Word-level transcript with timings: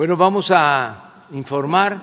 Bueno, 0.00 0.16
vamos 0.16 0.50
a 0.50 1.26
informar 1.32 2.00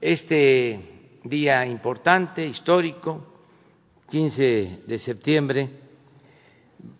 este 0.00 1.20
día 1.22 1.64
importante, 1.64 2.44
histórico, 2.44 3.24
15 4.10 4.80
de 4.84 4.98
septiembre. 4.98 5.70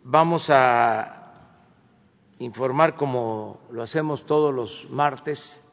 Vamos 0.05 0.47
a 0.49 1.59
informar, 2.39 2.95
como 2.95 3.63
lo 3.73 3.83
hacemos 3.83 4.25
todos 4.27 4.55
los 4.55 4.89
martes, 4.91 5.69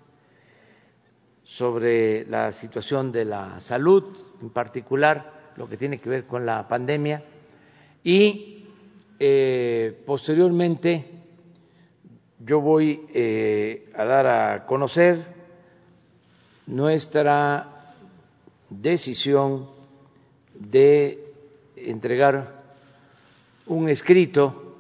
sobre 1.43 2.25
la 2.25 2.51
situación 2.53 3.11
de 3.11 3.25
la 3.25 3.59
salud, 3.59 4.17
en 4.41 4.49
particular 4.49 5.51
lo 5.57 5.69
que 5.69 5.77
tiene 5.77 5.99
que 5.99 6.09
ver 6.09 6.25
con 6.25 6.43
la 6.43 6.67
pandemia, 6.67 7.23
y 8.03 8.65
eh, 9.19 10.01
posteriormente 10.07 11.22
yo 12.45 12.59
voy 12.59 13.05
eh, 13.13 13.89
a 13.95 14.03
dar 14.03 14.27
a 14.27 14.65
conocer 14.65 15.25
nuestra 16.67 17.93
decisión 18.69 19.69
de 20.53 21.33
entregar 21.77 22.63
un 23.67 23.87
escrito 23.87 24.75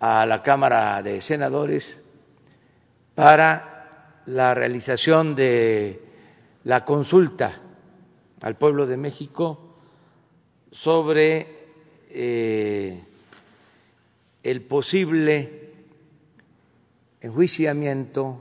a 0.00 0.26
la 0.26 0.42
Cámara 0.42 1.00
de 1.02 1.20
Senadores 1.20 2.00
para 3.14 4.22
la 4.26 4.52
realización 4.52 5.36
de 5.36 6.00
la 6.64 6.84
consulta 6.84 7.60
al 8.40 8.56
pueblo 8.56 8.86
de 8.86 8.96
México 8.96 9.76
sobre 10.72 11.46
eh, 12.10 13.04
el 14.42 14.62
posible 14.62 15.69
enjuiciamiento 17.20 18.40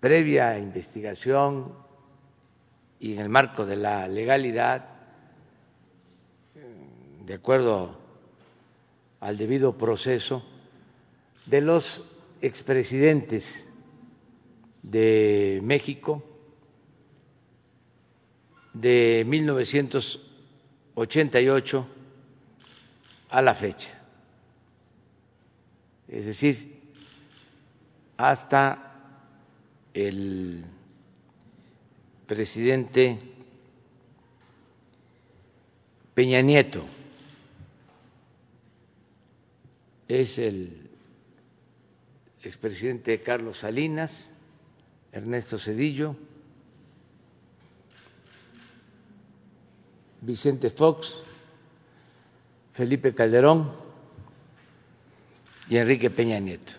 previa 0.00 0.58
investigación 0.58 1.72
y 2.98 3.12
en 3.14 3.20
el 3.20 3.28
marco 3.28 3.64
de 3.66 3.76
la 3.76 4.08
legalidad, 4.08 4.88
de 7.24 7.34
acuerdo 7.34 8.00
al 9.20 9.38
debido 9.38 9.76
proceso, 9.76 10.42
de 11.46 11.60
los 11.60 12.04
expresidentes 12.40 13.68
de 14.82 15.60
México 15.62 16.24
de 18.72 19.24
1988 19.26 21.86
a 23.30 23.42
la 23.42 23.54
fecha 23.54 23.99
es 26.10 26.26
decir, 26.26 26.80
hasta 28.16 29.22
el 29.94 30.64
presidente 32.26 33.18
Peña 36.12 36.42
Nieto, 36.42 36.84
es 40.08 40.36
el 40.38 40.90
expresidente 42.42 43.22
Carlos 43.22 43.60
Salinas, 43.60 44.28
Ernesto 45.12 45.60
Cedillo, 45.60 46.16
Vicente 50.22 50.70
Fox, 50.70 51.14
Felipe 52.72 53.14
Calderón, 53.14 53.89
y 55.70 55.76
Enrique 55.76 56.10
Peña 56.10 56.38
Nieto. 56.40 56.72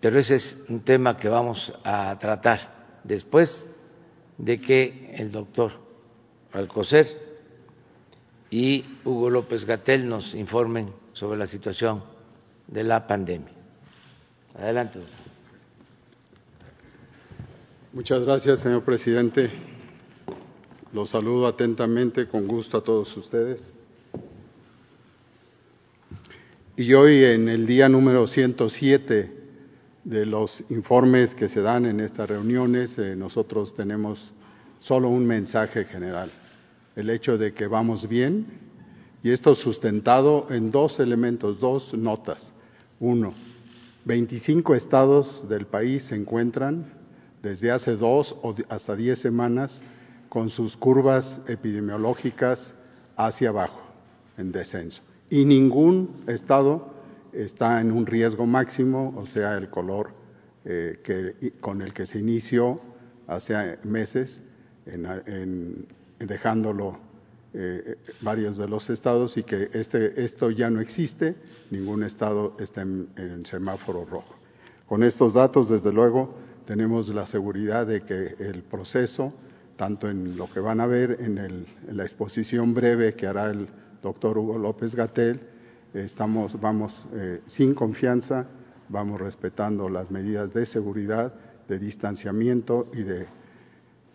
Pero 0.00 0.18
ese 0.20 0.36
es 0.36 0.56
un 0.68 0.80
tema 0.80 1.18
que 1.18 1.28
vamos 1.28 1.72
a 1.82 2.16
tratar 2.18 3.00
después 3.02 3.66
de 4.38 4.60
que 4.60 5.12
el 5.16 5.32
doctor 5.32 5.72
Alcocer 6.52 7.06
y 8.48 8.84
Hugo 9.04 9.28
López 9.28 9.64
Gatel 9.64 10.08
nos 10.08 10.34
informen 10.34 10.92
sobre 11.12 11.36
la 11.38 11.48
situación 11.48 12.04
de 12.68 12.84
la 12.84 13.06
pandemia. 13.06 13.52
Adelante, 14.54 15.00
doctor. 15.00 15.26
Muchas 17.92 18.22
gracias, 18.22 18.60
señor 18.60 18.84
presidente. 18.84 19.50
Los 20.92 21.10
saludo 21.10 21.48
atentamente, 21.48 22.28
con 22.28 22.46
gusto 22.46 22.78
a 22.78 22.84
todos 22.84 23.16
ustedes. 23.16 23.74
Y 26.78 26.92
hoy, 26.92 27.24
en 27.24 27.48
el 27.48 27.66
día 27.66 27.88
número 27.88 28.26
107 28.26 29.32
de 30.04 30.26
los 30.26 30.62
informes 30.68 31.34
que 31.34 31.48
se 31.48 31.62
dan 31.62 31.86
en 31.86 32.00
estas 32.00 32.28
reuniones, 32.28 32.98
eh, 32.98 33.16
nosotros 33.16 33.72
tenemos 33.74 34.34
solo 34.80 35.08
un 35.08 35.26
mensaje 35.26 35.86
general, 35.86 36.30
el 36.94 37.08
hecho 37.08 37.38
de 37.38 37.54
que 37.54 37.66
vamos 37.66 38.06
bien, 38.06 38.44
y 39.22 39.30
esto 39.30 39.54
sustentado 39.54 40.48
en 40.50 40.70
dos 40.70 41.00
elementos, 41.00 41.60
dos 41.60 41.94
notas. 41.94 42.52
Uno, 43.00 43.32
25 44.04 44.74
estados 44.74 45.48
del 45.48 45.64
país 45.64 46.04
se 46.04 46.14
encuentran 46.14 46.92
desde 47.42 47.70
hace 47.70 47.96
dos 47.96 48.36
o 48.42 48.54
hasta 48.68 48.94
diez 48.94 49.20
semanas 49.20 49.80
con 50.28 50.50
sus 50.50 50.76
curvas 50.76 51.40
epidemiológicas 51.48 52.74
hacia 53.16 53.48
abajo, 53.48 53.80
en 54.36 54.52
descenso 54.52 55.05
y 55.30 55.44
ningún 55.44 56.24
estado 56.26 56.88
está 57.32 57.80
en 57.80 57.92
un 57.92 58.06
riesgo 58.06 58.46
máximo, 58.46 59.14
o 59.16 59.26
sea, 59.26 59.56
el 59.56 59.68
color 59.68 60.10
eh, 60.64 61.52
con 61.60 61.82
el 61.82 61.92
que 61.92 62.06
se 62.06 62.18
inició 62.18 62.80
hace 63.26 63.78
meses, 63.84 64.42
dejándolo 66.18 66.98
eh, 67.52 67.96
varios 68.20 68.56
de 68.56 68.68
los 68.68 68.88
estados 68.90 69.36
y 69.36 69.42
que 69.42 69.70
este, 69.72 70.22
esto 70.22 70.50
ya 70.50 70.70
no 70.70 70.80
existe, 70.80 71.34
ningún 71.70 72.02
estado 72.04 72.56
está 72.60 72.82
en, 72.82 73.44
semáforo 73.46 74.04
rojo. 74.04 74.34
Con 74.86 75.02
estos 75.02 75.34
datos, 75.34 75.68
desde 75.68 75.92
luego, 75.92 76.34
tenemos 76.66 77.08
la 77.08 77.26
seguridad 77.26 77.86
de 77.86 78.02
que 78.02 78.36
el 78.38 78.62
proceso, 78.62 79.32
tanto 79.76 80.08
en 80.08 80.36
lo 80.36 80.50
que 80.52 80.60
van 80.60 80.80
a 80.80 80.86
ver 80.86 81.18
en, 81.20 81.38
el, 81.38 81.66
en 81.88 81.96
la 81.96 82.04
exposición 82.04 82.74
breve 82.74 83.14
que 83.14 83.26
hará 83.26 83.50
el 83.50 83.68
doctor 84.02 84.38
Hugo 84.38 84.58
López 84.58 84.94
Gatel, 84.94 85.40
estamos, 85.94 86.60
vamos 86.60 87.06
eh, 87.12 87.42
sin 87.46 87.74
confianza, 87.74 88.46
vamos 88.88 89.20
respetando 89.20 89.88
las 89.88 90.10
medidas 90.10 90.52
de 90.52 90.66
seguridad, 90.66 91.32
de 91.68 91.78
distanciamiento 91.78 92.88
y 92.92 93.02
de 93.02 93.26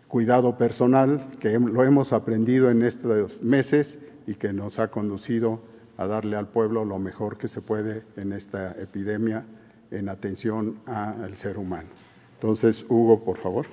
cuidado 0.08 0.56
personal 0.56 1.38
que 1.40 1.58
lo 1.58 1.84
hemos 1.84 2.12
aprendido 2.12 2.70
en 2.70 2.82
estos 2.82 3.42
meses 3.42 3.98
y 4.26 4.34
que 4.34 4.52
nos 4.52 4.78
ha 4.78 4.88
conducido 4.88 5.60
a 5.96 6.06
darle 6.06 6.36
al 6.36 6.48
pueblo 6.48 6.84
lo 6.84 6.98
mejor 6.98 7.38
que 7.38 7.48
se 7.48 7.62
puede 7.62 8.02
en 8.16 8.32
esta 8.32 8.72
epidemia 8.72 9.44
en 9.90 10.08
atención 10.08 10.80
al 10.86 11.34
ser 11.34 11.58
humano. 11.58 11.88
Entonces, 12.34 12.84
Hugo, 12.88 13.24
por 13.24 13.38
favor. 13.38 13.66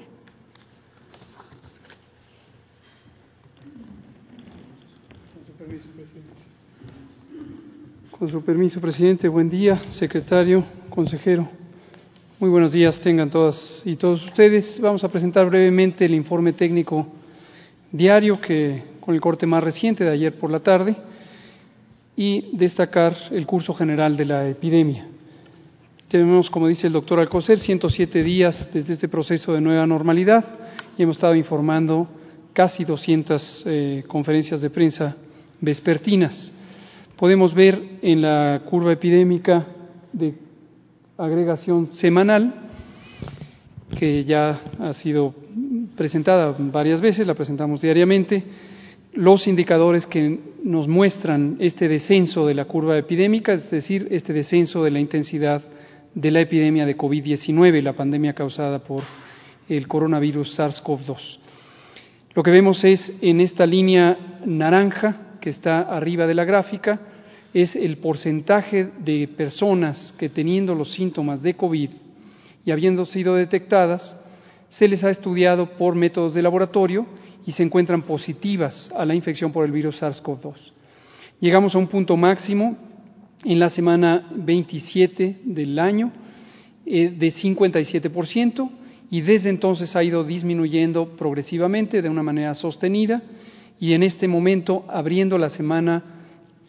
Con 8.20 8.28
su 8.28 8.44
permiso, 8.44 8.82
presidente, 8.82 9.30
buen 9.30 9.50
día, 9.50 9.78
secretario, 9.92 10.66
consejero. 10.90 11.48
Muy 12.38 12.50
buenos 12.50 12.74
días 12.74 13.00
tengan 13.00 13.30
todas 13.30 13.82
y 13.86 13.96
todos 13.96 14.26
ustedes. 14.26 14.78
Vamos 14.82 15.06
a 15.06 15.08
presentar 15.08 15.50
brevemente 15.50 16.04
el 16.04 16.14
informe 16.14 16.52
técnico 16.52 17.08
diario 17.90 18.42
que 18.42 18.84
con 19.00 19.16
el 19.16 19.22
corte 19.22 19.46
más 19.46 19.64
reciente 19.64 20.04
de 20.04 20.10
ayer 20.10 20.38
por 20.38 20.52
la 20.52 20.60
tarde 20.60 20.98
y 22.18 22.58
destacar 22.58 23.16
el 23.32 23.46
curso 23.46 23.74
general 23.74 24.18
de 24.18 24.26
la 24.26 24.50
epidemia. 24.50 25.08
Tenemos, 26.10 26.50
como 26.50 26.68
dice 26.68 26.88
el 26.88 26.94
doctor 26.94 27.22
Alcocer, 27.22 27.58
107 27.58 28.22
días 28.22 28.70
desde 28.74 28.96
este 28.96 29.08
proceso 29.08 29.54
de 29.54 29.62
nueva 29.62 29.88
normalidad 29.88 30.44
y 30.98 31.04
hemos 31.04 31.16
estado 31.16 31.36
informando 31.36 32.06
casi 32.52 32.84
200 32.84 33.64
eh, 33.66 34.04
conferencias 34.06 34.60
de 34.60 34.70
prensa 34.70 35.16
vespertinas 35.62 36.54
podemos 37.20 37.54
ver 37.54 38.00
en 38.02 38.22
la 38.22 38.62
curva 38.64 38.94
epidémica 38.94 39.68
de 40.14 40.36
agregación 41.18 41.90
semanal, 41.92 42.70
que 44.00 44.24
ya 44.24 44.62
ha 44.80 44.94
sido 44.94 45.36
presentada 45.98 46.56
varias 46.58 47.02
veces, 47.02 47.28
la 47.28 47.34
presentamos 47.34 47.82
diariamente, 47.82 48.42
los 49.14 49.48
indicadores 49.48 50.06
que 50.06 50.40
nos 50.64 50.88
muestran 50.88 51.58
este 51.60 51.90
descenso 51.90 52.48
de 52.48 52.54
la 52.54 52.64
curva 52.64 52.98
epidémica, 52.98 53.52
es 53.52 53.70
decir, 53.70 54.08
este 54.12 54.32
descenso 54.32 54.82
de 54.86 54.92
la 54.92 55.00
intensidad 55.02 55.62
de 56.16 56.32
la 56.32 56.40
epidemia 56.40 56.86
de 56.86 56.98
COVID-19, 56.98 57.82
la 57.82 57.94
pandemia 57.94 58.34
causada 58.34 58.80
por 58.80 59.04
el 59.68 59.90
coronavirus 59.90 60.58
SARS-CoV-2. 60.58 61.38
Lo 62.34 62.44
que 62.44 62.52
vemos 62.52 62.86
es 62.86 63.14
en 63.22 63.42
esta 63.42 63.66
línea 63.66 64.40
naranja 64.46 65.29
que 65.40 65.50
está 65.50 65.82
arriba 65.82 66.28
de 66.28 66.36
la 66.36 66.46
gráfica, 66.46 67.00
es 67.54 67.76
el 67.76 67.98
porcentaje 67.98 68.90
de 69.00 69.28
personas 69.28 70.14
que 70.18 70.30
teniendo 70.30 70.76
los 70.76 70.92
síntomas 70.94 71.42
de 71.42 71.56
COVID 71.56 71.90
y 72.66 72.72
habiendo 72.72 73.06
sido 73.06 73.36
detectadas, 73.36 74.16
se 74.68 74.88
les 74.88 75.04
ha 75.04 75.10
estudiado 75.10 75.78
por 75.78 75.96
métodos 75.96 76.36
de 76.36 76.44
laboratorio 76.44 77.08
y 77.46 77.52
se 77.52 77.64
encuentran 77.64 78.04
positivas 78.04 78.92
a 78.96 79.06
la 79.06 79.16
infección 79.16 79.52
por 79.52 79.66
el 79.66 79.72
virus 79.72 80.02
SARS-CoV-2. 80.02 80.54
Llegamos 81.40 81.74
a 81.74 81.80
un 81.80 81.88
punto 81.88 82.16
máximo 82.16 82.78
en 83.44 83.60
la 83.60 83.70
semana 83.70 84.28
27 84.32 85.40
del 85.44 85.80
año 85.80 86.12
eh, 86.86 87.10
de 87.10 87.28
57% 87.30 88.70
y 89.10 89.22
desde 89.22 89.50
entonces 89.50 89.96
ha 89.96 90.04
ido 90.04 90.24
disminuyendo 90.24 91.16
progresivamente 91.16 92.02
de 92.02 92.10
una 92.10 92.22
manera 92.22 92.54
sostenida 92.54 93.24
y 93.80 93.94
en 93.94 94.04
este 94.04 94.28
momento, 94.28 94.86
abriendo 94.90 95.38
la 95.38 95.50
semana 95.50 96.04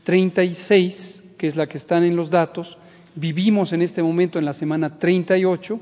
36, 0.05 1.35
que 1.37 1.49
es 1.49 1.57
la 1.57 1.67
que 1.67 1.79
están 1.79 2.05
en 2.05 2.15
los 2.15 2.31
datos, 2.31 2.79
vivimos 3.15 3.73
en 3.73 3.83
este 3.83 4.03
momento 4.03 4.39
en 4.39 4.45
la 4.45 4.53
semana 4.53 4.99
38, 4.99 5.81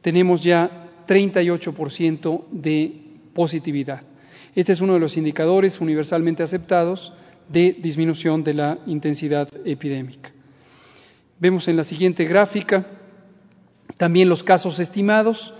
tenemos 0.00 0.42
ya 0.42 0.88
38% 1.06 2.44
de 2.50 2.92
positividad. 3.32 4.02
Este 4.54 4.72
es 4.72 4.80
uno 4.80 4.94
de 4.94 5.00
los 5.00 5.16
indicadores 5.16 5.80
universalmente 5.80 6.42
aceptados 6.42 7.12
de 7.48 7.76
disminución 7.78 8.42
de 8.42 8.54
la 8.54 8.78
intensidad 8.86 9.48
epidémica. 9.64 10.32
Vemos 11.38 11.68
en 11.68 11.76
la 11.76 11.84
siguiente 11.84 12.24
gráfica 12.24 12.86
también 13.96 14.28
los 14.28 14.42
casos 14.42 14.80
estimados 14.80 15.54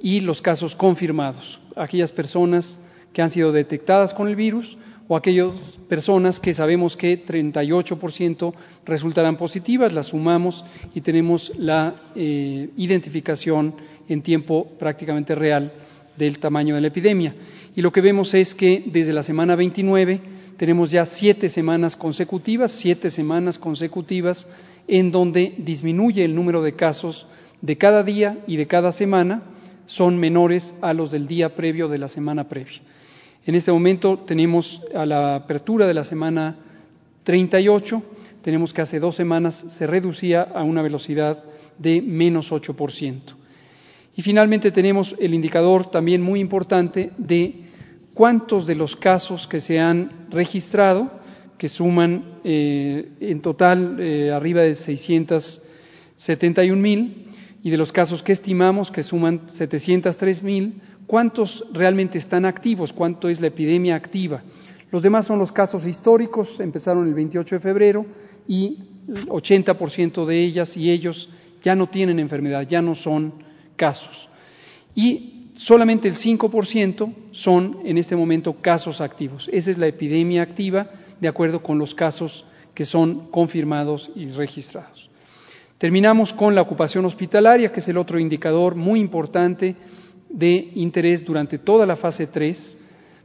y 0.00 0.20
los 0.20 0.40
casos 0.40 0.74
confirmados, 0.74 1.60
aquellas 1.76 2.12
personas 2.12 2.78
que 3.16 3.22
han 3.22 3.30
sido 3.30 3.50
detectadas 3.50 4.12
con 4.12 4.28
el 4.28 4.36
virus 4.36 4.76
o 5.08 5.16
aquellas 5.16 5.54
personas 5.88 6.38
que 6.38 6.52
sabemos 6.52 6.98
que 6.98 7.24
38% 7.24 8.52
resultarán 8.84 9.38
positivas, 9.38 9.94
las 9.94 10.08
sumamos 10.08 10.62
y 10.94 11.00
tenemos 11.00 11.50
la 11.56 11.94
eh, 12.14 12.68
identificación 12.76 13.74
en 14.06 14.20
tiempo 14.20 14.68
prácticamente 14.78 15.34
real 15.34 15.72
del 16.14 16.38
tamaño 16.38 16.74
de 16.74 16.82
la 16.82 16.88
epidemia. 16.88 17.34
Y 17.74 17.80
lo 17.80 17.90
que 17.90 18.02
vemos 18.02 18.34
es 18.34 18.54
que 18.54 18.84
desde 18.84 19.14
la 19.14 19.22
semana 19.22 19.56
29 19.56 20.20
tenemos 20.58 20.90
ya 20.90 21.06
siete 21.06 21.48
semanas 21.48 21.96
consecutivas, 21.96 22.72
siete 22.72 23.08
semanas 23.08 23.58
consecutivas 23.58 24.46
en 24.86 25.10
donde 25.10 25.54
disminuye 25.56 26.22
el 26.22 26.34
número 26.34 26.62
de 26.62 26.74
casos 26.74 27.26
de 27.62 27.78
cada 27.78 28.02
día 28.02 28.40
y 28.46 28.58
de 28.58 28.66
cada 28.66 28.92
semana, 28.92 29.42
son 29.86 30.18
menores 30.18 30.74
a 30.82 30.92
los 30.92 31.10
del 31.10 31.26
día 31.26 31.56
previo 31.56 31.88
de 31.88 31.96
la 31.96 32.08
semana 32.08 32.46
previa. 32.46 32.82
En 33.46 33.54
este 33.54 33.70
momento 33.70 34.18
tenemos 34.26 34.82
a 34.92 35.06
la 35.06 35.36
apertura 35.36 35.86
de 35.86 35.94
la 35.94 36.02
semana 36.02 36.56
38, 37.22 38.02
tenemos 38.42 38.74
que 38.74 38.82
hace 38.82 38.98
dos 38.98 39.14
semanas 39.14 39.64
se 39.78 39.86
reducía 39.86 40.42
a 40.42 40.64
una 40.64 40.82
velocidad 40.82 41.44
de 41.78 42.02
menos 42.02 42.50
8%. 42.50 43.20
Y 44.16 44.22
finalmente 44.22 44.72
tenemos 44.72 45.14
el 45.20 45.32
indicador 45.32 45.92
también 45.92 46.22
muy 46.22 46.40
importante 46.40 47.12
de 47.18 47.54
cuántos 48.14 48.66
de 48.66 48.74
los 48.74 48.96
casos 48.96 49.46
que 49.46 49.60
se 49.60 49.78
han 49.78 50.26
registrado, 50.28 51.08
que 51.56 51.68
suman 51.68 52.40
eh, 52.42 53.10
en 53.20 53.42
total 53.42 53.96
eh, 54.00 54.32
arriba 54.32 54.62
de 54.62 54.74
671 54.74 56.82
mil, 56.82 57.26
y 57.62 57.70
de 57.70 57.76
los 57.76 57.92
casos 57.92 58.24
que 58.24 58.32
estimamos, 58.32 58.90
que 58.90 59.04
suman 59.04 59.48
703 59.48 60.42
mil, 60.42 60.80
cuántos 61.06 61.64
realmente 61.72 62.18
están 62.18 62.44
activos, 62.44 62.92
cuánto 62.92 63.28
es 63.28 63.40
la 63.40 63.48
epidemia 63.48 63.94
activa. 63.94 64.42
Los 64.90 65.02
demás 65.02 65.26
son 65.26 65.38
los 65.38 65.52
casos 65.52 65.86
históricos, 65.86 66.60
empezaron 66.60 67.06
el 67.06 67.14
28 67.14 67.56
de 67.56 67.60
febrero 67.60 68.06
y 68.46 68.78
el 69.08 69.28
80% 69.28 70.24
de 70.24 70.42
ellas 70.42 70.76
y 70.76 70.90
ellos 70.90 71.28
ya 71.62 71.74
no 71.74 71.88
tienen 71.88 72.18
enfermedad, 72.18 72.66
ya 72.68 72.82
no 72.82 72.94
son 72.94 73.34
casos. 73.76 74.28
Y 74.94 75.50
solamente 75.56 76.08
el 76.08 76.14
5% 76.14 77.12
son 77.32 77.78
en 77.84 77.98
este 77.98 78.16
momento 78.16 78.54
casos 78.54 79.00
activos. 79.00 79.48
Esa 79.52 79.70
es 79.70 79.78
la 79.78 79.86
epidemia 79.86 80.42
activa 80.42 80.88
de 81.20 81.28
acuerdo 81.28 81.62
con 81.62 81.78
los 81.78 81.94
casos 81.94 82.44
que 82.74 82.84
son 82.84 83.30
confirmados 83.30 84.10
y 84.14 84.26
registrados. 84.26 85.08
Terminamos 85.78 86.32
con 86.32 86.54
la 86.54 86.62
ocupación 86.62 87.04
hospitalaria, 87.04 87.70
que 87.70 87.80
es 87.80 87.88
el 87.88 87.98
otro 87.98 88.18
indicador 88.18 88.74
muy 88.74 89.00
importante 89.00 89.76
de 90.36 90.70
interés 90.74 91.24
durante 91.24 91.58
toda 91.58 91.86
la 91.86 91.96
fase 91.96 92.26
3, 92.26 92.78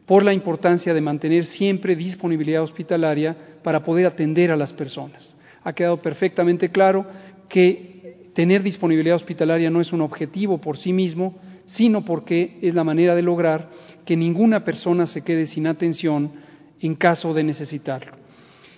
por 0.05 0.23
la 0.23 0.33
importancia 0.33 0.93
de 0.93 1.01
mantener 1.01 1.45
siempre 1.45 1.95
disponibilidad 1.95 2.63
hospitalaria 2.63 3.35
para 3.61 3.83
poder 3.83 4.05
atender 4.05 4.49
a 4.49 4.55
las 4.55 4.71
personas. 4.71 5.35
Ha 5.63 5.73
quedado 5.73 6.01
perfectamente 6.01 6.69
claro 6.69 7.05
que 7.49 8.31
tener 8.33 8.63
disponibilidad 8.63 9.17
hospitalaria 9.17 9.69
no 9.69 9.81
es 9.81 9.91
un 9.91 10.01
objetivo 10.01 10.59
por 10.59 10.77
sí 10.77 10.93
mismo, 10.93 11.37
sino 11.65 12.03
porque 12.05 12.57
es 12.61 12.73
la 12.73 12.85
manera 12.85 13.13
de 13.13 13.21
lograr 13.21 13.69
que 14.05 14.15
ninguna 14.15 14.63
persona 14.63 15.05
se 15.05 15.21
quede 15.21 15.45
sin 15.45 15.67
atención 15.67 16.31
en 16.79 16.95
caso 16.95 17.33
de 17.33 17.43
necesitarlo. 17.43 18.13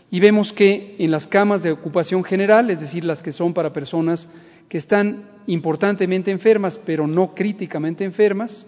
Y 0.09 0.19
vemos 0.19 0.51
que 0.53 0.95
en 0.97 1.11
las 1.11 1.27
camas 1.27 1.63
de 1.63 1.71
ocupación 1.71 2.23
general, 2.23 2.69
es 2.71 2.79
decir, 2.79 3.03
las 3.03 3.21
que 3.21 3.31
son 3.31 3.53
para 3.53 3.73
personas 3.73 4.27
que 4.73 4.79
están 4.79 5.29
importantemente 5.45 6.31
enfermas, 6.31 6.79
pero 6.83 7.05
no 7.05 7.35
críticamente 7.35 8.03
enfermas, 8.03 8.65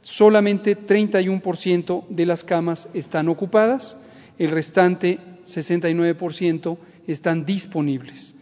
solamente 0.00 0.78
31% 0.78 2.06
de 2.08 2.24
las 2.24 2.44
camas 2.44 2.88
están 2.94 3.28
ocupadas, 3.28 4.00
el 4.38 4.52
restante 4.52 5.18
69% 5.44 6.78
están 7.08 7.44
disponibles. 7.44 8.32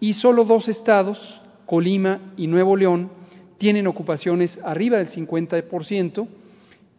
Y 0.00 0.12
solo 0.12 0.44
dos 0.44 0.68
estados, 0.68 1.40
Colima 1.64 2.34
y 2.36 2.46
Nuevo 2.46 2.76
León, 2.76 3.10
tienen 3.56 3.86
ocupaciones 3.86 4.60
arriba 4.62 4.98
del 4.98 5.08
50%, 5.08 6.28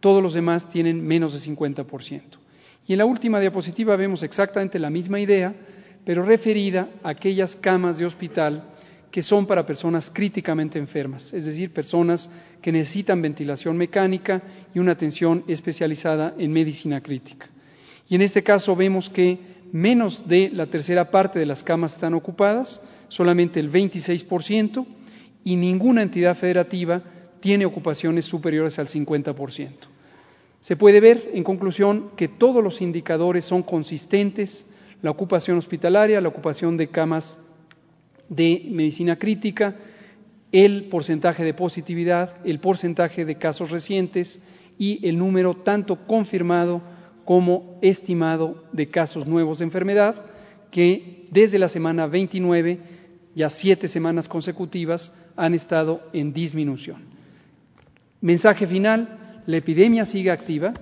todos 0.00 0.20
los 0.20 0.34
demás 0.34 0.68
tienen 0.70 1.06
menos 1.06 1.34
del 1.34 1.56
50%. 1.56 2.20
Y 2.88 2.94
en 2.94 2.98
la 2.98 3.04
última 3.04 3.38
diapositiva 3.38 3.94
vemos 3.94 4.24
exactamente 4.24 4.80
la 4.80 4.90
misma 4.90 5.20
idea, 5.20 5.54
pero 6.04 6.24
referida 6.24 6.88
a 7.04 7.10
aquellas 7.10 7.54
camas 7.54 7.96
de 7.96 8.06
hospital 8.06 8.71
que 9.12 9.22
son 9.22 9.46
para 9.46 9.66
personas 9.66 10.10
críticamente 10.10 10.78
enfermas, 10.78 11.34
es 11.34 11.44
decir, 11.44 11.70
personas 11.70 12.30
que 12.62 12.72
necesitan 12.72 13.20
ventilación 13.20 13.76
mecánica 13.76 14.42
y 14.74 14.78
una 14.78 14.92
atención 14.92 15.44
especializada 15.46 16.34
en 16.38 16.50
medicina 16.50 17.02
crítica. 17.02 17.46
Y 18.08 18.14
en 18.14 18.22
este 18.22 18.42
caso 18.42 18.74
vemos 18.74 19.10
que 19.10 19.38
menos 19.70 20.26
de 20.26 20.48
la 20.50 20.66
tercera 20.66 21.10
parte 21.10 21.38
de 21.38 21.44
las 21.44 21.62
camas 21.62 21.92
están 21.92 22.14
ocupadas, 22.14 22.80
solamente 23.08 23.60
el 23.60 23.70
26%, 23.70 24.86
y 25.44 25.56
ninguna 25.56 26.02
entidad 26.02 26.34
federativa 26.34 27.02
tiene 27.40 27.66
ocupaciones 27.66 28.24
superiores 28.24 28.78
al 28.78 28.88
50%. 28.88 29.68
Se 30.60 30.76
puede 30.76 31.00
ver, 31.00 31.32
en 31.34 31.44
conclusión, 31.44 32.12
que 32.16 32.28
todos 32.28 32.64
los 32.64 32.80
indicadores 32.80 33.44
son 33.44 33.62
consistentes, 33.62 34.66
la 35.02 35.10
ocupación 35.10 35.58
hospitalaria, 35.58 36.20
la 36.20 36.28
ocupación 36.28 36.78
de 36.78 36.88
camas 36.88 37.38
de 38.28 38.66
medicina 38.70 39.16
crítica, 39.16 39.76
el 40.50 40.84
porcentaje 40.84 41.44
de 41.44 41.54
positividad, 41.54 42.36
el 42.44 42.60
porcentaje 42.60 43.24
de 43.24 43.36
casos 43.36 43.70
recientes 43.70 44.42
y 44.78 45.06
el 45.06 45.18
número 45.18 45.54
tanto 45.56 46.06
confirmado 46.06 46.82
como 47.24 47.78
estimado 47.82 48.64
de 48.72 48.88
casos 48.88 49.26
nuevos 49.26 49.58
de 49.58 49.64
enfermedad, 49.64 50.26
que 50.70 51.26
desde 51.30 51.58
la 51.58 51.68
semana 51.68 52.06
29 52.06 52.78
ya 53.34 53.48
siete 53.48 53.88
semanas 53.88 54.28
consecutivas 54.28 55.12
han 55.36 55.54
estado 55.54 56.02
en 56.12 56.32
disminución. 56.32 57.04
Mensaje 58.20 58.66
final, 58.66 59.42
la 59.46 59.56
epidemia 59.56 60.04
sigue 60.04 60.30
activa, 60.30 60.74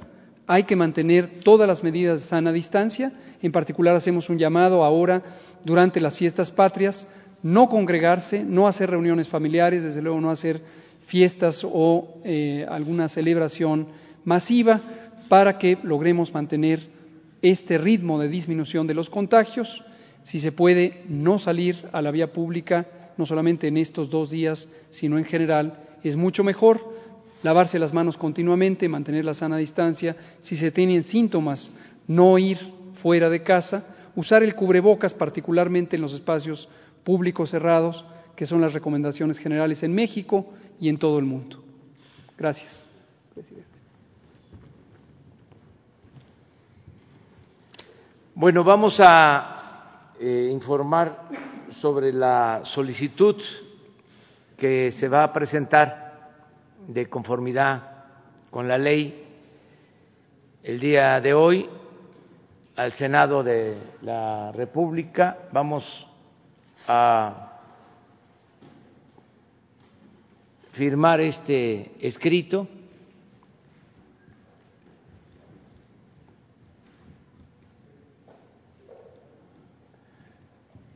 hay 0.47 0.65
que 0.65 0.77
mantener 0.77 1.41
todas 1.45 1.69
las 1.69 1.85
medidas 1.85 2.21
de 2.21 2.27
sana 2.27 2.53
distancia, 2.53 3.13
en 3.41 3.53
particular 3.53 3.95
hacemos 3.95 4.29
un 4.29 4.39
llamado 4.39 4.83
ahora 4.83 5.23
durante 5.65 6.01
las 6.01 6.17
fiestas 6.19 6.51
patrias, 6.51 7.09
no 7.43 7.69
congregarse, 7.69 8.45
no 8.45 8.67
hacer 8.67 8.91
reuniones 8.91 9.29
familiares, 9.29 9.83
desde 9.83 10.03
luego 10.03 10.21
no 10.21 10.31
hacer 10.31 10.61
fiestas 11.07 11.63
o 11.65 12.21
eh, 12.25 12.67
alguna 12.69 13.09
celebración 13.09 13.89
masiva 14.25 14.81
para 15.29 15.59
que 15.59 15.79
logremos 15.83 16.33
mantener 16.33 16.81
este 17.43 17.79
ritmo 17.79 18.19
de 18.19 18.29
disminución 18.29 18.87
de 18.87 18.95
los 18.95 19.09
contagios. 19.09 19.83
Si 20.23 20.41
se 20.41 20.53
puede 20.53 21.03
no 21.09 21.39
salir 21.39 21.89
a 21.93 22.03
la 22.03 22.11
vía 22.11 22.33
pública, 22.33 22.87
no 23.17 23.27
solamente 23.27 23.69
en 23.69 23.77
estos 23.77 24.11
dos 24.11 24.31
días, 24.31 24.71
sino 24.91 25.19
en 25.19 25.25
general, 25.25 25.79
es 26.03 26.17
mucho 26.17 26.45
mejor 26.45 26.81
lavarse 27.43 27.79
las 27.79 27.95
manos 27.95 28.17
continuamente, 28.17 28.89
mantener 28.89 29.25
la 29.25 29.35
sana 29.35 29.57
distancia, 29.57 30.15
si 30.41 30.57
se 30.57 30.71
tienen 30.71 31.03
síntomas, 31.03 31.73
no 32.07 32.39
ir 32.39 32.59
fuera 32.95 33.31
de 33.31 33.43
casa, 33.43 34.11
usar 34.15 34.43
el 34.43 34.55
cubrebocas 34.55 35.15
particularmente 35.15 35.97
en 35.97 36.03
los 36.03 36.13
espacios 36.13 36.69
públicos 37.05 37.51
cerrados, 37.51 38.05
que 38.37 38.47
son 38.47 38.61
las 38.61 38.73
recomendaciones 38.73 39.39
generales 39.39 39.83
en 39.83 39.95
México 39.95 40.47
y 40.81 40.89
en 40.89 40.99
todo 40.99 41.19
el 41.19 41.25
mundo. 41.25 41.63
Gracias, 42.37 42.85
presidente. 43.35 43.69
Bueno, 48.35 48.65
vamos 48.65 48.99
a 49.05 50.15
eh, 50.19 50.49
informar 50.51 51.29
sobre 51.71 52.13
la 52.13 52.61
solicitud 52.65 53.37
que 54.57 54.91
se 54.91 55.09
va 55.09 55.25
a 55.25 55.33
presentar 55.33 56.31
de 56.87 57.09
conformidad 57.09 57.83
con 58.51 58.67
la 58.67 58.79
ley 58.79 59.27
el 60.63 60.81
día 60.81 61.21
de 61.21 61.35
hoy 61.35 61.69
al 62.77 62.93
Senado 62.93 63.43
de 63.43 63.77
la 64.03 64.53
República. 64.53 65.39
Vamos 65.53 66.07
a 66.93 67.61
firmar 70.73 71.21
este 71.21 71.93
escrito. 72.01 72.67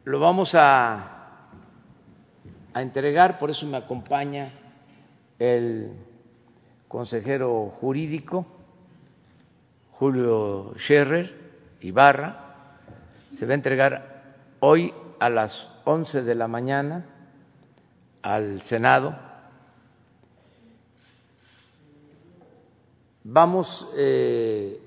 Lo 0.02 0.18
vamos 0.18 0.52
a, 0.56 1.50
a 2.72 2.82
entregar, 2.82 3.38
por 3.38 3.50
eso 3.50 3.64
me 3.66 3.76
acompaña 3.76 4.52
el 5.38 5.92
consejero 6.88 7.72
jurídico 7.80 8.46
Julio 9.92 10.74
Scherrer 10.76 11.76
Ibarra. 11.82 12.56
Se 13.32 13.46
va 13.46 13.52
a 13.52 13.54
entregar 13.54 14.24
hoy 14.58 14.92
a 15.20 15.30
las 15.30 15.74
11 15.85 16.23
de 16.23 16.35
la 16.35 16.49
mañana 16.49 17.05
al 18.23 18.62
Senado. 18.62 19.14
Vamos 23.25 23.88
eh, 23.97 24.81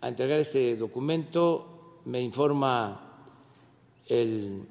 a 0.00 0.08
entregar 0.08 0.40
este 0.40 0.76
documento, 0.76 2.00
me 2.04 2.20
informa 2.20 3.24
el 4.06 4.66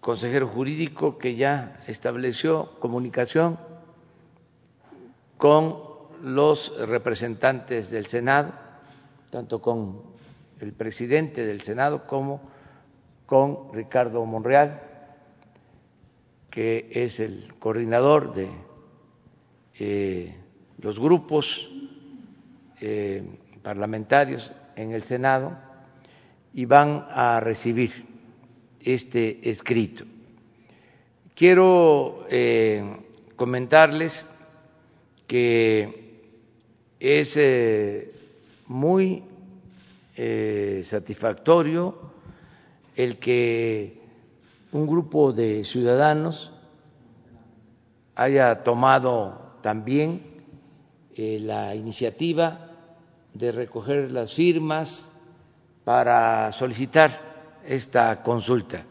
consejero 0.00 0.48
jurídico 0.48 1.16
que 1.16 1.34
ya 1.34 1.82
estableció 1.86 2.78
comunicación 2.80 3.58
con 5.36 5.78
los 6.22 6.72
representantes 6.88 7.90
del 7.90 8.06
Senado, 8.06 8.52
tanto 9.30 9.60
con 9.60 10.02
el 10.60 10.72
presidente 10.72 11.44
del 11.44 11.60
Senado 11.60 12.06
como 12.06 12.53
con 13.26 13.72
Ricardo 13.72 14.24
Monreal, 14.24 14.80
que 16.50 16.88
es 16.90 17.18
el 17.20 17.54
coordinador 17.58 18.32
de 18.34 18.48
eh, 19.78 20.34
los 20.78 21.00
grupos 21.00 21.68
eh, 22.80 23.24
parlamentarios 23.62 24.52
en 24.76 24.92
el 24.92 25.02
Senado 25.02 25.56
y 26.52 26.64
van 26.64 27.06
a 27.10 27.40
recibir 27.40 27.90
este 28.80 29.50
escrito. 29.50 30.04
Quiero 31.34 32.26
eh, 32.30 32.98
comentarles 33.34 34.24
que 35.26 36.20
es 37.00 37.36
muy 38.68 39.24
satisfactorio 40.84 42.13
el 42.96 43.18
que 43.18 44.00
un 44.72 44.86
grupo 44.86 45.32
de 45.32 45.64
ciudadanos 45.64 46.52
haya 48.14 48.62
tomado 48.62 49.58
también 49.62 50.22
eh, 51.14 51.38
la 51.40 51.74
iniciativa 51.74 52.70
de 53.32 53.52
recoger 53.52 54.10
las 54.10 54.34
firmas 54.34 55.10
para 55.84 56.50
solicitar 56.52 57.60
esta 57.64 58.22
consulta. 58.22 58.84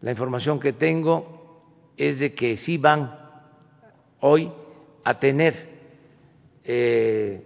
La 0.00 0.10
información 0.10 0.60
que 0.60 0.72
tengo 0.72 1.92
es 1.96 2.20
de 2.20 2.34
que 2.34 2.56
sí 2.56 2.78
van 2.78 3.18
hoy 4.20 4.50
a 5.04 5.18
tener 5.18 5.68
eh, 6.64 7.42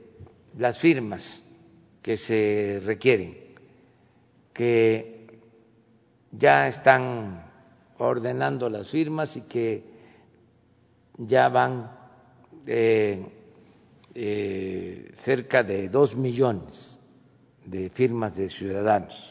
las 0.58 0.78
firmas 0.78 1.44
que 2.02 2.16
se 2.16 2.82
requieren, 2.84 3.36
que 4.52 5.11
ya 6.32 6.66
están 6.68 7.44
ordenando 7.98 8.68
las 8.68 8.90
firmas 8.90 9.36
y 9.36 9.42
que 9.42 9.84
ya 11.18 11.48
van 11.48 11.90
eh, 12.66 13.24
eh, 14.14 15.12
cerca 15.18 15.62
de 15.62 15.88
dos 15.88 16.16
millones 16.16 16.98
de 17.64 17.90
firmas 17.90 18.34
de 18.34 18.48
ciudadanos. 18.48 19.30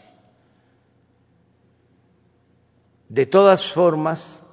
De 3.10 3.26
todas 3.26 3.74
formas, 3.74 4.46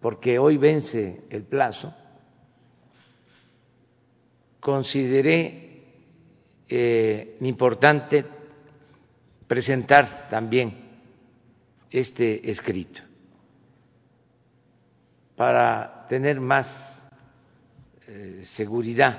porque 0.00 0.38
hoy 0.38 0.58
vence 0.58 1.24
el 1.30 1.44
plazo, 1.44 1.94
consideré 4.60 5.84
eh, 6.68 7.38
importante 7.40 8.26
presentar 9.46 10.28
también 10.28 10.83
este 11.94 12.50
escrito 12.50 13.02
para 15.36 16.06
tener 16.08 16.40
más 16.40 16.66
eh, 18.08 18.40
seguridad 18.42 19.16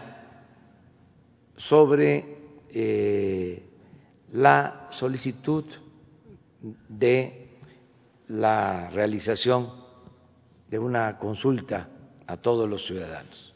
sobre 1.55 2.37
eh, 2.69 3.63
la 4.33 4.87
solicitud 4.89 5.63
de 6.89 7.59
la 8.27 8.89
realización 8.89 9.71
de 10.69 10.77
una 10.77 11.17
consulta 11.17 11.87
a 12.27 12.35
todos 12.35 12.69
los 12.69 12.85
ciudadanos. 12.85 13.53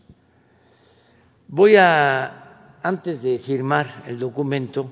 Voy 1.49 1.75
a, 1.75 2.77
antes 2.81 3.21
de 3.21 3.37
firmar 3.39 4.05
el 4.07 4.17
documento, 4.17 4.89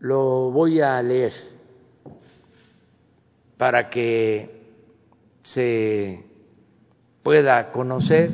lo 0.00 0.50
voy 0.50 0.80
a 0.80 1.00
leer 1.00 1.57
para 3.58 3.90
que 3.90 4.48
se 5.42 6.24
pueda 7.22 7.72
conocer 7.72 8.30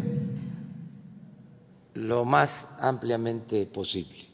lo 1.95 2.25
más 2.25 2.69
ampliamente 2.78 3.66
posible. 3.66 4.25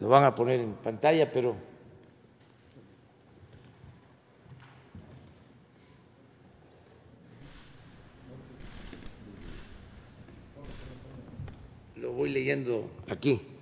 Lo 0.00 0.08
van 0.08 0.24
a 0.24 0.34
poner 0.34 0.60
en 0.60 0.74
pantalla, 0.74 1.32
pero 1.32 1.56
lo 11.96 12.12
voy 12.12 12.28
leyendo 12.28 12.90
aquí. 13.08 13.53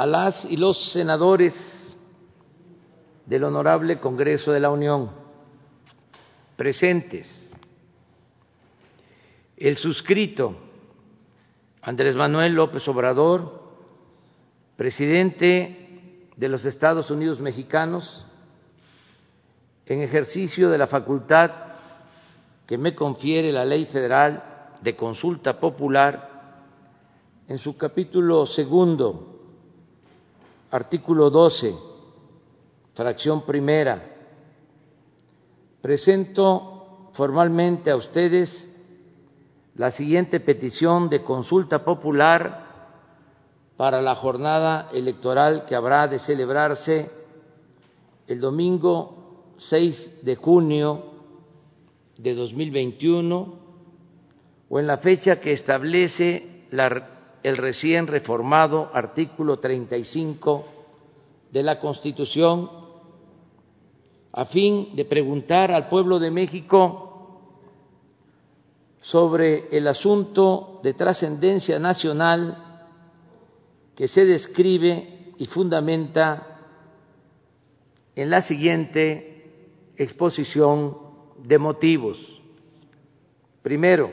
A 0.00 0.06
las 0.06 0.46
y 0.46 0.56
los 0.56 0.92
senadores 0.92 1.54
del 3.26 3.44
Honorable 3.44 4.00
Congreso 4.00 4.50
de 4.50 4.60
la 4.60 4.70
Unión 4.70 5.10
presentes, 6.56 7.28
el 9.58 9.76
suscrito 9.76 10.56
Andrés 11.82 12.16
Manuel 12.16 12.54
López 12.54 12.88
Obrador, 12.88 13.62
presidente 14.74 16.30
de 16.34 16.48
los 16.48 16.64
Estados 16.64 17.10
Unidos 17.10 17.38
mexicanos, 17.38 18.24
en 19.84 20.00
ejercicio 20.00 20.70
de 20.70 20.78
la 20.78 20.86
facultad 20.86 21.50
que 22.66 22.78
me 22.78 22.94
confiere 22.94 23.52
la 23.52 23.66
Ley 23.66 23.84
Federal 23.84 24.72
de 24.80 24.96
Consulta 24.96 25.60
Popular, 25.60 26.54
en 27.48 27.58
su 27.58 27.76
capítulo 27.76 28.46
segundo, 28.46 29.29
Artículo 30.72 31.30
12, 31.30 31.74
fracción 32.94 33.42
primera. 33.42 34.04
Presento 35.80 37.10
formalmente 37.12 37.90
a 37.90 37.96
ustedes 37.96 38.70
la 39.74 39.90
siguiente 39.90 40.38
petición 40.38 41.08
de 41.08 41.24
consulta 41.24 41.84
popular 41.84 42.68
para 43.76 44.00
la 44.00 44.14
jornada 44.14 44.90
electoral 44.92 45.64
que 45.66 45.74
habrá 45.74 46.06
de 46.06 46.20
celebrarse 46.20 47.10
el 48.28 48.38
domingo 48.38 49.54
6 49.58 50.20
de 50.22 50.36
junio 50.36 51.04
de 52.16 52.32
2021 52.32 53.54
o 54.68 54.78
en 54.78 54.86
la 54.86 54.98
fecha 54.98 55.40
que 55.40 55.50
establece 55.50 56.66
la 56.70 57.19
el 57.42 57.56
recién 57.56 58.06
reformado 58.06 58.90
artículo 58.92 59.58
35 59.58 60.64
de 61.50 61.62
la 61.62 61.80
Constitución 61.80 62.70
a 64.32 64.44
fin 64.44 64.94
de 64.94 65.04
preguntar 65.04 65.72
al 65.72 65.88
pueblo 65.88 66.18
de 66.18 66.30
México 66.30 67.10
sobre 69.00 69.76
el 69.76 69.88
asunto 69.88 70.80
de 70.82 70.94
trascendencia 70.94 71.78
nacional 71.78 72.86
que 73.96 74.06
se 74.06 74.24
describe 74.24 75.32
y 75.36 75.46
fundamenta 75.46 76.58
en 78.14 78.30
la 78.30 78.42
siguiente 78.42 79.92
exposición 79.96 80.96
de 81.42 81.58
motivos. 81.58 82.42
Primero, 83.62 84.10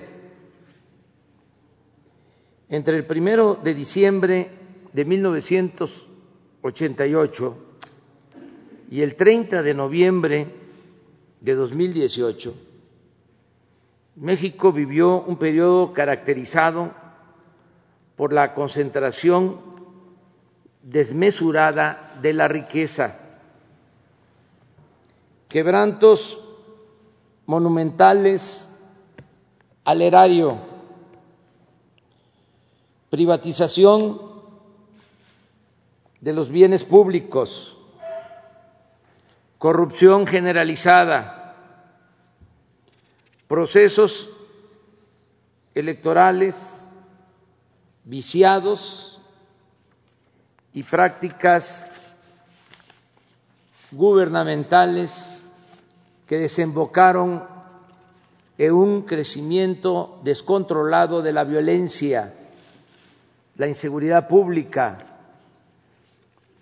entre 2.70 2.98
el 2.98 3.06
primero 3.06 3.56
de 3.56 3.74
diciembre 3.74 4.52
de 4.92 5.06
1988 5.06 7.58
y 8.92 9.02
el 9.02 9.16
30 9.16 9.62
de 9.62 9.74
noviembre 9.74 10.48
de 11.42 11.56
2018, 11.56 12.54
México 14.18 14.72
vivió 14.72 15.22
un 15.22 15.38
periodo 15.38 15.94
caracterizado 15.94 16.92
por 18.16 18.34
la 18.34 18.54
concentración 18.54 19.62
desmesurada 20.82 22.18
de 22.22 22.34
la 22.34 22.48
riqueza, 22.48 23.20
quebrantos 25.48 26.42
monumentales 27.46 28.68
al 29.84 30.02
erario, 30.02 30.58
privatización 33.10 34.20
de 36.20 36.34
los 36.34 36.50
bienes 36.50 36.84
públicos, 36.84 37.78
corrupción 39.58 40.28
generalizada, 40.28 41.56
procesos 43.48 44.30
electorales 45.74 46.56
viciados 48.04 49.20
y 50.74 50.84
prácticas 50.84 51.88
gubernamentales 53.92 55.44
que 56.28 56.38
desembocaron 56.38 57.44
en 58.58 58.74
un 58.74 59.04
crecimiento 59.04 60.20
descontrolado 60.24 61.22
de 61.22 61.32
la 61.32 61.44
violencia, 61.44 62.34
la 63.58 63.68
inseguridad 63.68 64.28
pública, 64.28 64.98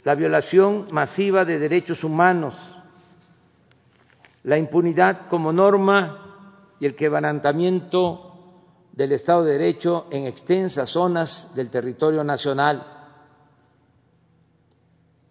la 0.03 0.15
violación 0.15 0.87
masiva 0.91 1.43
de 1.43 1.59
derechos 1.59 2.03
humanos, 2.03 2.55
la 4.43 4.57
impunidad 4.57 5.27
como 5.27 5.51
norma 5.51 6.75
y 6.79 6.85
el 6.85 6.95
quebrantamiento 6.95 8.31
del 8.93 9.11
Estado 9.11 9.43
de 9.43 9.57
Derecho 9.57 10.07
en 10.09 10.25
extensas 10.25 10.89
zonas 10.89 11.53
del 11.55 11.69
territorio 11.69 12.23
nacional. 12.23 12.85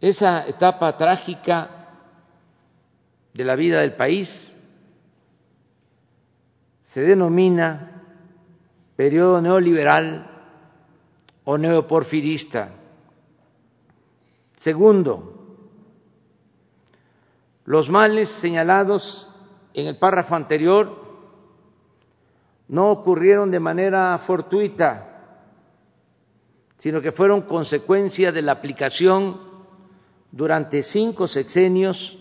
Esa 0.01 0.47
etapa 0.47 0.97
trágica 0.99 1.71
de 3.33 3.45
la 3.45 3.57
vida 3.57 3.81
del 3.81 3.95
país 3.95 4.29
se 6.83 7.01
denomina 7.01 8.03
periodo 8.97 9.41
neoliberal 9.41 10.34
o 11.45 11.59
neoporfirista. 11.59 12.71
Segundo, 14.57 15.35
los 17.65 17.89
males 17.89 18.29
señalados 18.41 19.29
en 19.75 19.87
el 19.87 19.99
párrafo 19.99 20.35
anterior 20.35 21.05
no 22.69 22.91
ocurrieron 22.91 23.51
de 23.51 23.61
manera 23.61 24.17
fortuita, 24.19 25.11
sino 26.79 27.01
que 27.01 27.13
fueron 27.13 27.43
consecuencia 27.43 28.33
de 28.33 28.43
la 28.43 28.53
aplicación 28.53 29.41
durante 30.31 30.83
cinco 30.83 31.27
sexenios 31.27 32.19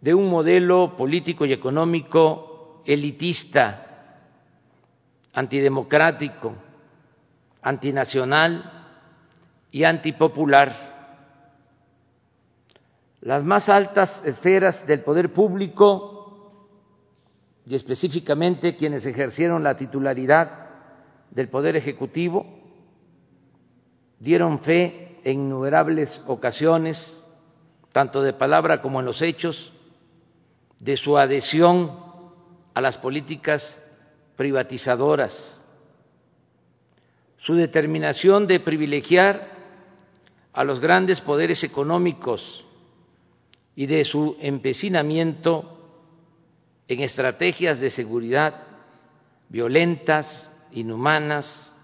de 0.00 0.14
un 0.14 0.28
modelo 0.28 0.96
político 0.96 1.44
y 1.44 1.52
económico 1.52 2.82
elitista, 2.84 4.20
antidemocrático, 5.32 6.54
antinacional 7.62 8.86
y 9.70 9.84
antipopular. 9.84 10.88
Las 13.20 13.44
más 13.44 13.68
altas 13.68 14.22
esferas 14.24 14.86
del 14.86 15.00
poder 15.00 15.32
público 15.32 16.18
y 17.66 17.74
específicamente 17.74 18.76
quienes 18.76 19.04
ejercieron 19.04 19.62
la 19.62 19.76
titularidad 19.76 20.68
del 21.30 21.48
Poder 21.48 21.76
Ejecutivo 21.76 22.46
dieron 24.18 24.60
fe 24.60 25.20
en 25.24 25.40
innumerables 25.40 26.22
ocasiones, 26.26 26.98
tanto 27.92 28.22
de 28.22 28.32
palabra 28.32 28.80
como 28.80 29.00
en 29.00 29.06
los 29.06 29.20
hechos, 29.20 29.72
de 30.80 30.96
su 30.96 31.18
adhesión 31.18 31.92
a 32.72 32.80
las 32.80 32.96
políticas 32.96 33.62
privatizadoras, 34.36 35.57
su 37.38 37.54
determinación 37.54 38.46
de 38.46 38.60
privilegiar 38.60 39.48
a 40.52 40.64
los 40.64 40.80
grandes 40.80 41.20
poderes 41.20 41.62
económicos 41.62 42.64
y 43.76 43.86
de 43.86 44.04
su 44.04 44.36
empecinamiento 44.40 45.78
en 46.88 47.00
estrategias 47.00 47.78
de 47.80 47.90
seguridad 47.90 48.62
violentas, 49.48 50.52
inhumanas 50.72 51.74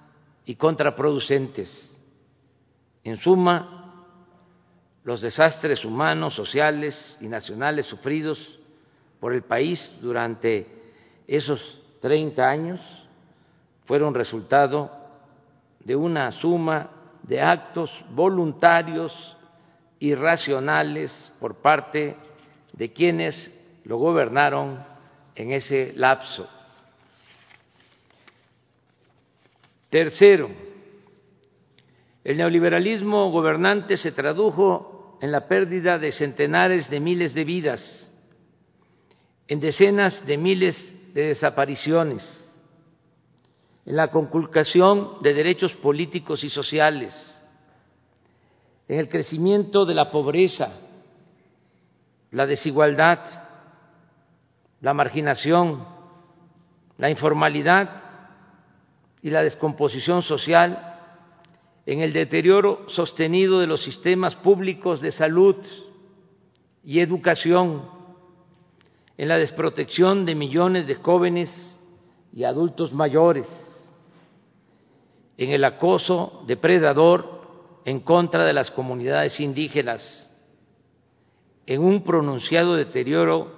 y 0.44 0.56
contraproducentes. 0.56 1.90
En 3.04 3.16
suma, 3.16 4.04
los 5.04 5.20
desastres 5.20 5.84
humanos, 5.84 6.34
sociales 6.34 7.16
y 7.20 7.26
nacionales 7.26 7.86
sufridos 7.86 8.58
por 9.20 9.34
el 9.34 9.42
país 9.42 9.92
durante 10.00 10.66
esos 11.26 11.80
30 12.00 12.48
años 12.48 12.80
fueron 13.86 14.14
resultado 14.14 15.03
de 15.84 15.96
una 15.96 16.30
suma 16.32 16.90
de 17.22 17.40
actos 17.40 18.04
voluntarios 18.10 19.12
y 19.98 20.14
racionales 20.14 21.32
por 21.40 21.60
parte 21.62 22.16
de 22.72 22.92
quienes 22.92 23.52
lo 23.84 23.98
gobernaron 23.98 24.84
en 25.34 25.52
ese 25.52 25.92
lapso. 25.94 26.48
Tercero, 29.90 30.50
el 32.24 32.36
neoliberalismo 32.36 33.30
gobernante 33.30 33.96
se 33.96 34.12
tradujo 34.12 35.18
en 35.20 35.30
la 35.30 35.46
pérdida 35.46 35.98
de 35.98 36.10
centenares 36.10 36.90
de 36.90 37.00
miles 37.00 37.34
de 37.34 37.44
vidas 37.44 38.10
en 39.46 39.60
decenas 39.60 40.26
de 40.26 40.38
miles 40.38 41.14
de 41.14 41.26
desapariciones, 41.26 42.22
en 43.86 43.96
la 43.96 44.10
conculcación 44.10 45.22
de 45.22 45.34
derechos 45.34 45.74
políticos 45.74 46.42
y 46.44 46.48
sociales, 46.48 47.14
en 48.88 48.98
el 48.98 49.08
crecimiento 49.08 49.84
de 49.84 49.94
la 49.94 50.10
pobreza, 50.10 50.80
la 52.30 52.46
desigualdad, 52.46 53.18
la 54.80 54.94
marginación, 54.94 55.86
la 56.98 57.10
informalidad 57.10 58.02
y 59.22 59.30
la 59.30 59.42
descomposición 59.42 60.22
social, 60.22 60.90
en 61.86 62.00
el 62.00 62.12
deterioro 62.12 62.88
sostenido 62.88 63.60
de 63.60 63.66
los 63.66 63.82
sistemas 63.82 64.34
públicos 64.36 65.00
de 65.00 65.10
salud 65.10 65.56
y 66.82 67.00
educación, 67.00 67.88
en 69.16 69.28
la 69.28 69.36
desprotección 69.36 70.24
de 70.24 70.34
millones 70.34 70.86
de 70.86 70.96
jóvenes 70.96 71.80
y 72.32 72.44
adultos 72.44 72.92
mayores, 72.92 73.73
en 75.36 75.50
el 75.50 75.64
acoso 75.64 76.44
depredador 76.46 77.80
en 77.84 78.00
contra 78.00 78.44
de 78.44 78.52
las 78.52 78.70
comunidades 78.70 79.40
indígenas, 79.40 80.30
en 81.66 81.82
un 81.82 82.02
pronunciado 82.02 82.76
deterioro 82.76 83.52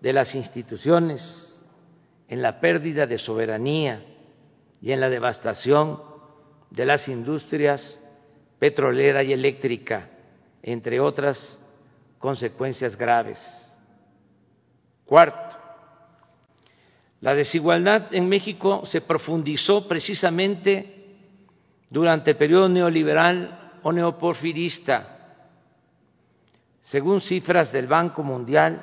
de 0.00 0.12
las 0.12 0.34
instituciones, 0.34 1.50
en 2.28 2.42
la 2.42 2.60
pérdida 2.60 3.06
de 3.06 3.18
soberanía 3.18 4.04
y 4.80 4.92
en 4.92 5.00
la 5.00 5.08
devastación 5.08 6.00
de 6.70 6.84
las 6.84 7.08
industrias 7.08 7.98
petrolera 8.58 9.22
y 9.22 9.32
eléctrica, 9.32 10.10
entre 10.62 11.00
otras 11.00 11.58
consecuencias 12.18 12.96
graves. 12.96 13.38
Cuarto, 15.04 15.56
la 17.20 17.34
desigualdad 17.34 18.14
en 18.14 18.28
México 18.28 18.84
se 18.84 19.00
profundizó 19.00 19.86
precisamente 19.88 20.93
durante 21.90 22.32
el 22.32 22.36
periodo 22.36 22.68
neoliberal 22.68 23.78
o 23.82 23.92
neoporfirista. 23.92 25.10
según 26.82 27.20
cifras 27.20 27.72
del 27.72 27.86
Banco 27.86 28.22
Mundial 28.22 28.82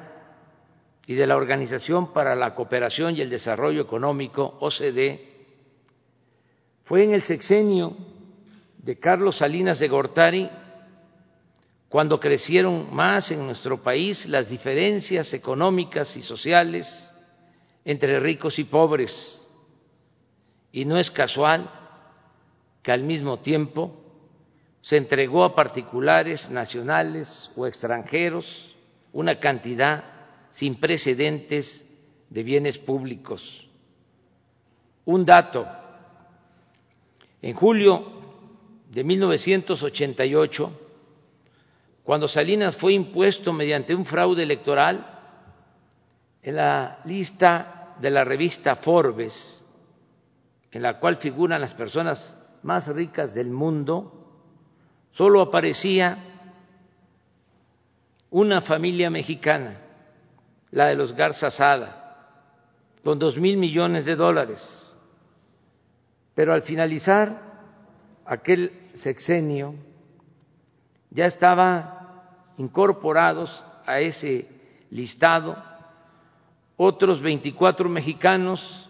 y 1.05 1.13
de 1.13 1.27
la 1.27 1.35
Organización 1.35 2.11
para 2.13 2.35
la 2.35 2.55
Cooperación 2.55 3.15
y 3.15 3.21
el 3.21 3.29
Desarrollo 3.29 3.81
Económico, 3.81 4.57
OCDE, 4.59 5.31
fue 6.83 7.03
en 7.03 7.13
el 7.13 7.21
sexenio 7.21 7.95
de 8.77 8.97
Carlos 8.97 9.37
Salinas 9.37 9.79
de 9.79 9.87
Gortari 9.87 10.49
cuando 11.89 12.19
crecieron 12.19 12.93
más 12.93 13.31
en 13.31 13.45
nuestro 13.45 13.83
país 13.83 14.25
las 14.25 14.49
diferencias 14.49 15.33
económicas 15.33 16.15
y 16.17 16.21
sociales 16.21 17.11
entre 17.85 18.19
ricos 18.19 18.57
y 18.59 18.63
pobres. 18.63 19.47
Y 20.71 20.85
no 20.85 20.97
es 20.97 21.11
casual 21.11 21.69
que 22.81 22.91
al 22.91 23.03
mismo 23.03 23.39
tiempo 23.39 24.01
se 24.81 24.97
entregó 24.97 25.43
a 25.43 25.55
particulares 25.55 26.49
nacionales 26.49 27.51
o 27.55 27.67
extranjeros 27.67 28.75
una 29.13 29.39
cantidad 29.39 30.03
sin 30.49 30.75
precedentes 30.75 31.87
de 32.29 32.43
bienes 32.43 32.77
públicos. 32.77 33.67
Un 35.05 35.25
dato, 35.25 35.67
en 37.41 37.53
julio 37.53 38.05
de 38.89 39.03
1988, 39.03 40.79
cuando 42.03 42.27
Salinas 42.27 42.75
fue 42.75 42.93
impuesto 42.93 43.53
mediante 43.53 43.93
un 43.93 44.05
fraude 44.05 44.43
electoral 44.43 45.19
en 46.41 46.55
la 46.55 46.99
lista 47.05 47.95
de 47.99 48.09
la 48.09 48.23
revista 48.23 48.75
Forbes, 48.77 49.63
en 50.71 50.81
la 50.81 50.99
cual 50.99 51.17
figuran 51.17 51.61
las 51.61 51.73
personas 51.73 52.35
más 52.63 52.87
ricas 52.87 53.33
del 53.33 53.49
mundo, 53.49 54.13
solo 55.11 55.41
aparecía 55.41 56.17
una 58.29 58.61
familia 58.61 59.09
mexicana, 59.09 59.81
la 60.71 60.87
de 60.87 60.95
los 60.95 61.13
Garza 61.13 61.51
Sada, 61.51 61.97
con 63.03 63.19
dos 63.19 63.37
mil 63.37 63.57
millones 63.57 64.05
de 64.05 64.15
dólares. 64.15 64.97
Pero 66.33 66.53
al 66.53 66.61
finalizar 66.61 67.41
aquel 68.25 68.89
sexenio, 68.93 69.75
ya 71.09 71.25
estaban 71.25 72.01
incorporados 72.57 73.65
a 73.85 73.99
ese 73.99 74.47
listado 74.91 75.57
otros 76.77 77.21
24 77.21 77.89
mexicanos 77.89 78.89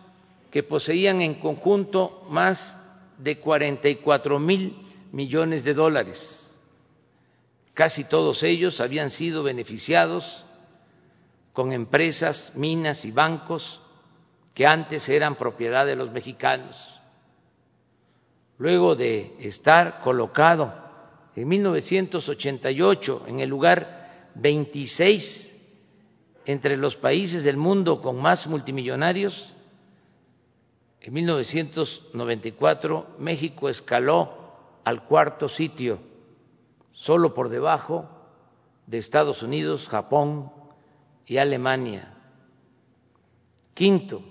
que 0.51 0.63
poseían 0.63 1.21
en 1.21 1.35
conjunto 1.35 2.25
más 2.29 2.77
de 3.21 3.39
44 3.39 4.39
mil 4.39 4.75
millones 5.11 5.63
de 5.63 5.73
dólares. 5.73 6.51
Casi 7.73 8.07
todos 8.07 8.43
ellos 8.43 8.81
habían 8.81 9.09
sido 9.09 9.43
beneficiados 9.43 10.45
con 11.53 11.71
empresas, 11.71 12.53
minas 12.55 13.05
y 13.05 13.11
bancos 13.11 13.81
que 14.53 14.65
antes 14.65 15.07
eran 15.07 15.35
propiedad 15.35 15.85
de 15.85 15.95
los 15.95 16.11
mexicanos. 16.11 16.77
Luego 18.57 18.95
de 18.95 19.35
estar 19.39 20.01
colocado 20.01 20.73
en 21.35 21.47
1988 21.47 23.23
en 23.27 23.39
el 23.39 23.49
lugar 23.49 24.29
26 24.35 25.47
entre 26.45 26.77
los 26.77 26.95
países 26.95 27.43
del 27.43 27.57
mundo 27.57 28.01
con 28.01 28.21
más 28.21 28.47
multimillonarios, 28.47 29.55
en 31.01 31.13
1994 31.13 33.15
México 33.17 33.67
escaló 33.69 34.53
al 34.83 35.05
cuarto 35.05 35.49
sitio, 35.49 35.99
solo 36.91 37.33
por 37.33 37.49
debajo 37.49 38.07
de 38.85 38.99
Estados 38.99 39.41
Unidos, 39.41 39.87
Japón 39.87 40.51
y 41.25 41.37
Alemania. 41.37 42.13
Quinto, 43.73 44.21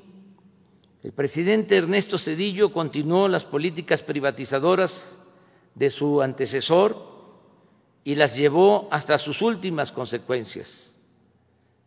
el 1.03 1.13
presidente 1.13 1.77
Ernesto 1.77 2.19
Cedillo 2.19 2.73
continuó 2.73 3.27
las 3.27 3.45
políticas 3.45 4.01
privatizadoras 4.03 4.93
de 5.75 5.91
su 5.91 6.23
antecesor 6.23 7.11
y 8.05 8.15
las 8.15 8.37
llevó 8.37 8.87
hasta 8.93 9.19
sus 9.19 9.43
últimas 9.43 9.91
consecuencias. 9.91 10.97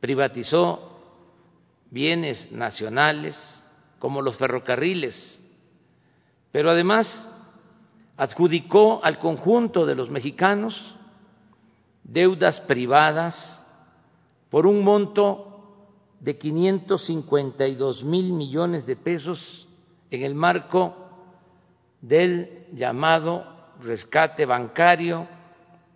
Privatizó 0.01 0.99
bienes 1.89 2.51
nacionales 2.51 3.62
como 4.03 4.21
los 4.21 4.35
ferrocarriles, 4.35 5.41
pero 6.51 6.69
además 6.71 7.07
adjudicó 8.17 8.99
al 9.01 9.17
conjunto 9.17 9.85
de 9.85 9.95
los 9.95 10.09
mexicanos 10.09 10.93
deudas 12.03 12.59
privadas 12.59 13.65
por 14.49 14.67
un 14.67 14.83
monto 14.83 15.87
de 16.19 16.37
552 16.37 18.03
mil 18.03 18.33
millones 18.33 18.85
de 18.85 18.97
pesos 18.97 19.69
en 20.11 20.23
el 20.23 20.35
marco 20.35 20.93
del 22.01 22.67
llamado 22.73 23.45
rescate 23.79 24.45
bancario 24.45 25.29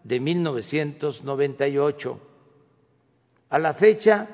de 0.06 0.22
1998. 0.22 2.20
A 3.50 3.60
la 3.60 3.74
fecha, 3.74 4.30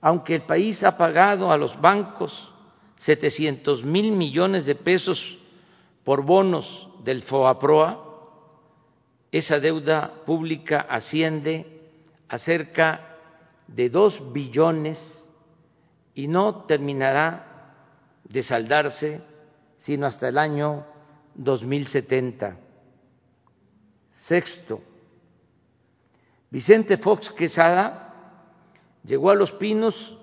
aunque 0.00 0.36
el 0.36 0.42
país 0.42 0.82
ha 0.84 0.96
pagado 0.96 1.50
a 1.50 1.56
los 1.56 1.78
bancos 1.80 2.52
700 2.98 3.84
mil 3.84 4.12
millones 4.12 4.66
de 4.66 4.74
pesos 4.74 5.38
por 6.04 6.22
bonos 6.22 6.88
del 7.04 7.22
FOAPROA, 7.22 8.04
esa 9.30 9.60
deuda 9.60 10.12
pública 10.24 10.86
asciende 10.88 11.66
a 12.28 12.38
cerca 12.38 13.16
de 13.66 13.90
dos 13.90 14.32
billones 14.32 14.98
y 16.14 16.26
no 16.26 16.64
terminará 16.64 17.74
de 18.24 18.42
saldarse 18.42 19.20
sino 19.76 20.06
hasta 20.06 20.28
el 20.28 20.38
año 20.38 20.84
2070. 21.34 22.56
Sexto, 24.10 24.80
Vicente 26.50 26.96
Fox 26.96 27.30
Quesada 27.30 28.07
llegó 29.04 29.30
a 29.30 29.34
Los 29.34 29.52
Pinos 29.52 30.18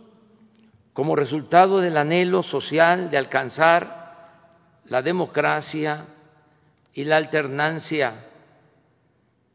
como 0.94 1.16
resultado 1.16 1.80
del 1.80 1.98
anhelo 1.98 2.42
social 2.44 3.10
de 3.10 3.18
alcanzar 3.18 4.06
la 4.86 5.02
democracia 5.02 6.06
y 6.94 7.04
la 7.04 7.18
alternancia. 7.18 8.26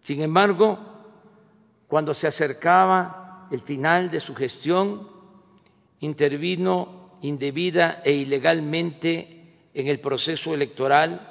Sin 0.02 0.22
embargo, 0.22 0.78
cuando 1.88 2.14
se 2.14 2.26
acercaba 2.26 3.48
el 3.50 3.61
final 3.61 4.11
de 4.11 4.20
su 4.20 4.35
gestión, 4.35 5.09
intervino 6.00 7.18
indebida 7.22 8.00
e 8.04 8.12
ilegalmente 8.12 9.68
en 9.74 9.87
el 9.87 10.00
proceso 10.00 10.54
electoral 10.54 11.26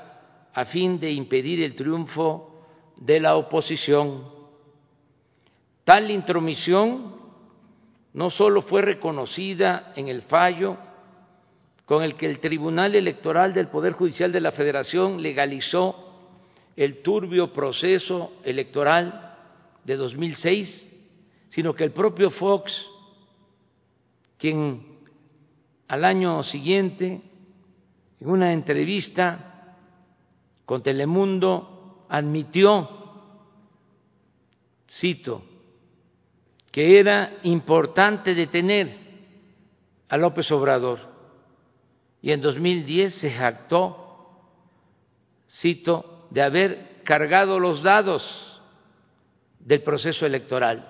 a 0.54 0.66
fin 0.66 1.00
de 1.00 1.12
impedir 1.12 1.62
el 1.62 1.76
triunfo 1.76 2.64
de 2.98 3.20
la 3.20 3.36
oposición. 3.36 4.24
Tal 5.84 6.12
intromisión 6.12 7.19
no 8.14 8.30
solo 8.30 8.62
fue 8.62 8.82
reconocida 8.82 9.94
en 9.96 10.08
el 10.08 10.24
fallo 10.24 10.78
con 11.86 12.04
el 12.04 12.16
que 12.16 12.26
el 12.26 12.40
Tribunal 12.40 12.96
Electoral 12.96 13.54
del 13.54 13.68
Poder 13.68 13.94
Judicial 13.94 14.32
de 14.32 14.42
la 14.42 14.52
Federación 14.52 15.22
legalizó 15.22 15.96
el 16.76 17.02
turbio 17.02 17.52
proceso 17.52 18.34
electoral 18.44 19.36
de 19.84 19.96
2006, 19.96 20.96
sino 21.50 21.74
que 21.74 21.84
el 21.84 21.92
propio 21.92 22.30
Fox, 22.30 22.86
quien 24.38 25.00
al 25.88 26.06
año 26.06 26.44
siguiente, 26.44 27.22
en 28.20 28.30
una 28.30 28.54
entrevista 28.54 29.76
con 30.66 30.84
Telemundo, 30.84 32.06
admitió, 32.08 32.88
cito, 34.88 35.44
que 36.80 36.98
era 36.98 37.40
importante 37.44 38.34
detener 38.34 38.88
a 40.08 40.16
López 40.16 40.50
Obrador 40.54 41.00
y 42.22 42.32
en 42.32 42.40
2010 42.40 43.16
se 43.16 43.32
jactó, 43.32 44.30
cito, 45.52 46.30
de 46.30 46.42
haber 46.42 47.02
cargado 47.04 47.60
los 47.60 47.84
dados 47.84 48.62
del 49.60 49.84
proceso 49.84 50.26
electoral. 50.26 50.90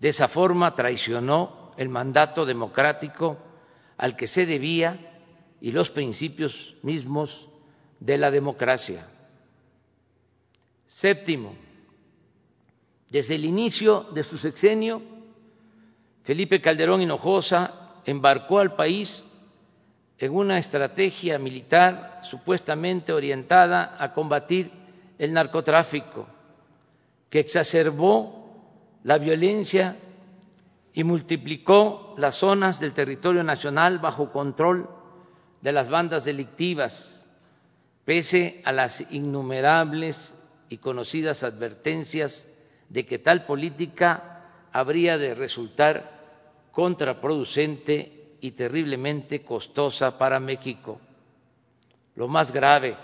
De 0.00 0.08
esa 0.08 0.28
forma 0.28 0.74
traicionó 0.74 1.72
el 1.78 1.88
mandato 1.88 2.44
democrático 2.44 3.38
al 3.96 4.16
que 4.16 4.26
se 4.26 4.44
debía 4.44 4.98
y 5.62 5.72
los 5.72 5.88
principios 5.88 6.74
mismos 6.82 7.48
de 8.00 8.18
la 8.18 8.30
democracia. 8.30 9.08
Séptimo, 10.88 11.54
desde 13.10 13.34
el 13.36 13.44
inicio 13.44 14.06
de 14.12 14.22
su 14.22 14.36
sexenio, 14.36 15.00
Felipe 16.24 16.60
Calderón 16.60 17.00
Hinojosa 17.00 18.00
embarcó 18.04 18.58
al 18.58 18.74
país 18.74 19.24
en 20.18 20.34
una 20.34 20.58
estrategia 20.58 21.38
militar 21.38 22.20
supuestamente 22.22 23.12
orientada 23.12 23.96
a 23.98 24.12
combatir 24.12 24.70
el 25.18 25.32
narcotráfico, 25.32 26.26
que 27.30 27.40
exacerbó 27.40 28.38
la 29.04 29.16
violencia 29.18 29.96
y 30.92 31.04
multiplicó 31.04 32.14
las 32.18 32.36
zonas 32.36 32.80
del 32.80 32.92
territorio 32.92 33.42
nacional 33.42 33.98
bajo 34.00 34.32
control 34.32 34.88
de 35.62 35.72
las 35.72 35.88
bandas 35.88 36.24
delictivas, 36.24 37.24
pese 38.04 38.60
a 38.64 38.72
las 38.72 39.00
innumerables 39.12 40.34
y 40.68 40.78
conocidas 40.78 41.42
advertencias 41.42 42.46
de 42.88 43.04
que 43.04 43.18
tal 43.18 43.44
política 43.44 44.68
habría 44.72 45.18
de 45.18 45.34
resultar 45.34 46.18
contraproducente 46.72 48.36
y 48.40 48.52
terriblemente 48.52 49.42
costosa 49.42 50.16
para 50.16 50.38
México. 50.40 51.00
Lo 52.14 52.28
más 52.28 52.52
grave, 52.52 52.96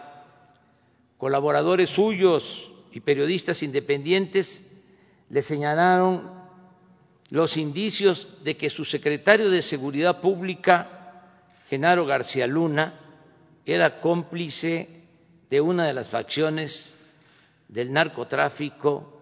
colaboradores 1.18 1.90
suyos 1.90 2.70
y 2.92 3.00
periodistas 3.00 3.62
independientes 3.62 4.64
le 5.28 5.42
señalaron 5.42 6.30
los 7.30 7.56
indicios 7.56 8.28
de 8.44 8.56
que 8.56 8.70
su 8.70 8.84
secretario 8.84 9.50
de 9.50 9.62
Seguridad 9.62 10.20
Pública, 10.20 11.22
Genaro 11.68 12.06
García 12.06 12.46
Luna, 12.46 13.00
era 13.64 14.00
cómplice 14.00 15.02
de 15.50 15.60
una 15.60 15.86
de 15.86 15.94
las 15.94 16.08
facciones 16.08 16.96
del 17.68 17.92
narcotráfico, 17.92 19.13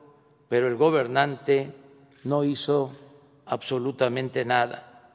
pero 0.52 0.68
el 0.68 0.76
gobernante 0.76 1.72
no 2.24 2.44
hizo 2.44 2.94
absolutamente 3.46 4.44
nada. 4.44 5.14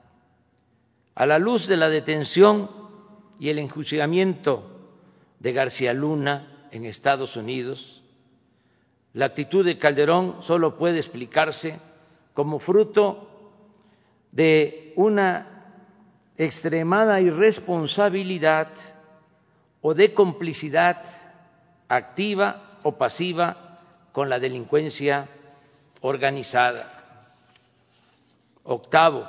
A 1.13 1.27
la 1.27 1.37
luz 1.37 1.67
de 1.67 1.77
la 1.77 1.89
detención 1.89 2.71
y 3.39 3.49
el 3.49 3.59
enjuiciamiento 3.59 4.63
de 5.37 5.53
García 5.53 5.93
Luna 5.93 6.69
en 6.71 6.85
Estados 6.85 7.35
Unidos, 7.35 8.03
la 9.13 9.25
actitud 9.25 9.63
de 9.63 9.77
Calderón 9.77 10.37
solo 10.41 10.75
puede 10.75 10.97
explicarse 10.97 11.79
como 12.33 12.57
fruto 12.57 13.29
de 14.31 14.91
una 14.95 15.83
extremada 16.35 17.21
irresponsabilidad 17.21 18.69
o 19.81 19.93
de 19.93 20.15
complicidad 20.15 21.03
activa 21.87 22.79
o 22.81 22.97
pasiva 22.97 23.66
con 24.17 24.29
la 24.29 24.39
delincuencia 24.39 25.27
organizada. 26.01 27.29
Octavo, 28.63 29.23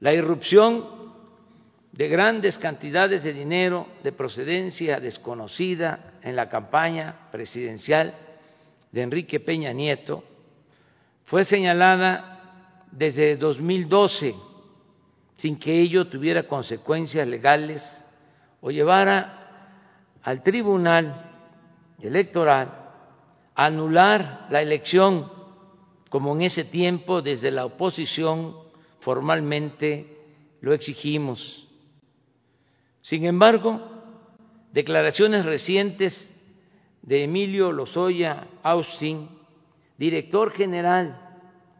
la 0.00 0.12
irrupción 0.12 0.84
de 1.90 2.08
grandes 2.08 2.58
cantidades 2.58 3.24
de 3.24 3.32
dinero 3.32 3.86
de 4.02 4.12
procedencia 4.12 5.00
desconocida 5.00 6.18
en 6.20 6.36
la 6.36 6.50
campaña 6.50 7.30
presidencial 7.32 8.12
de 8.92 9.00
Enrique 9.00 9.40
Peña 9.40 9.72
Nieto 9.72 10.22
fue 11.24 11.46
señalada 11.46 12.84
desde 12.92 13.36
2012 13.36 14.34
sin 15.38 15.58
que 15.58 15.80
ello 15.80 16.08
tuviera 16.08 16.42
consecuencias 16.42 17.26
legales 17.26 17.82
o 18.60 18.70
llevara 18.70 20.18
al 20.22 20.42
Tribunal 20.42 21.24
Electoral 22.02 22.79
anular 23.66 24.46
la 24.48 24.62
elección 24.62 25.30
como 26.08 26.34
en 26.34 26.40
ese 26.40 26.64
tiempo 26.64 27.20
desde 27.20 27.50
la 27.50 27.66
oposición 27.66 28.56
formalmente 29.00 30.16
lo 30.62 30.72
exigimos. 30.72 31.68
Sin 33.02 33.26
embargo, 33.26 33.78
declaraciones 34.72 35.44
recientes 35.44 36.34
de 37.02 37.24
Emilio 37.24 37.70
Lozoya 37.70 38.48
Austin, 38.62 39.28
director 39.98 40.52
general 40.52 41.20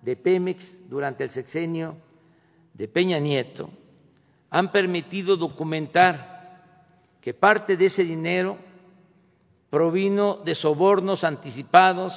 de 0.02 0.16
Pemex 0.16 0.86
durante 0.90 1.24
el 1.24 1.30
sexenio 1.30 1.96
de 2.74 2.88
Peña 2.88 3.18
Nieto, 3.18 3.70
han 4.50 4.70
permitido 4.70 5.34
documentar 5.34 6.60
que 7.22 7.32
parte 7.32 7.78
de 7.78 7.86
ese 7.86 8.04
dinero 8.04 8.58
provino 9.70 10.38
de 10.44 10.56
sobornos 10.56 11.22
anticipados 11.22 12.12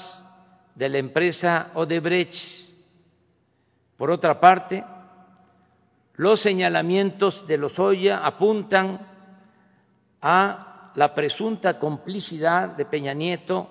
de 0.73 0.89
la 0.89 0.97
empresa 0.97 1.71
Odebrecht. 1.75 2.33
Por 3.95 4.09
otra 4.09 4.39
parte, 4.39 4.83
los 6.15 6.41
señalamientos 6.41 7.45
de 7.45 7.57
Lozoya 7.57 8.25
apuntan 8.25 8.99
a 10.19 10.91
la 10.95 11.13
presunta 11.13 11.77
complicidad 11.77 12.75
de 12.75 12.85
Peña 12.85 13.13
Nieto 13.13 13.69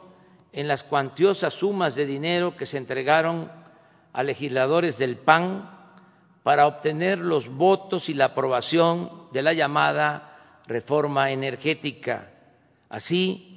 en 0.53 0.69
las 0.69 0.85
cuantiosas 0.85 1.55
sumas 1.55 1.95
de 1.95 2.07
dinero 2.07 2.57
que 2.57 2.67
se 2.67 2.79
entregaron 2.79 3.51
a 4.13 4.23
legisladores 4.23 4.99
del 4.99 5.17
PAN 5.17 5.71
para 6.43 6.67
obtener 6.67 7.19
los 7.19 7.49
votos 7.49 8.09
y 8.09 8.15
la 8.15 8.27
aprobación 8.27 9.29
de 9.33 9.43
la 9.43 9.53
llamada 9.53 10.61
reforma 10.67 11.31
energética, 11.31 12.31
así 12.89 13.52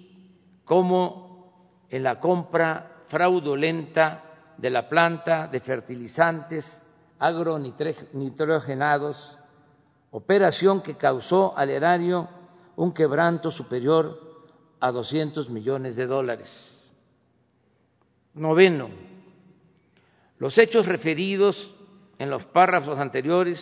como 0.66 1.88
en 1.90 2.04
la 2.04 2.20
compra 2.20 3.04
fraudulenta 3.08 4.24
de 4.58 4.70
la 4.70 4.90
planta 4.90 5.48
de 5.48 5.60
fertilizantes 5.60 6.82
agronitrogenados, 7.20 9.38
operación 10.12 10.82
que 10.82 10.96
causó 10.96 11.58
al 11.58 11.70
erario 11.70 12.30
un 12.76 12.94
quebranto 12.94 13.52
superior 13.52 14.20
a 14.80 14.92
200 14.92 15.50
millones 15.50 15.96
de 15.96 16.08
dólares. 16.08 16.72
Noveno, 18.34 18.90
los 20.40 20.58
hechos 20.58 20.86
referidos 20.86 21.74
en 22.18 22.30
los 22.30 22.44
párrafos 22.46 23.00
anteriores, 23.00 23.62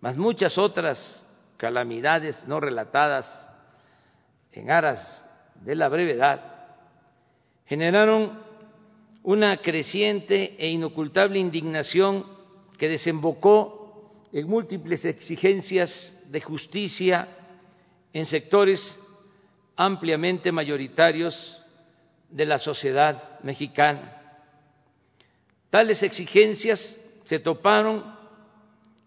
más 0.00 0.18
muchas 0.18 0.58
otras 0.58 1.26
calamidades 1.56 2.46
no 2.46 2.60
relatadas 2.60 3.48
en 4.52 4.70
aras 4.70 5.25
de 5.62 5.74
la 5.74 5.88
brevedad, 5.88 6.40
generaron 7.66 8.38
una 9.22 9.56
creciente 9.58 10.54
e 10.58 10.68
inocultable 10.68 11.38
indignación 11.38 12.24
que 12.78 12.88
desembocó 12.88 14.26
en 14.32 14.48
múltiples 14.48 15.04
exigencias 15.04 16.16
de 16.30 16.40
justicia 16.40 17.28
en 18.12 18.26
sectores 18.26 18.98
ampliamente 19.76 20.52
mayoritarios 20.52 21.60
de 22.30 22.46
la 22.46 22.58
sociedad 22.58 23.40
mexicana. 23.42 24.22
Tales 25.70 26.02
exigencias 26.02 27.00
se 27.24 27.38
toparon 27.38 28.04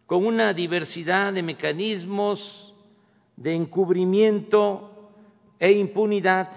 con 0.05 0.25
una 0.25 0.53
diversidad 0.53 1.31
de 1.31 1.43
mecanismos 1.43 2.73
de 3.37 3.53
encubrimiento 3.53 4.98
e 5.59 5.71
impunidad 5.71 6.49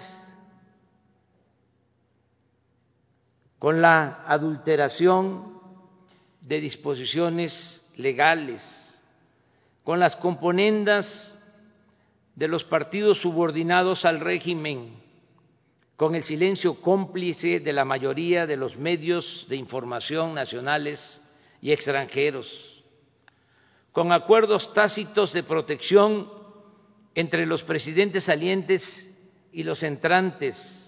con 3.59 3.81
la 3.81 4.23
adulteración 4.25 5.59
de 6.41 6.59
disposiciones 6.59 7.85
legales, 7.95 8.61
con 9.83 9.99
las 9.99 10.15
componendas 10.15 11.37
de 12.35 12.47
los 12.47 12.63
partidos 12.63 13.21
subordinados 13.21 14.05
al 14.05 14.19
régimen, 14.19 14.95
con 15.95 16.15
el 16.15 16.23
silencio 16.23 16.81
cómplice 16.81 17.59
de 17.59 17.73
la 17.73 17.85
mayoría 17.85 18.45
de 18.45 18.57
los 18.57 18.77
medios 18.77 19.45
de 19.49 19.55
información 19.55 20.33
nacionales 20.33 21.21
y 21.61 21.71
extranjeros, 21.71 22.83
con 23.91 24.11
acuerdos 24.11 24.73
tácitos 24.73 25.31
de 25.33 25.43
protección 25.43 26.42
entre 27.15 27.45
los 27.45 27.63
presidentes 27.63 28.25
salientes 28.25 29.09
y 29.51 29.63
los 29.63 29.83
entrantes, 29.83 30.79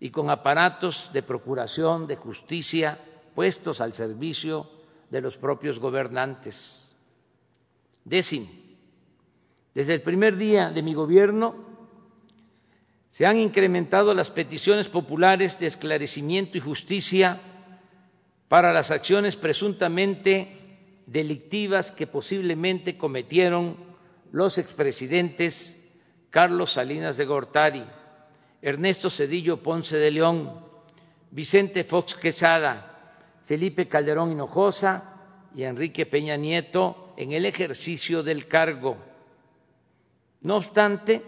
y 0.00 0.10
con 0.10 0.30
aparatos 0.30 1.10
de 1.12 1.22
procuración 1.22 2.08
de 2.08 2.16
justicia 2.16 2.98
puestos 3.36 3.80
al 3.80 3.92
servicio 3.92 4.68
de 5.08 5.20
los 5.20 5.36
propios 5.36 5.78
gobernantes. 5.78 6.92
Décimo, 8.04 8.48
desde 9.72 9.94
el 9.94 10.02
primer 10.02 10.36
día 10.36 10.70
de 10.70 10.82
mi 10.82 10.92
gobierno 10.92 11.54
se 13.10 13.24
han 13.24 13.38
incrementado 13.38 14.12
las 14.12 14.28
peticiones 14.30 14.88
populares 14.88 15.56
de 15.60 15.66
esclarecimiento 15.66 16.58
y 16.58 16.60
justicia 16.60 17.40
para 18.48 18.72
las 18.72 18.90
acciones 18.90 19.36
presuntamente 19.36 21.02
delictivas 21.06 21.92
que 21.92 22.08
posiblemente 22.08 22.96
cometieron 22.96 23.91
los 24.32 24.58
expresidentes 24.58 25.78
Carlos 26.30 26.72
Salinas 26.72 27.16
de 27.16 27.26
Gortari, 27.26 27.84
Ernesto 28.60 29.10
Cedillo 29.10 29.62
Ponce 29.62 29.96
de 29.96 30.10
León, 30.10 30.64
Vicente 31.30 31.84
Fox 31.84 32.14
Quesada, 32.14 33.14
Felipe 33.44 33.86
Calderón 33.88 34.32
Hinojosa 34.32 35.50
y 35.54 35.64
Enrique 35.64 36.06
Peña 36.06 36.36
Nieto 36.36 37.12
en 37.16 37.32
el 37.32 37.44
ejercicio 37.44 38.22
del 38.22 38.48
cargo. 38.48 38.96
No 40.40 40.56
obstante, 40.56 41.22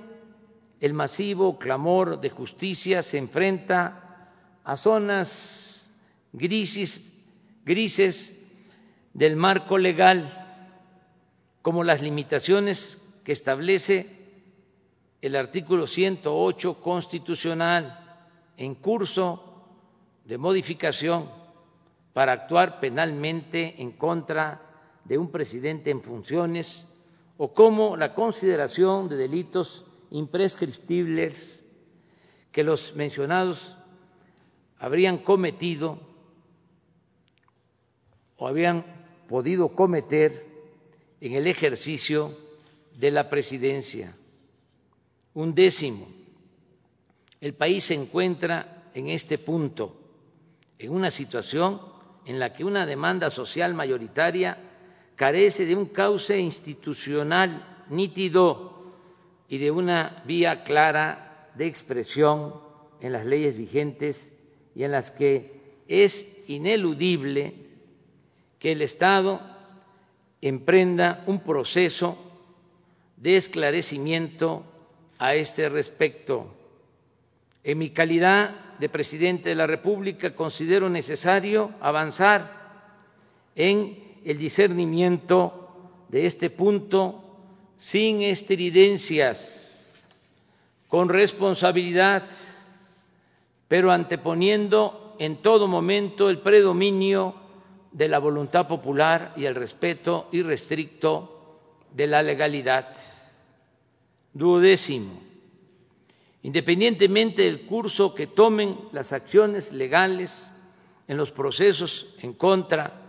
el 0.81 0.95
masivo 0.95 1.59
clamor 1.59 2.21
de 2.21 2.31
justicia 2.31 3.03
se 3.03 3.19
enfrenta 3.19 4.31
a 4.65 4.77
zonas 4.77 5.91
grises, 6.33 7.01
grises 7.65 8.35
del 9.13 9.37
marco 9.37 9.77
legal, 9.77 10.44
como 11.65 11.83
las 11.83 12.03
limitaciones 12.03 13.01
que 13.25 13.33
establece 13.33 14.07
el 15.23 15.35
artículo 15.35 15.87
108 15.87 16.79
constitucional 16.83 18.19
en 18.59 18.75
curso 18.75 19.65
de 20.27 20.37
modificación 20.37 21.31
para 22.13 22.35
actuar 22.35 22.81
penalmente 22.81 23.81
en 23.81 23.93
contra 23.93 24.61
de 25.07 25.17
un 25.17 25.31
presidente 25.31 25.91
en 25.91 26.03
funciones 26.03 26.87
o 27.39 27.55
como 27.55 27.97
la 27.97 28.13
consideración 28.13 29.09
de 29.09 29.17
delitos 29.17 29.87
imprescriptibles 30.11 31.65
que 32.53 32.63
los 32.63 32.95
mencionados 32.95 33.75
habrían 34.79 35.17
cometido 35.17 35.99
o 38.37 38.47
habían 38.47 38.85
podido 39.31 39.71
cometer 39.71 40.54
en 41.25 41.33
el 41.33 41.47
ejercicio 41.47 42.37
de 42.99 43.11
la 43.11 43.31
presidencia. 43.31 44.15
Un 45.33 45.55
décimo, 45.55 46.07
el 47.41 47.55
país 47.55 47.85
se 47.85 47.95
encuentra 47.95 48.91
en 48.93 49.09
este 49.09 49.39
punto, 49.39 49.97
en 50.79 50.93
una 50.93 51.11
situación 51.11 51.81
en 52.27 52.39
la 52.39 52.53
que 52.53 52.63
una 52.63 52.85
demanda 52.85 53.31
social 53.31 53.73
mayoritaria 53.73 54.59
carece 55.17 55.65
de 55.65 55.75
un 55.75 55.87
cauce 55.87 56.39
institucional 56.39 57.85
nítido 57.89 58.93
y 59.49 59.57
de 59.57 59.71
una 59.71 60.23
vía 60.27 60.63
clara 60.63 61.49
de 61.55 61.67
expresión 61.67 62.53
en 63.01 63.13
las 63.13 63.25
leyes 63.25 63.57
vigentes 63.57 64.31
y 64.75 64.83
en 64.83 64.93
las 64.93 65.11
que 65.11 65.79
es 65.89 66.27
ineludible 66.49 67.55
que 68.59 68.73
el 68.73 68.83
Estado 68.83 69.54
emprenda 70.49 71.25
un 71.27 71.41
proceso 71.41 72.19
de 73.17 73.37
esclarecimiento 73.37 74.63
a 75.19 75.35
este 75.35 75.71
respecto. 75.71 76.55
En 77.63 77.79
mi 77.79 77.91
calidad 77.91 78.77
de 78.79 78.91
presidente 78.91 79.49
de 79.49 79.55
la 79.55 79.67
República 79.67 80.35
considero 80.35 80.91
necesario 80.91 81.71
avanzar 81.81 82.65
en 83.57 84.19
el 84.23 84.37
discernimiento 84.37 86.05
de 86.11 86.27
este 86.27 86.51
punto 86.51 87.23
sin 87.79 88.21
estridencias, 88.21 89.39
con 90.89 91.09
responsabilidad, 91.09 92.25
pero 93.67 93.91
anteponiendo 93.91 95.17
en 95.19 95.41
todo 95.41 95.67
momento 95.67 96.29
el 96.29 96.41
predominio 96.41 97.44
de 97.95 98.09
la 98.09 98.19
voluntad 98.19 98.67
popular 98.67 99.33
y 99.37 99.45
el 99.45 99.55
respeto 99.55 100.29
irrestricto 100.33 101.61
de 101.93 102.09
la 102.09 102.23
legalidad. 102.23 102.89
Duodécimo, 104.33 105.23
independientemente 106.43 107.43
del 107.43 107.67
curso 107.67 108.13
que 108.13 108.27
tomen 108.27 108.77
las 108.91 109.13
acciones 109.13 109.73
legales 109.73 110.51
en 111.07 111.17
los 111.17 111.31
procesos 111.31 112.13
en 112.21 112.33
contra 112.33 113.01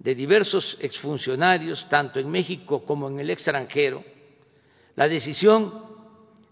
de 0.00 0.14
diversos 0.16 0.76
exfuncionarios, 0.80 1.88
tanto 1.88 2.18
en 2.18 2.28
México 2.28 2.84
como 2.84 3.08
en 3.08 3.20
el 3.20 3.30
extranjero, 3.30 4.02
la 4.96 5.06
decisión 5.06 5.84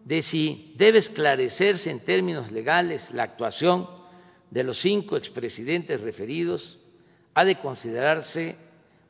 de 0.04 0.22
si 0.22 0.74
debe 0.76 0.98
esclarecerse 0.98 1.90
en 1.90 2.04
términos 2.04 2.52
legales 2.52 3.10
la 3.10 3.24
actuación 3.24 3.88
de 4.48 4.62
los 4.62 4.80
cinco 4.80 5.16
expresidentes 5.16 6.00
referidos 6.02 6.78
ha 7.34 7.44
de 7.44 7.56
considerarse 7.56 8.56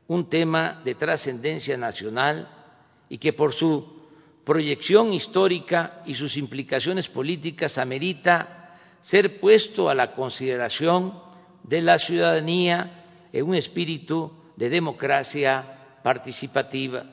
un 0.08 0.28
tema 0.28 0.80
de 0.84 0.94
trascendencia 0.94 1.76
nacional 1.76 2.48
y 3.08 3.18
que 3.18 3.32
por 3.32 3.52
su 3.52 4.02
proyección 4.44 5.12
histórica 5.12 6.02
y 6.04 6.14
sus 6.14 6.36
implicaciones 6.36 7.08
políticas 7.08 7.78
amerita 7.78 8.76
ser 9.00 9.40
puesto 9.40 9.88
a 9.88 9.94
la 9.94 10.12
consideración 10.12 11.18
de 11.62 11.82
la 11.82 11.98
ciudadanía 11.98 13.04
en 13.32 13.46
un 13.46 13.54
espíritu 13.54 14.32
de 14.56 14.68
democracia 14.68 15.98
participativa. 16.02 17.04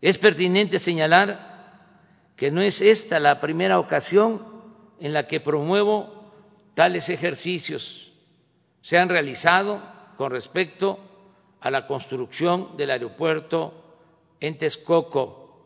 Es 0.00 0.18
pertinente 0.18 0.78
señalar 0.78 1.54
que 2.36 2.50
no 2.50 2.62
es 2.62 2.80
esta 2.80 3.18
la 3.18 3.40
primera 3.40 3.78
ocasión 3.78 4.42
en 5.00 5.12
la 5.12 5.26
que 5.26 5.40
promuevo 5.40 6.32
tales 6.74 7.08
ejercicios. 7.08 8.12
Se 8.84 8.98
han 8.98 9.08
realizado 9.08 9.80
con 10.18 10.30
respecto 10.30 10.98
a 11.58 11.70
la 11.70 11.86
construcción 11.86 12.76
del 12.76 12.90
aeropuerto 12.90 13.72
en 14.38 14.58
Texcoco, 14.58 15.58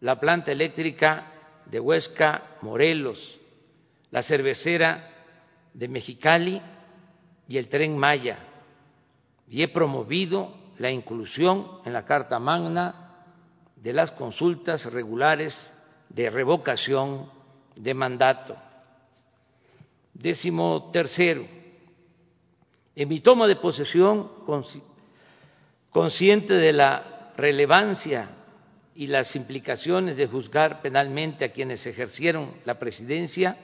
la 0.00 0.18
planta 0.18 0.52
eléctrica 0.52 1.32
de 1.66 1.78
Huesca, 1.78 2.56
Morelos, 2.62 3.38
la 4.10 4.22
cervecera 4.22 5.06
de 5.74 5.86
Mexicali 5.86 6.62
y 7.46 7.58
el 7.58 7.68
tren 7.68 7.98
Maya. 7.98 8.38
Y 9.50 9.62
he 9.62 9.68
promovido 9.68 10.54
la 10.78 10.90
inclusión 10.90 11.82
en 11.84 11.92
la 11.92 12.06
Carta 12.06 12.38
Magna 12.38 13.26
de 13.76 13.92
las 13.92 14.12
consultas 14.12 14.90
regulares 14.90 15.74
de 16.08 16.30
revocación 16.30 17.30
de 17.74 17.92
mandato. 17.92 18.56
Décimo 20.14 20.90
tercero, 20.90 21.55
en 22.96 23.08
mi 23.10 23.20
toma 23.20 23.46
de 23.46 23.56
posesión, 23.56 24.30
consciente 25.90 26.54
de 26.54 26.72
la 26.72 27.32
relevancia 27.36 28.30
y 28.94 29.06
las 29.06 29.36
implicaciones 29.36 30.16
de 30.16 30.26
juzgar 30.26 30.80
penalmente 30.80 31.44
a 31.44 31.52
quienes 31.52 31.86
ejercieron 31.86 32.54
la 32.64 32.78
presidencia, 32.78 33.58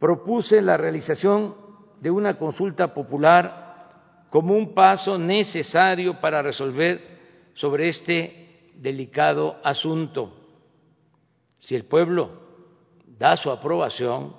propuse 0.00 0.60
la 0.60 0.76
realización 0.76 1.54
de 2.00 2.10
una 2.10 2.36
consulta 2.36 2.92
popular 2.92 4.26
como 4.30 4.54
un 4.54 4.74
paso 4.74 5.16
necesario 5.16 6.20
para 6.20 6.42
resolver 6.42 7.20
sobre 7.54 7.88
este 7.88 8.72
delicado 8.74 9.60
asunto. 9.62 10.36
Si 11.60 11.76
el 11.76 11.84
pueblo 11.84 12.30
da 13.18 13.36
su 13.36 13.50
aprobación, 13.50 14.34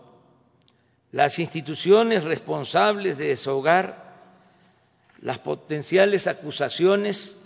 las 1.11 1.37
instituciones 1.39 2.23
responsables 2.23 3.17
de 3.17 3.27
desahogar 3.27 4.11
las 5.21 5.39
potenciales 5.39 6.25
acusaciones 6.25 7.37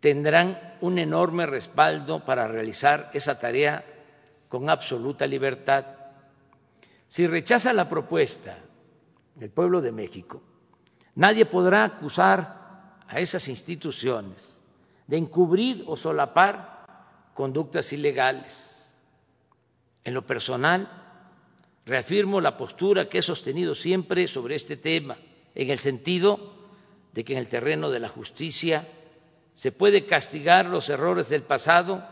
tendrán 0.00 0.76
un 0.80 0.98
enorme 0.98 1.46
respaldo 1.46 2.24
para 2.24 2.46
realizar 2.46 3.10
esa 3.14 3.38
tarea 3.38 3.84
con 4.48 4.68
absoluta 4.68 5.26
libertad. 5.26 5.84
Si 7.08 7.26
rechaza 7.26 7.72
la 7.72 7.88
propuesta 7.88 8.58
del 9.34 9.50
pueblo 9.50 9.80
de 9.80 9.92
México, 9.92 10.42
nadie 11.14 11.46
podrá 11.46 11.84
acusar 11.84 12.98
a 13.06 13.18
esas 13.18 13.48
instituciones 13.48 14.60
de 15.06 15.16
encubrir 15.16 15.84
o 15.86 15.96
solapar 15.96 16.84
conductas 17.32 17.92
ilegales. 17.92 18.52
En 20.04 20.12
lo 20.12 20.26
personal, 20.26 21.07
reafirmo 21.88 22.40
la 22.40 22.56
postura 22.56 23.08
que 23.08 23.18
he 23.18 23.22
sostenido 23.22 23.74
siempre 23.74 24.28
sobre 24.28 24.56
este 24.56 24.76
tema, 24.76 25.16
en 25.54 25.70
el 25.70 25.78
sentido 25.78 26.54
de 27.14 27.24
que 27.24 27.32
en 27.32 27.38
el 27.38 27.48
terreno 27.48 27.88
de 27.88 27.98
la 27.98 28.08
justicia 28.08 28.86
se 29.54 29.72
puede 29.72 30.04
castigar 30.04 30.66
los 30.66 30.88
errores 30.90 31.30
del 31.30 31.42
pasado, 31.44 32.04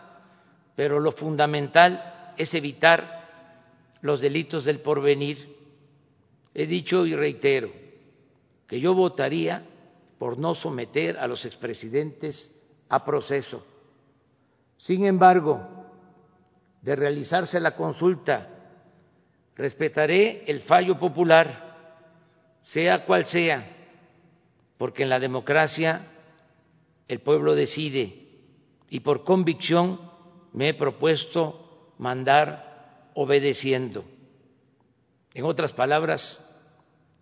pero 0.75 0.99
lo 0.99 1.13
fundamental 1.13 2.33
es 2.39 2.55
evitar 2.55 3.99
los 4.01 4.21
delitos 4.21 4.65
del 4.65 4.81
porvenir. 4.81 5.55
He 6.55 6.67
dicho 6.67 7.05
y 7.05 7.15
reitero 7.15 7.71
que 8.67 8.81
yo 8.81 8.95
votaría 8.95 9.63
por 10.19 10.39
no 10.39 10.55
someter 10.55 11.19
a 11.19 11.27
los 11.27 11.45
expresidentes 11.45 12.51
a 12.89 13.05
proceso. 13.05 13.65
Sin 14.79 15.05
embargo, 15.05 15.61
de 16.81 16.97
realizarse 16.97 17.61
la 17.61 17.77
consulta, 17.77 18.56
respetaré 19.57 20.45
el 20.47 20.61
fallo 20.61 20.99
popular, 20.99 21.75
sea 22.63 23.05
cual 23.05 23.25
sea, 23.25 23.67
porque 24.77 25.03
en 25.03 25.09
la 25.09 25.19
democracia 25.19 26.07
el 27.09 27.21
pueblo 27.21 27.55
decide 27.55 28.27
y 28.91 29.01
por 29.01 29.25
convicción 29.25 30.01
me 30.53 30.71
he 30.71 30.75
propuesto 30.75 31.95
mandar 31.99 33.11
obedeciendo. 33.15 34.05
En 35.33 35.45
otras 35.45 35.73
palabras, 35.73 36.43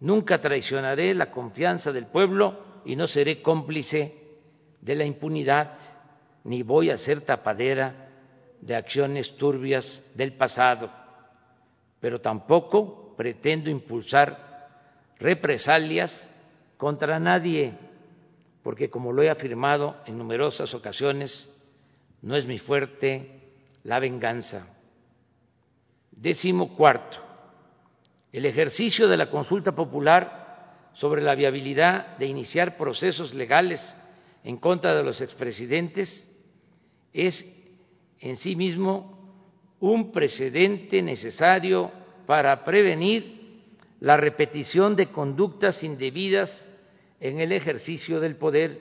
nunca 0.01 0.41
traicionaré 0.41 1.15
la 1.15 1.31
confianza 1.31 1.93
del 1.93 2.07
pueblo 2.07 2.83
y 2.85 2.97
no 2.97 3.07
seré 3.07 3.43
cómplice 3.43 4.15
de 4.81 4.95
la 4.95 5.05
impunidad, 5.05 5.79
ni 6.45 6.63
voy 6.63 6.91
a 6.91 6.99
ser 6.99 7.23
tapadera 7.23 8.09
de 8.61 8.75
acciones 8.75 9.37
turbias 9.37 10.03
del 10.15 10.35
pasado, 10.35 10.91
pero 12.05 12.21
tampoco 12.21 13.15
pretendo 13.17 13.71
impulsar 13.71 14.69
represalias 15.19 16.31
contra 16.77 17.19
nadie, 17.19 17.73
porque 18.63 18.91
como 18.91 19.11
lo 19.11 19.23
he 19.23 19.31
afirmado 19.31 19.97
en 20.05 20.19
numerosas 20.19 20.75
ocasiones, 20.75 21.51
no 22.21 22.37
es 22.37 22.45
mi 22.45 22.59
fuerte 22.59 23.41
la 23.85 24.01
venganza. 24.01 24.67
Décimo 26.11 26.77
cuarto, 26.77 27.17
el 28.33 28.45
ejercicio 28.45 29.09
de 29.09 29.17
la 29.17 29.31
consulta 29.31 29.73
popular 29.73 30.91
sobre 30.93 31.23
la 31.23 31.35
viabilidad 31.35 32.19
de 32.19 32.27
iniciar 32.27 32.77
procesos 32.77 33.33
legales 33.33 33.97
en 34.43 34.59
contra 34.59 34.95
de 34.95 35.05
los 35.05 35.23
expresidentes 35.23 36.31
es 37.15 37.47
en 38.21 38.37
sí 38.37 38.57
mismo 38.57 39.14
un 39.91 40.11
precedente 40.11 41.03
necesario 41.03 41.91
para 42.25 42.65
prevenir 42.65 43.61
la 44.01 44.17
repetición 44.17 44.97
de 44.97 45.11
conductas 45.11 45.83
indebidas 45.85 46.67
en 47.21 47.39
el 47.39 47.53
ejercicio 47.53 48.19
del 48.19 48.37
poder 48.37 48.81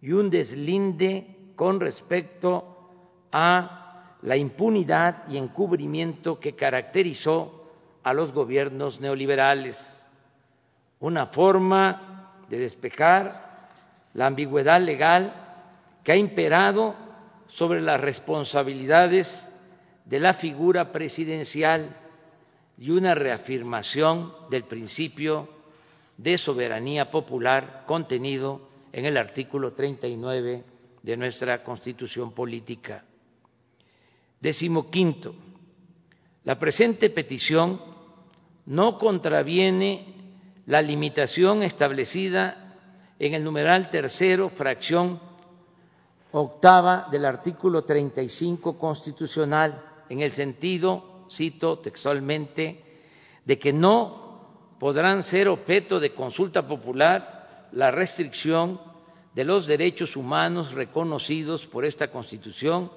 y 0.00 0.12
un 0.12 0.30
deslinde 0.30 1.26
con 1.56 1.78
respecto 1.78 3.26
a 3.30 4.16
la 4.22 4.36
impunidad 4.36 5.28
y 5.28 5.36
encubrimiento 5.36 6.40
que 6.40 6.56
caracterizó 6.56 7.70
a 8.02 8.14
los 8.14 8.32
gobiernos 8.32 8.98
neoliberales, 9.02 9.76
una 11.00 11.26
forma 11.26 12.32
de 12.48 12.60
despejar 12.60 13.68
la 14.14 14.26
ambigüedad 14.26 14.80
legal 14.80 15.34
que 16.02 16.12
ha 16.12 16.16
imperado 16.16 16.94
sobre 17.48 17.82
las 17.82 18.00
responsabilidades 18.00 19.47
de 20.08 20.18
la 20.18 20.32
figura 20.32 20.90
presidencial 20.90 21.94
y 22.78 22.90
una 22.90 23.14
reafirmación 23.14 24.32
del 24.50 24.64
principio 24.64 25.48
de 26.16 26.38
soberanía 26.38 27.10
popular 27.10 27.84
contenido 27.86 28.68
en 28.92 29.04
el 29.04 29.16
artículo 29.16 29.74
39 29.74 30.64
de 31.02 31.16
nuestra 31.16 31.62
Constitución 31.62 32.32
política. 32.32 33.04
Décimo 34.40 34.90
quinto, 34.90 35.34
la 36.44 36.58
presente 36.58 37.10
petición 37.10 37.80
no 38.66 38.98
contraviene 38.98 40.14
la 40.66 40.80
limitación 40.80 41.62
establecida 41.62 42.76
en 43.18 43.34
el 43.34 43.44
numeral 43.44 43.90
tercero, 43.90 44.48
fracción 44.50 45.20
octava 46.32 47.08
del 47.10 47.24
artículo 47.24 47.84
35 47.84 48.78
constitucional, 48.78 49.82
en 50.08 50.20
el 50.20 50.32
sentido, 50.32 51.26
cito 51.30 51.78
textualmente, 51.78 52.84
de 53.44 53.58
que 53.58 53.72
no 53.72 54.76
podrán 54.78 55.22
ser 55.22 55.48
objeto 55.48 55.98
de 56.00 56.14
consulta 56.14 56.66
popular 56.66 57.68
la 57.72 57.90
restricción 57.90 58.80
de 59.34 59.44
los 59.44 59.66
derechos 59.66 60.16
humanos 60.16 60.72
reconocidos 60.72 61.66
por 61.66 61.84
esta 61.84 62.08
Constitución 62.08 62.90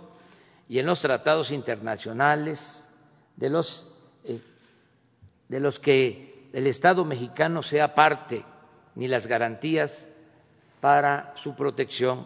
y 0.68 0.80
en 0.80 0.86
los 0.86 1.01
tratados 1.01 1.51
internacionales 1.51 2.88
de 3.36 3.49
los, 3.49 3.88
eh, 4.24 4.41
de 5.49 5.59
los 5.59 5.80
que 5.80 6.49
el 6.53 6.68
Estado 6.68 7.05
mexicano 7.05 7.62
sea 7.62 7.93
parte, 7.93 8.43
ni 8.95 9.07
las 9.07 9.26
garantías 9.28 10.09
para 10.80 11.34
su 11.38 11.55
protección. 11.55 12.26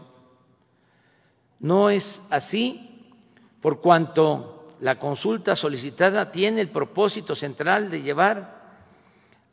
No 1.60 1.90
es 1.90 2.24
así 2.30 3.14
por 3.62 3.82
cuanto 3.82 4.55
la 4.80 4.98
consulta 5.00 5.56
solicitada 5.56 6.32
tiene 6.32 6.62
el 6.62 6.70
propósito 6.70 7.36
central 7.36 7.90
de 7.90 8.02
llevar 8.02 8.64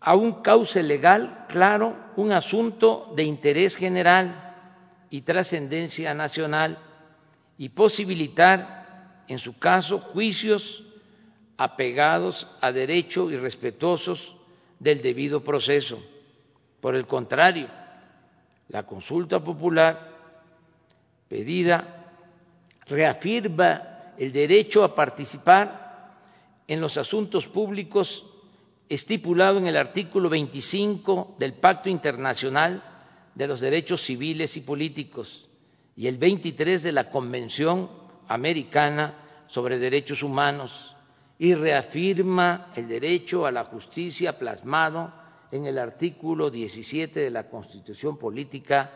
a 0.00 0.16
un 0.16 0.42
cauce 0.42 0.82
legal 0.82 1.46
claro 1.48 1.96
un 2.16 2.32
asunto 2.32 3.12
de 3.14 3.22
interés 3.22 3.76
general 3.76 4.54
y 5.10 5.22
trascendencia 5.22 6.12
nacional 6.14 6.78
y 7.56 7.68
posibilitar 7.68 8.82
en 9.28 9.38
su 9.38 9.58
caso, 9.58 9.98
juicios 9.98 10.84
apegados 11.56 12.48
a 12.60 12.72
derecho 12.72 13.30
y 13.30 13.36
respetuosos 13.36 14.34
del 14.78 15.00
debido 15.00 15.42
proceso. 15.44 16.02
Por 16.80 16.96
el 16.96 17.06
contrario, 17.06 17.68
la 18.68 18.82
consulta 18.82 19.38
popular 19.38 20.10
pedida 21.28 22.06
reafirma 22.86 23.91
el 24.18 24.32
derecho 24.32 24.84
a 24.84 24.94
participar 24.94 26.16
en 26.66 26.80
los 26.80 26.96
asuntos 26.96 27.46
públicos 27.48 28.24
estipulado 28.88 29.58
en 29.58 29.66
el 29.66 29.76
artículo 29.76 30.28
25 30.28 31.36
del 31.38 31.54
Pacto 31.54 31.88
Internacional 31.88 32.82
de 33.34 33.46
los 33.46 33.60
Derechos 33.60 34.04
Civiles 34.04 34.56
y 34.56 34.60
Políticos 34.60 35.48
y 35.96 36.06
el 36.06 36.18
23 36.18 36.82
de 36.82 36.92
la 36.92 37.08
Convención 37.08 37.90
Americana 38.28 39.44
sobre 39.48 39.78
Derechos 39.78 40.22
Humanos 40.22 40.94
y 41.38 41.54
reafirma 41.54 42.72
el 42.76 42.88
derecho 42.88 43.46
a 43.46 43.50
la 43.52 43.64
justicia 43.64 44.38
plasmado 44.38 45.12
en 45.50 45.66
el 45.66 45.78
artículo 45.78 46.50
17 46.50 47.20
de 47.20 47.30
la 47.30 47.48
Constitución 47.48 48.18
Política 48.18 48.90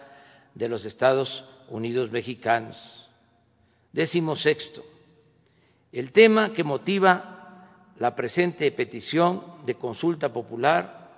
de 0.55 0.69
los 0.69 0.85
Estados 0.85 1.45
Unidos 1.69 2.11
Mexicanos. 2.11 3.09
Décimo 3.93 4.37
sexto, 4.37 4.85
el 5.99 6.12
tema 6.12 6.53
que 6.53 6.62
motiva 6.62 7.62
la 7.99 8.14
presente 8.14 8.70
petición 8.72 9.64
de 9.64 9.76
consulta 9.76 10.30
popular 10.30 11.09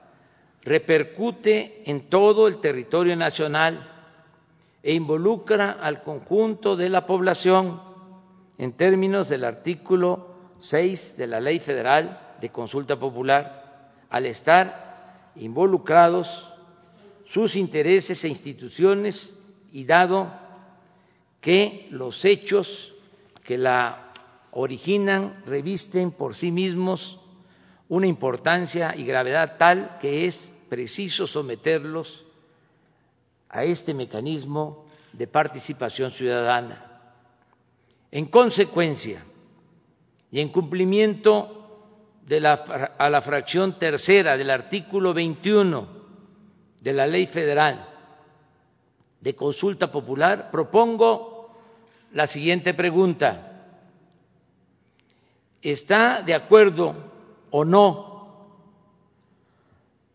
repercute 0.63 1.83
en 1.91 2.09
todo 2.09 2.47
el 2.47 2.61
territorio 2.61 3.17
nacional 3.17 3.91
e 4.81 4.95
involucra 4.95 5.73
al 5.73 6.05
conjunto 6.05 6.77
de 6.77 6.91
la 6.91 7.07
población 7.07 7.83
en 8.57 8.73
términos 8.75 9.29
del 9.29 9.43
artículo 9.43 10.37
6 10.61 11.17
de 11.17 11.27
la 11.27 11.41
Ley 11.41 11.59
Federal 11.59 12.37
de 12.41 12.51
Consulta 12.51 12.97
Popular, 12.97 13.91
al 14.09 14.27
estar 14.27 15.33
involucrados 15.35 16.29
sus 17.27 17.57
intereses 17.57 18.23
e 18.23 18.29
instituciones 18.29 19.29
y 19.73 19.85
dado 19.85 20.33
que 21.41 21.89
los 21.91 22.25
hechos 22.25 22.95
que 23.43 23.59
la 23.59 24.08
originan 24.53 25.43
revisten 25.47 26.13
por 26.13 26.35
sí 26.35 26.51
mismos 26.51 27.19
una 27.89 28.07
importancia 28.07 28.95
y 28.97 29.05
gravedad 29.05 29.57
tal 29.59 29.99
que 30.01 30.27
es 30.27 30.53
preciso 30.69 31.27
someterlos 31.27 32.25
a 33.49 33.65
este 33.65 33.95
mecanismo 33.95 34.87
de 35.13 35.27
participación 35.27 36.11
ciudadana. 36.11 36.85
En 38.11 38.27
consecuencia, 38.27 39.23
y 40.31 40.41
en 40.41 40.51
cumplimiento 40.51 41.55
de 42.27 42.41
la, 42.41 42.53
a 42.53 43.09
la 43.09 43.23
fracción 43.23 43.79
tercera 43.79 44.37
del 44.37 44.51
artículo 44.51 45.15
21 45.15 45.89
de 46.81 46.93
la 46.93 47.07
Ley 47.07 47.27
Federal 47.27 47.89
de 49.21 49.35
Consulta 49.35 49.91
Popular, 49.91 50.51
propongo 50.51 51.57
la 52.13 52.27
siguiente 52.27 52.75
pregunta. 52.75 53.48
¿Está 55.63 56.23
de 56.23 56.35
acuerdo 56.35 56.95
o 57.51 57.65
no 57.65 58.09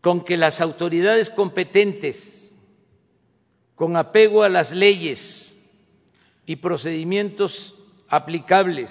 con 0.00 0.24
que 0.24 0.36
las 0.36 0.60
autoridades 0.60 1.30
competentes, 1.30 2.54
con 3.74 3.96
apego 3.96 4.42
a 4.42 4.48
las 4.48 4.70
leyes 4.70 5.50
y 6.46 6.56
procedimientos 6.56 7.74
aplicables, 8.08 8.90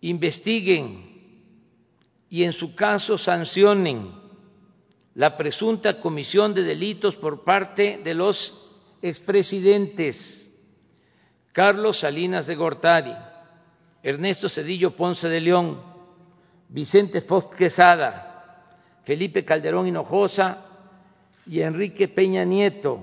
investiguen 0.00 1.08
y 2.30 2.44
en 2.44 2.52
su 2.52 2.74
caso 2.74 3.18
sancionen 3.18 4.12
la 5.14 5.36
presunta 5.36 6.00
comisión 6.00 6.54
de 6.54 6.62
delitos 6.62 7.16
por 7.16 7.42
parte 7.42 7.98
de 8.04 8.14
los 8.14 8.54
expresidentes 9.02 10.48
Carlos 11.52 11.98
Salinas 11.98 12.46
de 12.46 12.54
Gortari, 12.54 13.14
Ernesto 14.02 14.48
Cedillo 14.48 14.94
Ponce 14.94 15.28
de 15.28 15.40
León, 15.40 15.80
Vicente 16.68 17.20
Fox 17.20 17.54
Quesada, 17.56 18.64
Felipe 19.04 19.44
Calderón 19.44 19.86
Hinojosa 19.86 20.66
y 21.46 21.60
Enrique 21.60 22.08
Peña 22.08 22.44
Nieto, 22.44 23.00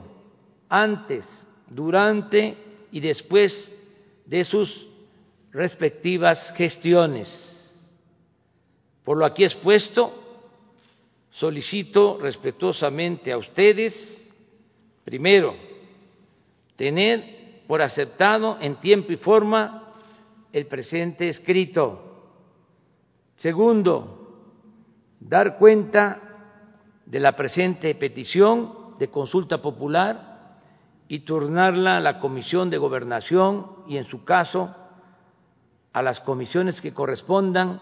antes, 0.69 1.25
durante 1.67 2.55
y 2.91 2.99
después 2.99 3.71
de 4.25 4.43
sus 4.43 4.87
respectivas 5.51 6.53
gestiones. 6.55 7.51
Por 9.03 9.17
lo 9.17 9.25
aquí 9.25 9.43
expuesto, 9.43 10.13
solicito 11.31 12.17
respetuosamente 12.19 13.31
a 13.31 13.37
ustedes, 13.37 14.31
primero, 15.03 15.55
tener 16.75 17.63
por 17.67 17.81
aceptado 17.81 18.57
en 18.61 18.75
tiempo 18.75 19.11
y 19.11 19.17
forma 19.17 19.84
el 20.55 20.67
presente 20.67 21.27
escrito. 21.27 21.99
Segundo, 23.35 24.61
dar 25.19 25.57
cuenta 25.57 26.21
de 27.05 27.19
la 27.19 27.35
presente 27.35 27.93
petición 27.95 28.97
de 28.97 29.09
consulta 29.09 29.61
popular 29.61 30.61
y 31.09 31.19
turnarla 31.19 31.97
a 31.97 31.99
la 31.99 32.19
Comisión 32.19 32.69
de 32.69 32.77
Gobernación 32.77 33.83
y, 33.89 33.97
en 33.97 34.05
su 34.05 34.23
caso, 34.23 34.73
a 35.91 36.01
las 36.01 36.21
comisiones 36.21 36.79
que 36.79 36.93
correspondan 36.93 37.81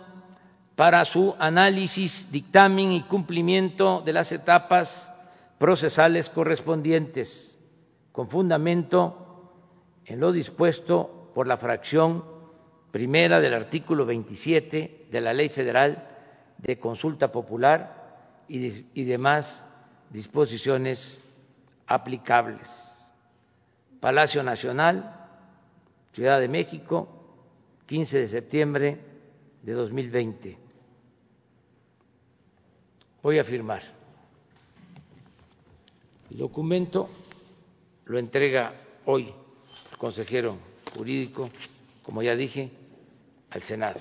para 0.75 1.05
su 1.05 1.35
análisis, 1.37 2.27
dictamen 2.31 2.91
y 2.91 3.03
cumplimiento 3.03 4.01
de 4.01 4.13
las 4.13 4.31
etapas 4.31 5.13
procesales 5.59 6.27
correspondientes, 6.29 7.55
con 8.11 8.29
fundamento 8.29 9.51
en 10.05 10.19
lo 10.19 10.31
dispuesto 10.31 11.29
por 11.35 11.45
la 11.45 11.57
fracción 11.57 12.32
primera 12.93 13.41
del 13.41 13.55
artículo 13.55 14.05
27 14.05 15.07
de 15.09 15.19
la 15.19 15.33
Ley 15.33 15.49
Federal 15.49 16.07
de 16.59 16.77
Consulta 16.77 17.31
Popular 17.31 18.43
y, 18.47 19.03
demás 19.03 19.65
disposiciones 20.11 21.19
aplicables. 21.87 22.69
Palacio 23.99 24.43
Nacional, 24.43 25.27
Ciudad 26.11 26.39
de 26.39 26.47
México, 26.47 27.07
15 27.87 28.19
de 28.19 28.27
septiembre 28.27 28.99
de 29.63 29.73
2020. 29.73 30.57
Voy 33.23 33.39
a 33.39 33.43
firmar. 33.43 33.81
El 36.29 36.37
documento 36.37 37.09
lo 38.05 38.19
entrega 38.19 38.75
hoy 39.05 39.33
el 39.91 39.97
consejero 39.97 40.59
jurídico, 40.95 41.49
como 42.03 42.21
ya 42.21 42.35
dije, 42.35 42.82
al 43.53 43.61
Senado. 43.61 43.99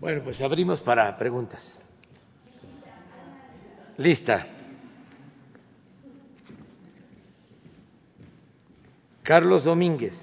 Bueno, 0.00 0.19
pues 0.30 0.42
abrimos 0.42 0.80
para 0.80 1.16
preguntas. 1.16 1.84
Lista. 3.96 4.46
Carlos 9.24 9.64
Domínguez. 9.64 10.14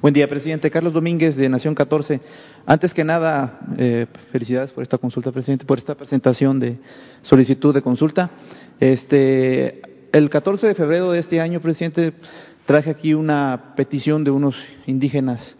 Buen 0.00 0.14
día, 0.14 0.26
presidente. 0.26 0.70
Carlos 0.70 0.94
Domínguez, 0.94 1.36
de 1.36 1.46
Nación 1.46 1.74
14. 1.74 2.22
Antes 2.64 2.94
que 2.94 3.04
nada, 3.04 3.60
eh, 3.76 4.06
felicidades 4.32 4.72
por 4.72 4.82
esta 4.82 4.96
consulta, 4.96 5.30
presidente, 5.30 5.66
por 5.66 5.76
esta 5.76 5.94
presentación 5.94 6.58
de 6.58 6.78
solicitud 7.20 7.74
de 7.74 7.82
consulta. 7.82 8.30
Este, 8.80 9.82
el 10.10 10.30
14 10.30 10.68
de 10.68 10.74
febrero 10.74 11.12
de 11.12 11.18
este 11.18 11.38
año, 11.38 11.60
presidente, 11.60 12.14
Traje 12.66 12.90
aquí 12.90 13.14
una 13.14 13.74
petición 13.76 14.24
de 14.24 14.32
unos 14.32 14.56
indígenas 14.86 15.54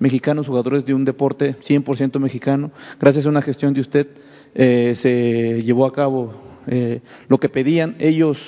mexicanos, 0.00 0.48
jugadores 0.48 0.84
de 0.84 0.94
un 0.94 1.04
deporte 1.04 1.54
100% 1.60 2.18
mexicano. 2.18 2.72
Gracias 2.98 3.26
a 3.26 3.28
una 3.28 3.42
gestión 3.42 3.72
de 3.72 3.82
usted 3.82 4.08
eh, 4.54 4.94
se 4.96 5.62
llevó 5.62 5.86
a 5.86 5.92
cabo 5.92 6.34
eh, 6.66 7.00
lo 7.28 7.38
que 7.38 7.48
pedían. 7.48 7.94
Ellos 8.00 8.38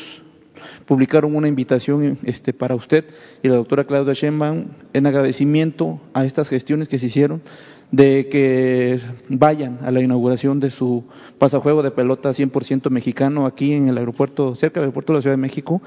publicaron 0.87 1.37
una 1.37 1.49
invitación 1.49 2.19
este, 2.25 2.53
para 2.53 2.75
usted 2.75 3.05
y 3.43 3.49
la 3.49 3.57
doctora 3.57 3.85
Claudia 3.85 4.15
Sheinbaum 4.15 4.67
en 4.93 5.07
agradecimiento 5.07 6.01
a 6.13 6.25
estas 6.25 6.49
gestiones 6.49 6.89
que 6.89 6.99
se 6.99 7.07
hicieron 7.07 7.43
de 7.91 8.29
que 8.31 9.01
vayan 9.29 9.79
a 9.83 9.91
la 9.91 10.01
inauguración 10.01 10.61
de 10.61 10.71
su 10.71 11.05
pasajuego 11.39 11.83
de 11.83 11.91
pelota 11.91 12.33
100% 12.33 12.89
mexicano 12.89 13.45
aquí 13.47 13.75
en 13.75 13.89
el 13.89 13.99
aeropuerto, 13.99 14.55
cerca 14.55 14.81
del 14.81 14.85
aeropuerto 14.85 15.13
de 15.13 15.19
la 15.19 15.23
Ciudad 15.23 15.37
de 15.37 15.43
México. 15.43 15.83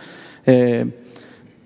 Eh, 0.46 0.86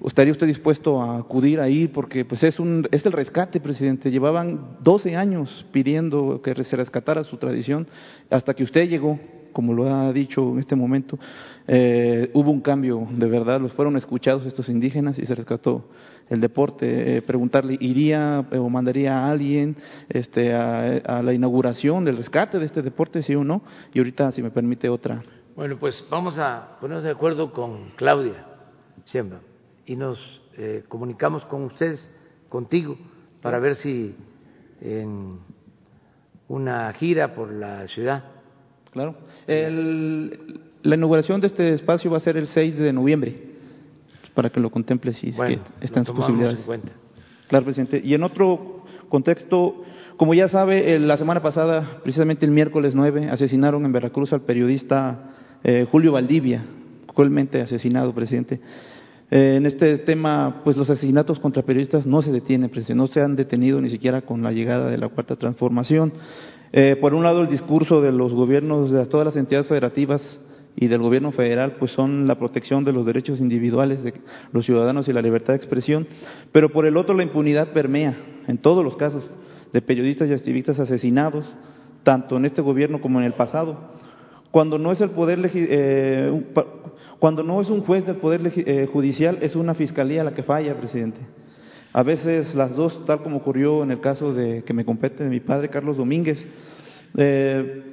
¿Estaría 0.06 0.32
usted 0.32 0.48
dispuesto 0.48 1.02
a 1.02 1.18
acudir 1.18 1.60
ahí? 1.60 1.88
Porque 1.88 2.24
pues 2.24 2.44
es, 2.44 2.60
un, 2.60 2.88
es 2.92 3.06
el 3.06 3.12
rescate, 3.12 3.60
presidente. 3.60 4.12
Llevaban 4.12 4.78
12 4.82 5.16
años 5.18 5.66
pidiendo 5.74 6.42
que 6.42 6.56
se 6.64 6.76
rescatara 6.78 7.24
su 7.26 7.38
tradición 7.38 7.88
hasta 8.30 8.54
que 8.54 8.64
usted 8.64 8.88
llegó, 8.88 9.20
como 9.52 9.74
lo 9.74 9.94
ha 9.94 10.14
dicho 10.14 10.54
en 10.54 10.60
este 10.60 10.76
momento. 10.76 11.20
Eh, 11.68 12.32
hubo 12.34 12.50
un 12.50 12.62
cambio 12.62 13.08
de 13.12 13.28
verdad, 13.28 13.60
los 13.60 13.74
fueron 13.74 13.98
escuchados 13.98 14.46
estos 14.46 14.70
indígenas 14.70 15.20
y 15.20 15.26
se 15.26 15.36
rescató 15.36 15.90
el 16.30 16.40
deporte. 16.40 17.18
Eh, 17.18 17.22
preguntarle, 17.22 17.78
¿iría 17.82 18.46
o 18.54 18.70
mandaría 18.70 19.18
a 19.18 19.30
alguien 19.30 19.76
este, 20.08 20.54
a, 20.54 21.22
la 21.22 21.34
inauguración 21.34 22.06
del 22.06 22.16
rescate 22.16 22.58
de 22.58 22.68
este 22.68 22.82
deporte, 22.82 23.22
sí 23.22 23.36
o 23.36 23.44
no? 23.44 23.64
Y 23.94 24.00
ahorita, 24.00 24.32
si 24.32 24.42
me 24.42 24.50
permite, 24.50 24.88
otra. 24.88 25.22
Bueno, 25.58 25.78
pues 25.78 26.06
vamos 26.10 26.40
a 26.40 26.78
ponernos 26.80 27.04
de 27.04 27.12
acuerdo 27.12 27.52
con 27.52 27.90
Claudia 27.98 28.46
siempre 29.04 29.49
y 29.90 29.96
nos 29.96 30.40
eh, 30.56 30.84
comunicamos 30.88 31.44
con 31.46 31.64
ustedes, 31.64 32.12
contigo, 32.48 32.96
para 33.42 33.58
ver 33.58 33.74
si 33.74 34.16
en 34.82 35.40
una 36.48 36.94
gira 36.94 37.34
por 37.34 37.52
la 37.52 37.88
ciudad. 37.88 38.24
Claro. 38.92 39.16
la 39.48 40.96
inauguración 40.96 41.42
de 41.42 41.48
este 41.48 41.74
espacio 41.74 42.12
va 42.12 42.18
a 42.18 42.20
ser 42.20 42.38
el 42.38 42.48
6 42.48 42.78
de 42.78 42.94
noviembre, 42.94 43.36
para 44.36 44.52
que 44.52 44.60
lo 44.60 44.70
contemple 44.70 45.14
si 45.14 45.30
es 45.30 45.40
que 45.40 45.60
están 45.82 46.06
sus 46.06 46.16
posibilidades. 46.16 46.60
Claro, 47.48 47.66
presidente. 47.66 48.00
Y 48.04 48.14
en 48.14 48.22
otro 48.22 48.86
contexto, 49.10 49.84
como 50.18 50.36
ya 50.36 50.50
sabe, 50.50 51.00
la 51.00 51.18
semana 51.18 51.42
pasada, 51.42 52.00
precisamente 52.04 52.46
el 52.46 52.52
miércoles 52.52 52.94
9, 52.94 53.30
asesinaron 53.32 53.86
en 53.86 53.92
Veracruz 53.92 54.34
al 54.34 54.42
periodista 54.42 55.32
eh, 55.64 55.88
Julio 55.90 56.12
Valdivia, 56.12 56.64
cruelmente 57.08 57.60
asesinado, 57.60 58.14
presidente. 58.14 58.62
Eh, 59.32 59.56
en 59.58 59.66
este 59.66 59.98
tema, 60.00 60.62
pues 60.64 60.76
los 60.76 60.90
asesinatos 60.90 61.40
contra 61.40 61.62
periodistas 61.64 62.06
no 62.06 62.22
se 62.22 62.32
detienen, 62.32 62.72
no 62.96 63.08
se 63.08 63.22
han 63.22 63.36
detenido 63.36 63.80
ni 63.80 63.90
siquiera 63.90 64.22
con 64.22 64.42
la 64.42 64.52
llegada 64.52 64.90
de 64.90 64.98
la 64.98 65.10
cuarta 65.10 65.36
transformación. 65.36 66.14
Eh, 66.72 66.96
por 67.00 67.14
un 67.14 67.24
lado, 67.24 67.42
el 67.42 67.50
discurso 67.50 68.02
de 68.02 68.12
los 68.12 68.34
gobiernos 68.34 68.92
de 68.92 69.06
todas 69.06 69.26
las 69.26 69.36
entidades 69.36 69.68
federativas 69.68 70.40
y 70.76 70.88
del 70.88 71.02
gobierno 71.02 71.32
federal, 71.32 71.76
pues 71.78 71.92
son 71.92 72.28
la 72.28 72.40
protección 72.40 72.86
de 72.86 72.94
los 72.94 73.06
derechos 73.06 73.40
individuales 73.40 74.04
de 74.04 74.14
los 74.52 74.66
ciudadanos 74.66 75.08
y 75.08 75.14
la 75.14 75.22
libertad 75.22 75.54
de 75.54 75.58
expresión, 75.58 76.08
pero 76.52 76.70
por 76.70 76.86
el 76.86 76.98
otro, 76.98 77.16
la 77.16 77.24
impunidad 77.24 77.74
permea 77.74 78.16
en 78.48 78.58
todos 78.58 78.84
los 78.84 78.96
casos 78.96 79.24
de 79.74 79.82
periodistas 79.82 80.30
y 80.30 80.34
activistas 80.34 80.80
asesinados, 80.80 81.46
tanto 82.04 82.38
en 82.38 82.46
este 82.46 82.62
gobierno 82.62 83.02
como 83.02 83.20
en 83.20 83.26
el 83.26 83.34
pasado. 83.34 83.78
Cuando 84.52 84.80
no 84.80 84.92
es 84.92 85.02
el 85.02 85.12
poder 85.12 85.40
eh, 85.54 86.44
cuando 87.20 87.44
no 87.44 87.62
es 87.62 87.70
un 87.70 87.82
juez 87.82 88.06
del 88.06 88.16
Poder 88.16 88.42
eh, 88.56 88.88
Judicial, 88.92 89.40
es 89.42 89.56
una 89.56 89.74
fiscalía 89.74 90.24
la 90.24 90.34
que 90.34 90.44
falla, 90.44 90.76
presidente. 90.76 91.20
A 91.92 92.04
veces 92.04 92.56
las 92.56 92.76
dos, 92.76 93.06
tal 93.06 93.22
como 93.22 93.38
ocurrió 93.38 93.84
en 93.84 93.92
el 93.92 94.00
caso 94.00 94.34
de 94.34 94.64
que 94.64 94.74
me 94.74 94.86
compete 94.86 95.24
de 95.24 95.30
mi 95.30 95.40
padre, 95.40 95.70
Carlos 95.70 95.98
Domínguez, 95.98 96.46
eh, 97.18 97.84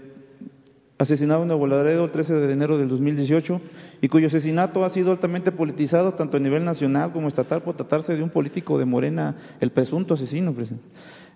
asesinado 0.99 1.43
en 1.43 1.49
Nuevo 1.49 1.66
Laredo 1.66 2.05
el 2.05 2.11
13 2.11 2.35
de 2.35 2.53
enero 2.53 2.79
del 2.79 2.89
2018 2.89 3.61
y 4.01 4.09
cuyo 4.09 4.29
asesinato 4.29 4.85
ha 4.85 4.91
sido 4.91 5.11
altamente 5.11 5.53
politizado 5.53 6.12
tanto 6.14 6.37
a 6.37 6.41
nivel 6.41 6.64
nacional 6.64 7.12
como 7.12 7.29
estatal 7.29 7.62
por 7.62 7.77
tratarse 7.77 8.14
de 8.14 8.22
un 8.22 8.31
político 8.31 8.79
de 8.79 8.85
Morena, 8.85 9.37
el 9.61 9.72
presunto 9.72 10.14
asesino, 10.14 10.53
presidente. 10.53 10.87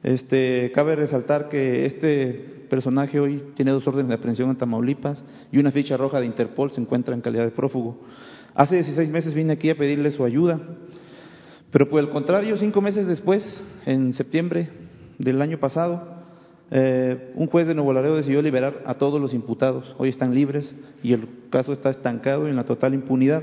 Este, 0.03 0.73
cabe 0.75 0.97
resaltar 0.97 1.49
que 1.49 1.87
este 1.87 2.67
personaje 2.71 3.21
hoy 3.21 3.43
tiene 3.55 3.73
dos 3.73 3.87
órdenes 3.87 4.09
de 4.09 4.15
aprehensión 4.15 4.51
en 4.51 4.57
Tamaulipas 4.57 5.23
y 5.53 5.59
una 5.59 5.73
ficha 5.73 5.97
roja 5.97 6.21
de 6.21 6.27
Interpol, 6.27 6.71
se 6.71 6.81
encuentra 6.81 7.15
en 7.15 7.21
calidad 7.21 7.45
de 7.45 7.51
prófugo. 7.51 7.99
Hace 8.55 8.77
16 8.77 9.09
meses 9.11 9.35
vine 9.35 9.53
aquí 9.53 9.71
a 9.71 9.77
pedirle 9.77 10.13
su 10.13 10.25
ayuda, 10.25 10.61
pero 11.71 11.89
por 11.89 12.01
el 12.01 12.11
contrario, 12.11 12.57
cinco 12.57 12.81
meses 12.81 13.07
después, 13.07 13.63
en 13.87 14.15
septiembre 14.15 14.71
del 15.19 15.43
año 15.43 15.59
pasado, 15.59 16.21
Eh, 16.73 17.33
un 17.35 17.49
juez 17.49 17.67
de 17.67 17.75
Nuevo 17.75 17.93
Laredo 17.93 18.17
decidió 18.17 18.41
liberar 18.43 18.83
a 18.87 18.95
todos 18.95 19.21
los 19.21 19.35
imputados. 19.35 19.95
Hoy 19.99 20.09
están 20.09 20.35
libres 20.35 20.73
y 21.03 21.13
el 21.13 21.29
caso 21.51 21.73
está 21.73 21.91
estancado 21.91 22.47
en 22.47 22.55
la 22.55 22.65
total 22.65 22.95
impunidad. 22.95 23.43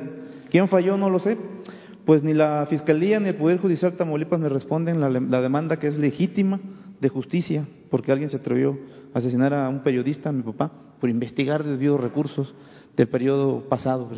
¿Quién 0.49 0.70
falló? 0.70 0.97
No 0.97 1.10
lo 1.10 1.20
sé. 1.20 1.38
Pues 2.08 2.24
ni 2.24 2.34
la 2.34 2.66
Fiscalía 2.70 3.20
ni 3.20 3.28
el 3.28 3.36
Poder 3.36 3.60
Judicial 3.60 3.91
Tamaulipas 3.91 4.39
me 4.39 4.47
responden 4.47 5.01
la, 5.01 5.10
la 5.10 5.41
demanda 5.41 5.78
que 5.78 5.88
es 5.88 5.97
legítima 5.97 6.58
de 7.01 7.10
justicia, 7.10 7.68
porque 7.89 8.14
alguien 8.14 8.30
se 8.30 8.38
atrevió 8.38 8.80
a 9.14 9.20
asesinar 9.20 9.53
a 9.53 9.68
un 9.68 9.84
periodista, 9.84 10.30
a 10.30 10.32
mi 10.32 10.41
papá, 10.41 10.72
por 11.01 11.10
investigar 11.10 11.66
desvío 11.66 11.97
de 11.97 12.03
recursos 12.03 12.53
del 12.95 13.10
periodo 13.10 13.68
pasado. 13.68 14.10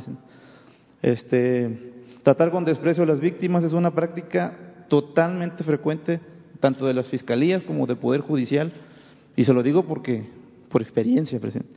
Este, 1.01 2.03
tratar 2.21 2.51
con 2.51 2.63
desprecio 2.63 3.01
a 3.01 3.07
las 3.07 3.19
víctimas 3.19 3.63
es 3.63 3.73
una 3.73 3.89
práctica 3.89 4.85
totalmente 4.87 5.63
frecuente 5.63 6.19
tanto 6.59 6.85
de 6.85 6.93
las 6.93 7.07
fiscalías 7.07 7.63
como 7.63 7.87
del 7.87 7.97
Poder 7.97 8.21
Judicial, 8.21 8.71
y 9.35 9.45
se 9.45 9.53
lo 9.53 9.63
digo 9.63 9.85
porque 9.85 10.29
por 10.69 10.83
experiencia, 10.83 11.39
presidente. 11.39 11.73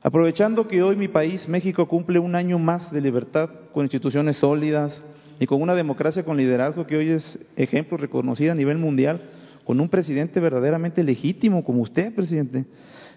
Aprovechando 0.00 0.68
que 0.68 0.80
hoy 0.80 0.94
mi 0.94 1.08
país, 1.08 1.48
México, 1.48 1.88
cumple 1.88 2.20
un 2.20 2.36
año 2.36 2.60
más 2.60 2.92
de 2.92 3.00
libertad 3.00 3.50
con 3.72 3.84
instituciones 3.84 4.36
sólidas 4.36 5.02
y 5.38 5.46
con 5.46 5.60
una 5.60 5.74
democracia 5.74 6.24
con 6.24 6.36
liderazgo 6.36 6.86
que 6.86 6.96
hoy 6.96 7.10
es 7.10 7.38
ejemplo 7.56 7.96
reconocido 7.96 8.52
a 8.52 8.54
nivel 8.54 8.78
mundial, 8.78 9.22
con 9.64 9.80
un 9.80 9.88
presidente 9.88 10.40
verdaderamente 10.40 11.02
legítimo 11.02 11.64
como 11.64 11.82
usted, 11.82 12.14
presidente, 12.14 12.66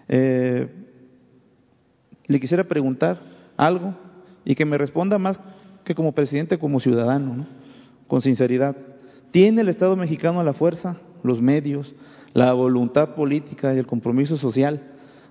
eh, 0.08 0.68
le 2.26 2.40
quisiera 2.40 2.64
preguntar 2.64 3.20
algo 3.56 3.94
y 4.44 4.54
que 4.54 4.64
me 4.64 4.78
responda 4.78 5.18
más 5.18 5.40
que 5.84 5.94
como 5.94 6.12
presidente, 6.12 6.58
como 6.58 6.80
ciudadano, 6.80 7.46
con 8.06 8.22
sinceridad. 8.22 8.76
¿Tiene 9.30 9.60
el 9.60 9.68
Estado 9.68 9.96
mexicano 9.96 10.42
la 10.42 10.54
fuerza, 10.54 10.96
los 11.22 11.40
medios, 11.40 11.94
la 12.32 12.52
voluntad 12.52 13.14
política 13.14 13.74
y 13.74 13.78
el 13.78 13.86
compromiso 13.86 14.36
social 14.36 14.82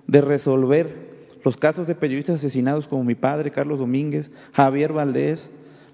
de 0.06 0.20
resolver 0.20 1.08
los 1.44 1.56
casos 1.56 1.86
de 1.86 1.94
periodistas 1.94 2.36
asesinados 2.36 2.86
como 2.86 3.04
mi 3.04 3.14
padre, 3.14 3.50
Carlos 3.50 3.78
Domínguez, 3.78 4.30
Javier 4.52 4.92
Valdés, 4.92 5.48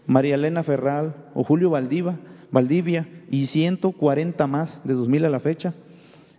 María 0.07 0.35
Elena 0.35 0.63
Ferral 0.63 1.31
o 1.35 1.45
Julio 1.45 1.71
Valdiva, 1.71 2.19
Valdivia 2.51 3.09
y 3.31 3.47
140 3.47 4.47
más 4.47 4.81
de 4.85 4.95
2000 4.95 5.25
a 5.25 5.31
la 5.31 5.41
fecha? 5.41 5.75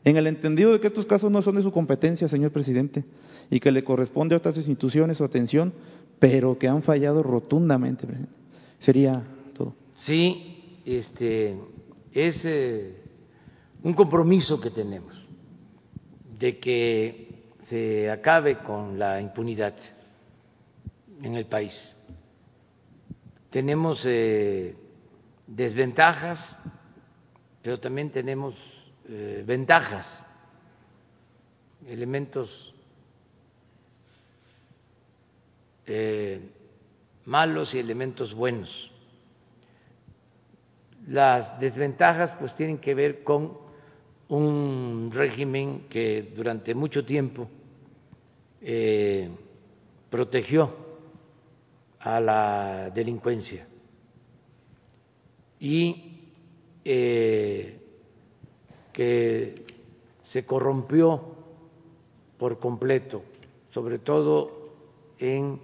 En 0.04 0.18
el 0.18 0.28
entendido 0.28 0.72
de 0.72 0.80
que 0.80 0.88
estos 0.88 1.06
casos 1.06 1.32
no 1.32 1.42
son 1.42 1.56
de 1.56 1.64
su 1.64 1.72
competencia, 1.72 2.28
señor 2.28 2.52
presidente, 2.52 3.04
y 3.50 3.60
que 3.60 3.72
le 3.72 3.84
corresponde 3.84 4.36
a 4.36 4.38
otras 4.38 4.58
instituciones 4.58 5.18
su 5.18 5.24
atención, 5.24 5.74
pero 6.20 6.58
que 6.58 6.68
han 6.68 6.84
fallado 6.84 7.24
rotundamente, 7.24 8.06
presidente. 8.06 8.34
Sería 8.80 9.24
todo. 9.56 9.74
Sí, 9.98 10.82
este, 10.86 11.58
es 12.14 12.46
eh, 12.46 12.96
un 13.84 13.94
compromiso 13.94 14.62
que 14.62 14.70
tenemos 14.70 15.28
de 16.40 16.60
que 16.60 17.54
se 17.64 18.10
acabe 18.12 18.60
con 18.60 19.00
la 19.00 19.20
impunidad 19.20 19.76
en 21.22 21.36
el 21.36 21.46
país. 21.46 21.96
Tenemos 23.56 24.02
eh, 24.04 24.76
desventajas, 25.48 26.62
pero 27.62 27.80
también 27.80 28.10
tenemos 28.10 28.54
eh, 29.08 29.46
ventajas, 29.48 30.26
elementos 31.88 32.76
malos 37.24 37.74
y 37.74 37.80
elementos 37.80 38.34
buenos. 38.34 38.92
Las 41.08 41.58
desventajas 41.58 42.36
pues 42.38 42.54
tienen 42.56 42.80
que 42.80 42.94
ver 42.94 43.24
con 43.24 43.58
un 44.28 45.12
régimen 45.14 45.88
que 45.88 46.34
durante 46.36 46.76
mucho 46.76 47.06
tiempo 47.06 47.48
eh, 48.60 49.30
protegió 50.10 50.85
a 52.06 52.20
la 52.20 52.90
delincuencia 52.94 53.68
y 55.60 56.30
eh, 56.84 57.80
que 58.94 59.66
se 60.24 60.46
corrompió 60.46 61.36
por 62.38 62.60
completo, 62.60 63.24
sobre 63.70 64.00
todo 64.00 64.70
en 65.18 65.60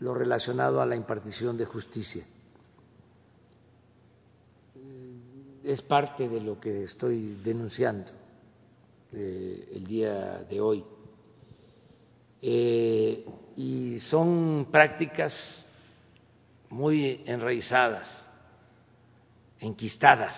lo 0.00 0.14
relacionado 0.14 0.80
a 0.80 0.86
la 0.86 0.96
impartición 0.96 1.56
de 1.56 1.64
justicia. 1.64 2.24
es 5.64 5.80
parte 5.80 6.28
de 6.28 6.40
lo 6.40 6.58
que 6.60 6.82
estoy 6.82 7.38
denunciando 7.42 8.12
eh, 9.12 9.68
el 9.74 9.86
día 9.86 10.44
de 10.48 10.60
hoy. 10.60 10.84
Eh, 12.42 13.24
y 13.56 14.00
son 14.00 14.66
prácticas 14.70 15.64
muy 16.70 17.22
enraizadas, 17.24 18.26
enquistadas. 19.60 20.34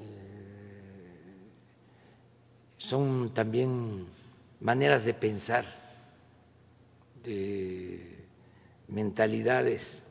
Eh, 0.00 1.48
son 2.76 3.32
también 3.32 4.08
maneras 4.60 5.04
de 5.04 5.14
pensar, 5.14 5.64
de 7.22 8.26
mentalidades 8.88 10.04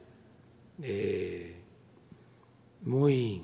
muy 2.82 3.44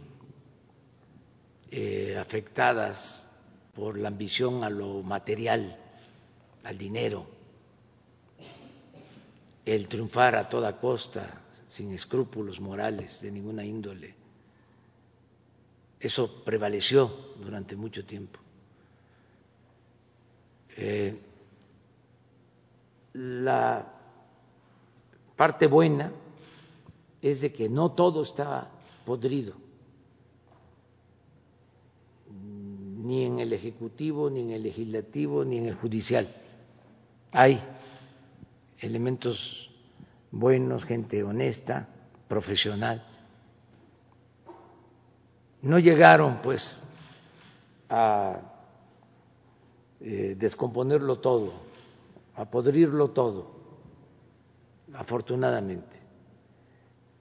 eh, 1.72 2.16
afectadas 2.18 3.26
por 3.74 3.98
la 3.98 4.08
ambición 4.08 4.64
a 4.64 4.70
lo 4.70 5.04
material, 5.04 5.78
al 6.66 6.78
dinero, 6.78 7.26
el 9.63 9.88
triunfar 9.88 10.36
a 10.36 10.49
toda 10.49 10.78
costa, 10.78 11.41
sin 11.68 11.93
escrúpulos 11.93 12.59
morales 12.59 13.22
de 13.22 13.32
ninguna 13.32 13.63
índole. 13.63 14.16
Eso 15.99 16.43
prevaleció 16.43 17.34
durante 17.39 17.76
mucho 17.76 18.05
tiempo. 18.05 18.39
Eh, 20.78 21.18
la 23.13 23.93
parte 25.36 25.68
buena 25.68 26.11
es 27.22 27.41
de 27.41 27.51
que 27.53 27.70
no 27.70 27.91
todo 27.91 28.24
está 28.24 28.70
podrido, 29.05 29.53
ni 32.32 33.24
en 33.24 33.39
el 33.39 33.53
Ejecutivo, 33.53 34.30
ni 34.30 34.41
en 34.41 34.51
el 34.51 34.63
Legislativo, 34.63 35.45
ni 35.45 35.59
en 35.59 35.68
el 35.68 35.76
Judicial. 35.76 36.45
Hay 37.32 37.61
elementos 38.80 39.71
buenos, 40.32 40.86
gente 40.86 41.23
honesta, 41.23 41.88
profesional. 42.28 43.03
No 45.61 45.80
llegaron, 45.80 46.41
pues, 46.41 46.84
a 47.89 48.39
eh, 50.01 50.36
descomponerlo 50.38 51.19
todo, 51.19 51.53
a 52.36 52.45
podrirlo 52.45 53.09
todo, 53.09 53.51
afortunadamente. 54.93 55.99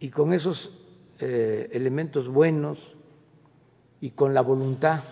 Y 0.00 0.10
con 0.10 0.32
esos 0.32 0.70
eh, 1.20 1.70
elementos 1.72 2.28
buenos 2.28 2.94
y 4.00 4.10
con 4.10 4.34
la 4.34 4.42
voluntad 4.42 5.02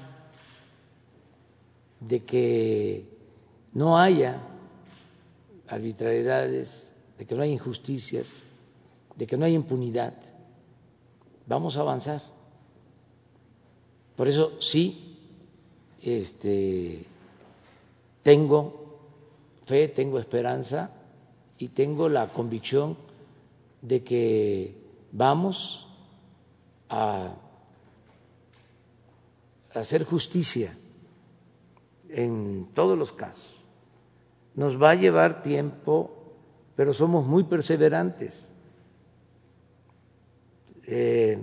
de 2.01 2.24
que 2.24 3.07
no 3.72 3.97
haya 3.97 4.52
arbitrariedades, 5.73 6.93
de 7.16 7.25
que 7.25 7.35
no 7.35 7.43
haya 7.43 7.53
injusticias, 7.53 8.45
de 9.16 9.27
que 9.27 9.39
no 9.39 9.47
haya 9.47 9.55
impunidad, 9.55 10.14
vamos 11.47 11.77
a 11.77 11.81
avanzar. 11.81 12.23
Por 14.14 14.29
eso 14.29 14.61
sí, 14.61 15.16
este, 16.03 17.07
tengo 18.23 18.99
fe, 19.66 19.89
tengo 19.89 20.18
esperanza 20.18 20.91
y 21.57 21.68
tengo 21.68 22.07
la 22.11 22.29
convicción 22.35 22.99
de 23.81 24.05
que 24.05 24.77
vamos 25.11 25.87
a 26.91 27.35
hacer 29.73 30.05
justicia 30.05 30.77
en 32.11 32.68
todos 32.75 32.99
los 32.99 33.11
casos. 33.12 33.62
Nos 34.55 34.81
va 34.81 34.91
a 34.91 34.95
llevar 34.95 35.43
tiempo, 35.43 36.35
pero 36.77 36.93
somos 36.93 37.27
muy 37.27 37.45
perseverantes. 37.45 38.51
Eh, 40.87 41.39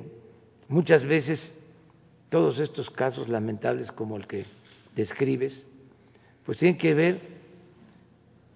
muchas 0.68 1.04
veces 1.04 1.54
todos 2.30 2.60
estos 2.60 2.90
casos 2.90 3.30
lamentables 3.30 3.92
como 3.92 4.18
el 4.18 4.28
que 4.28 4.46
describes, 4.96 5.66
pues 6.46 6.58
tienen 6.58 6.78
que 6.78 6.94
ver 6.94 7.22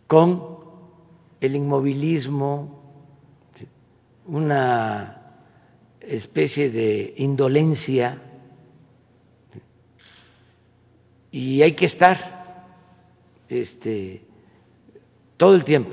con 0.07 0.57
el 1.39 1.55
inmovilismo, 1.55 2.83
una 4.25 5.23
especie 5.99 6.69
de 6.69 7.13
indolencia 7.17 8.21
y 11.31 11.61
hay 11.61 11.73
que 11.73 11.85
estar 11.85 12.67
este, 13.49 14.21
todo 15.37 15.55
el 15.55 15.63
tiempo. 15.63 15.91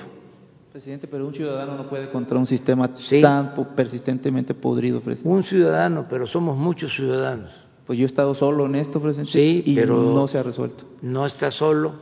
Presidente, 0.72 1.09
pero 1.09 1.26
un 1.26 1.34
ciudadano 1.34 1.76
no 1.76 1.88
puede 1.88 2.11
contra 2.11 2.38
un 2.38 2.47
sistema 2.47 2.91
tan 3.20 3.55
persistentemente 3.74 4.55
podrido, 4.55 5.01
presidente. 5.01 5.28
Un 5.28 5.43
ciudadano, 5.43 6.07
pero 6.09 6.26
somos 6.26 6.57
muchos 6.57 6.95
ciudadanos. 6.95 7.66
Pues 7.86 7.99
yo 7.99 8.05
he 8.05 8.07
estado 8.07 8.36
solo 8.36 8.66
en 8.66 8.76
esto, 8.76 9.01
presidente, 9.01 9.32
sí, 9.32 9.62
y 9.66 9.74
pero 9.74 9.97
no 9.97 10.28
se 10.28 10.38
ha 10.38 10.45
resuelto. 10.45 10.84
No 11.03 11.26
está 11.26 11.51
solo, 11.51 11.95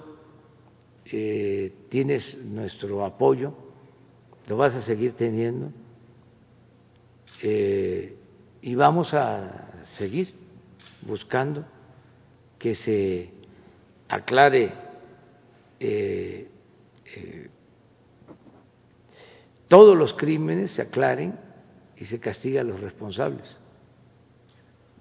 eh, 1.10 1.72
tienes 1.88 2.44
nuestro 2.44 3.06
apoyo, 3.06 3.54
lo 4.48 4.58
vas 4.58 4.74
a 4.74 4.82
seguir 4.82 5.12
teniendo, 5.12 5.70
eh, 7.42 8.16
y 8.60 8.74
vamos 8.74 9.14
a 9.14 9.84
seguir 9.84 10.34
buscando 11.02 11.64
que 12.58 12.74
se 12.74 13.30
aclare 14.08 14.72
eh, 15.80 16.48
eh, 17.16 17.50
todos 19.68 19.96
los 19.96 20.14
crímenes 20.14 20.72
se 20.72 20.82
aclaren 20.82 21.38
y 21.96 22.04
se 22.04 22.18
castiga 22.18 22.62
a 22.62 22.64
los 22.64 22.80
responsables. 22.80 23.56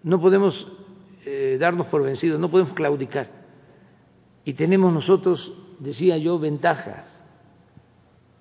No 0.03 0.19
podemos 0.19 0.67
eh, 1.25 1.57
darnos 1.59 1.87
por 1.87 2.03
vencidos, 2.03 2.39
no 2.39 2.49
podemos 2.49 2.73
claudicar. 2.73 3.29
Y 4.43 4.53
tenemos 4.53 4.93
nosotros, 4.93 5.53
decía 5.79 6.17
yo, 6.17 6.39
ventajas. 6.39 7.23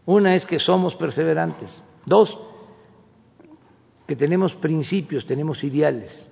Una 0.05 0.35
es 0.35 0.47
que 0.47 0.59
somos 0.59 0.95
perseverantes. 0.95 1.83
Dos, 2.05 2.39
que 4.07 4.14
tenemos 4.14 4.55
principios, 4.55 5.27
tenemos 5.27 5.64
ideales. 5.64 6.31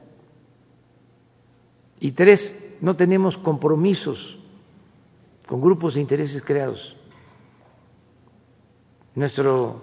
Y 2.00 2.12
tres, 2.12 2.76
no 2.80 2.94
tenemos 2.94 3.36
compromisos 3.38 4.38
con 5.46 5.60
grupos 5.60 5.94
de 5.94 6.00
intereses 6.00 6.42
creados. 6.42 6.96
Nuestro 9.14 9.80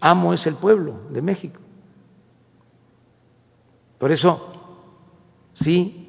amo 0.00 0.34
es 0.34 0.46
el 0.46 0.54
pueblo 0.54 1.00
de 1.10 1.22
México. 1.22 1.60
Por 3.98 4.12
eso, 4.12 4.52
sí, 5.54 6.08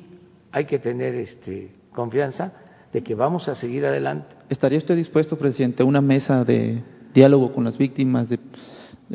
hay 0.51 0.65
que 0.65 0.79
tener 0.79 1.15
este, 1.15 1.71
confianza 1.91 2.53
de 2.91 3.01
que 3.01 3.15
vamos 3.15 3.47
a 3.49 3.55
seguir 3.55 3.85
adelante. 3.85 4.35
¿Estaría 4.49 4.77
usted 4.77 4.95
dispuesto, 4.95 5.37
presidente, 5.37 5.83
a 5.83 5.85
una 5.85 6.01
mesa 6.01 6.43
de 6.43 6.81
diálogo 7.13 7.53
con 7.53 7.63
las 7.63 7.77
víctimas 7.77 8.29
de 8.29 8.39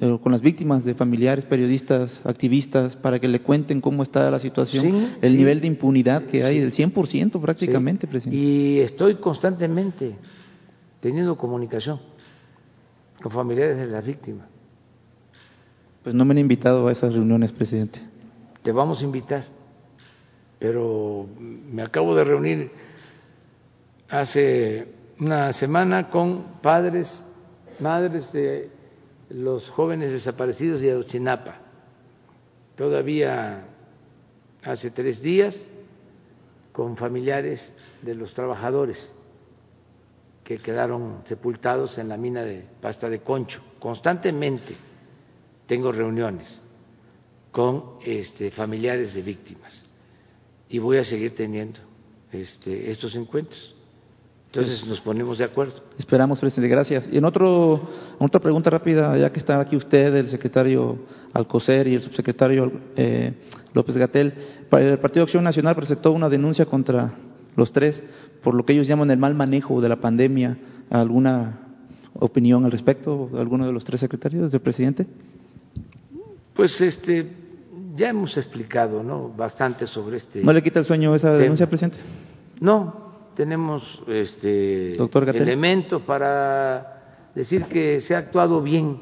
eh, 0.00 0.18
con 0.22 0.30
las 0.30 0.42
víctimas 0.42 0.84
de 0.84 0.94
familiares, 0.94 1.44
periodistas, 1.46 2.20
activistas, 2.24 2.94
para 2.94 3.18
que 3.18 3.26
le 3.26 3.40
cuenten 3.40 3.80
cómo 3.80 4.04
está 4.04 4.30
la 4.30 4.38
situación, 4.38 5.16
el 5.20 5.36
nivel 5.36 5.60
de 5.60 5.66
impunidad 5.66 6.24
que 6.24 6.44
hay, 6.44 6.60
del 6.60 6.72
100% 6.72 7.40
prácticamente, 7.40 8.06
presidente. 8.06 8.38
Y 8.38 8.78
estoy 8.80 9.16
constantemente 9.16 10.14
teniendo 11.00 11.36
comunicación 11.36 11.98
con 13.22 13.32
familiares 13.32 13.78
de 13.78 13.86
las 13.86 14.06
víctimas. 14.06 14.48
Pues 16.02 16.14
no 16.14 16.24
me 16.24 16.32
han 16.32 16.38
invitado 16.38 16.86
a 16.86 16.92
esas 16.92 17.12
reuniones, 17.12 17.52
presidente. 17.52 18.00
Te 18.62 18.72
vamos 18.72 19.02
a 19.02 19.04
invitar, 19.04 19.44
pero 20.58 21.26
me 21.38 21.82
acabo 21.82 22.14
de 22.14 22.24
reunir 22.24 22.70
hace 24.08 24.88
una 25.20 25.52
semana 25.52 26.10
con 26.10 26.60
padres, 26.62 27.22
madres 27.80 28.32
de 28.32 28.70
los 29.30 29.68
jóvenes 29.70 30.12
desaparecidos 30.12 30.80
de 30.80 30.90
Ayotzinapa. 30.90 31.56
Todavía 32.76 33.64
hace 34.62 34.90
tres 34.90 35.20
días 35.20 35.60
con 36.72 36.96
familiares 36.96 37.76
de 38.02 38.14
los 38.14 38.32
trabajadores 38.34 39.12
que 40.48 40.56
quedaron 40.56 41.20
sepultados 41.26 41.98
en 41.98 42.08
la 42.08 42.16
mina 42.16 42.42
de 42.42 42.64
pasta 42.80 43.10
de 43.10 43.20
concho. 43.20 43.60
Constantemente 43.78 44.74
tengo 45.66 45.92
reuniones 45.92 46.62
con 47.50 47.98
este, 48.02 48.50
familiares 48.50 49.12
de 49.12 49.20
víctimas 49.20 49.82
y 50.70 50.78
voy 50.78 50.96
a 50.96 51.04
seguir 51.04 51.34
teniendo 51.34 51.80
este, 52.32 52.90
estos 52.90 53.14
encuentros. 53.14 53.74
Entonces 54.46 54.86
nos 54.86 55.02
ponemos 55.02 55.36
de 55.36 55.44
acuerdo. 55.44 55.82
Esperamos, 55.98 56.38
presidente, 56.38 56.74
gracias. 56.74 57.06
Y 57.12 57.18
en 57.18 57.26
otro, 57.26 57.86
otra 58.18 58.40
pregunta 58.40 58.70
rápida, 58.70 59.18
ya 59.18 59.30
que 59.30 59.40
está 59.40 59.60
aquí 59.60 59.76
usted, 59.76 60.16
el 60.16 60.30
secretario 60.30 60.98
Alcocer 61.34 61.88
y 61.88 61.96
el 61.96 62.00
subsecretario 62.00 62.72
eh, 62.96 63.34
López 63.74 63.98
Gatel, 63.98 64.32
el 64.72 64.98
Partido 64.98 65.24
Acción 65.24 65.44
Nacional 65.44 65.76
presentó 65.76 66.12
una 66.12 66.30
denuncia 66.30 66.64
contra 66.64 67.12
los 67.58 67.72
tres 67.72 68.02
por 68.42 68.54
lo 68.54 68.64
que 68.64 68.72
ellos 68.72 68.86
llaman 68.86 69.10
el 69.10 69.18
mal 69.18 69.34
manejo 69.34 69.80
de 69.80 69.88
la 69.88 69.96
pandemia. 69.96 70.56
¿Alguna 70.90 71.58
opinión 72.14 72.64
al 72.64 72.72
respecto 72.72 73.28
de 73.32 73.40
alguno 73.40 73.66
de 73.66 73.72
los 73.72 73.84
tres 73.84 74.00
secretarios 74.00 74.50
del 74.50 74.60
presidente? 74.60 75.06
Pues 76.54 76.80
este, 76.80 77.30
ya 77.94 78.08
hemos 78.08 78.36
explicado, 78.36 79.02
¿no? 79.02 79.28
Bastante 79.28 79.86
sobre 79.86 80.16
este. 80.16 80.42
¿No 80.42 80.52
le 80.52 80.62
quita 80.62 80.78
el 80.78 80.86
sueño 80.86 81.14
esa 81.14 81.34
denuncia, 81.34 81.68
presidente? 81.68 81.98
No, 82.60 83.08
tenemos 83.34 84.02
este, 84.08 84.92
elementos 85.34 86.02
para 86.02 87.30
decir 87.34 87.64
que 87.64 88.00
se 88.00 88.14
ha 88.14 88.18
actuado 88.18 88.62
bien, 88.62 88.98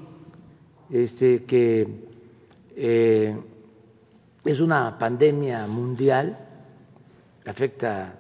este, 0.91 1.45
que 1.45 1.87
eh, 2.77 3.37
es 4.45 4.61
una 4.61 4.99
pandemia 4.99 5.67
mundial, 5.67 6.37
que 7.43 7.51
afecta 7.51 8.15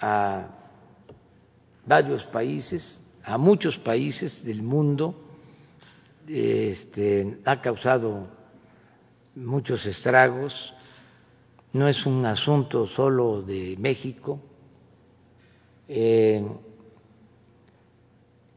a 0.00 0.48
varios 1.84 2.24
países, 2.24 3.00
a 3.24 3.36
muchos 3.36 3.78
países 3.78 4.42
del 4.44 4.62
mundo, 4.62 5.14
este, 6.26 7.38
ha 7.44 7.60
causado 7.60 8.28
muchos 9.34 9.84
estragos, 9.86 10.74
no 11.72 11.88
es 11.88 12.04
un 12.06 12.24
asunto 12.26 12.86
solo 12.86 13.42
de 13.42 13.76
México, 13.78 14.40
eh, 15.88 16.46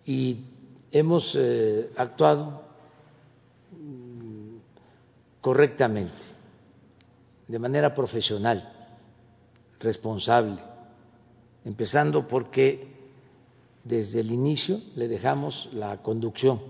y 0.05 0.45
hemos 0.91 1.35
eh, 1.35 1.89
actuado 1.97 2.63
mm, 3.71 4.55
correctamente, 5.41 6.23
de 7.47 7.59
manera 7.59 7.93
profesional, 7.93 8.91
responsable, 9.79 10.72
empezando 11.65 12.27
porque 12.27 12.87
desde 13.83 14.21
el 14.21 14.31
inicio 14.31 14.79
le 14.95 15.07
dejamos 15.07 15.69
la 15.73 16.01
conducción 16.01 16.61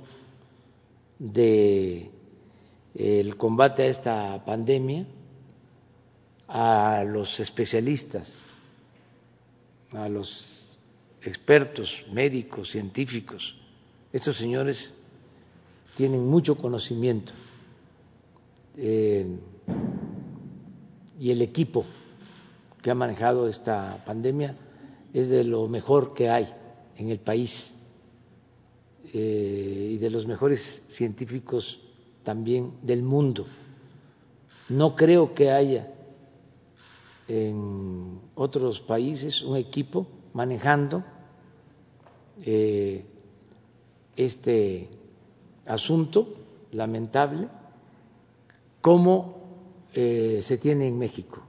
de 1.20 2.10
el 2.96 3.38
combate 3.38 3.84
a 3.84 3.88
esta 3.88 4.46
pandemia 4.46 5.06
a 6.48 7.04
los 7.06 7.39
especialistas 7.39 8.46
a 9.94 10.10
los 10.10 10.78
expertos 11.22 12.04
médicos, 12.12 12.72
científicos. 12.72 13.56
Estos 14.12 14.38
señores 14.38 14.94
tienen 15.96 16.26
mucho 16.26 16.56
conocimiento 16.56 17.32
eh, 18.76 19.26
y 21.20 21.32
el 21.32 21.41
equipo 21.41 21.86
que 22.82 22.91
ha 22.91 22.96
manejado 22.96 23.48
esta 23.48 24.04
pandemia 24.06 24.56
es 25.14 25.30
de 25.30 25.43
lo 25.43 25.68
mejor 25.68 26.14
que 26.14 26.30
hay 26.30 26.51
en 26.97 27.09
el 27.09 27.20
país 27.20 27.74
eh, 29.14 29.91
y 29.93 29.97
de 29.99 30.09
los 30.09 30.26
mejores 30.26 30.82
científicos 30.89 31.80
también 32.24 32.74
del 32.82 33.03
mundo. 33.03 33.45
No 34.70 34.95
creo 34.95 35.36
que 35.36 35.51
haya 35.51 35.93
en 37.28 38.20
otros 38.34 38.80
países 38.82 39.43
un 39.43 39.55
equipo 39.55 40.07
manejando 40.34 41.03
eh, 42.41 43.05
este 44.16 44.89
asunto 45.66 46.34
lamentable 46.72 47.47
como 48.82 49.43
eh, 49.93 50.39
se 50.41 50.57
tiene 50.57 50.88
en 50.88 50.97
México. 50.97 51.41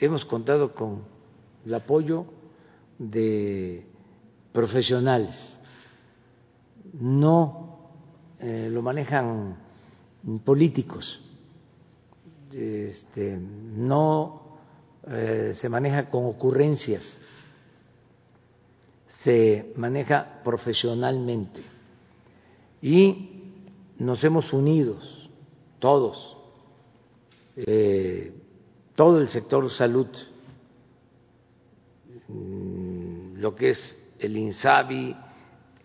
Hemos 0.00 0.24
contado 0.24 0.74
con 0.74 1.02
el 1.68 1.74
apoyo 1.74 2.24
de 2.98 3.84
profesionales, 4.52 5.58
no 6.94 7.90
lo 8.40 8.80
manejan 8.80 9.54
políticos. 10.46 11.20
Este, 12.50 13.36
no 13.38 14.58
eh, 15.06 15.52
se 15.52 15.68
maneja 15.68 16.08
con 16.08 16.24
ocurrencias, 16.24 17.20
se 19.06 19.74
maneja 19.76 20.40
profesionalmente. 20.42 21.60
Y 22.80 23.42
nos 23.98 24.24
hemos 24.24 24.54
unido 24.54 24.96
todos, 25.78 26.34
eh, 27.56 28.32
todo 28.94 29.20
el 29.20 29.28
sector 29.28 29.70
salud 29.70 30.06
lo 32.28 33.54
que 33.54 33.70
es 33.70 33.96
el 34.18 34.36
INSABI, 34.36 35.16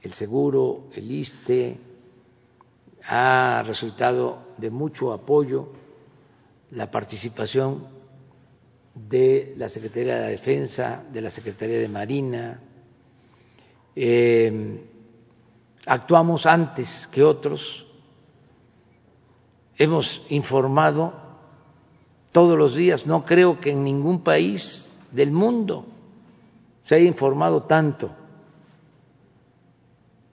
el 0.01 0.13
seguro, 0.13 0.89
el 0.93 1.09
ISTE, 1.09 1.77
ha 3.05 3.63
resultado 3.65 4.53
de 4.57 4.69
mucho 4.69 5.13
apoyo 5.13 5.69
la 6.71 6.89
participación 6.89 7.87
de 8.95 9.53
la 9.57 9.69
Secretaría 9.69 10.15
de 10.15 10.21
la 10.21 10.27
Defensa, 10.27 11.03
de 11.11 11.21
la 11.21 11.29
Secretaría 11.29 11.79
de 11.79 11.87
Marina. 11.87 12.59
Eh, 13.95 14.81
actuamos 15.85 16.45
antes 16.45 17.07
que 17.11 17.23
otros, 17.23 17.85
hemos 19.77 20.21
informado 20.29 21.13
todos 22.31 22.57
los 22.57 22.75
días, 22.75 23.05
no 23.05 23.25
creo 23.25 23.59
que 23.59 23.71
en 23.71 23.83
ningún 23.83 24.23
país 24.23 24.91
del 25.11 25.31
mundo 25.31 25.92
se 26.85 26.95
haya 26.95 27.07
informado 27.07 27.63
tanto, 27.63 28.11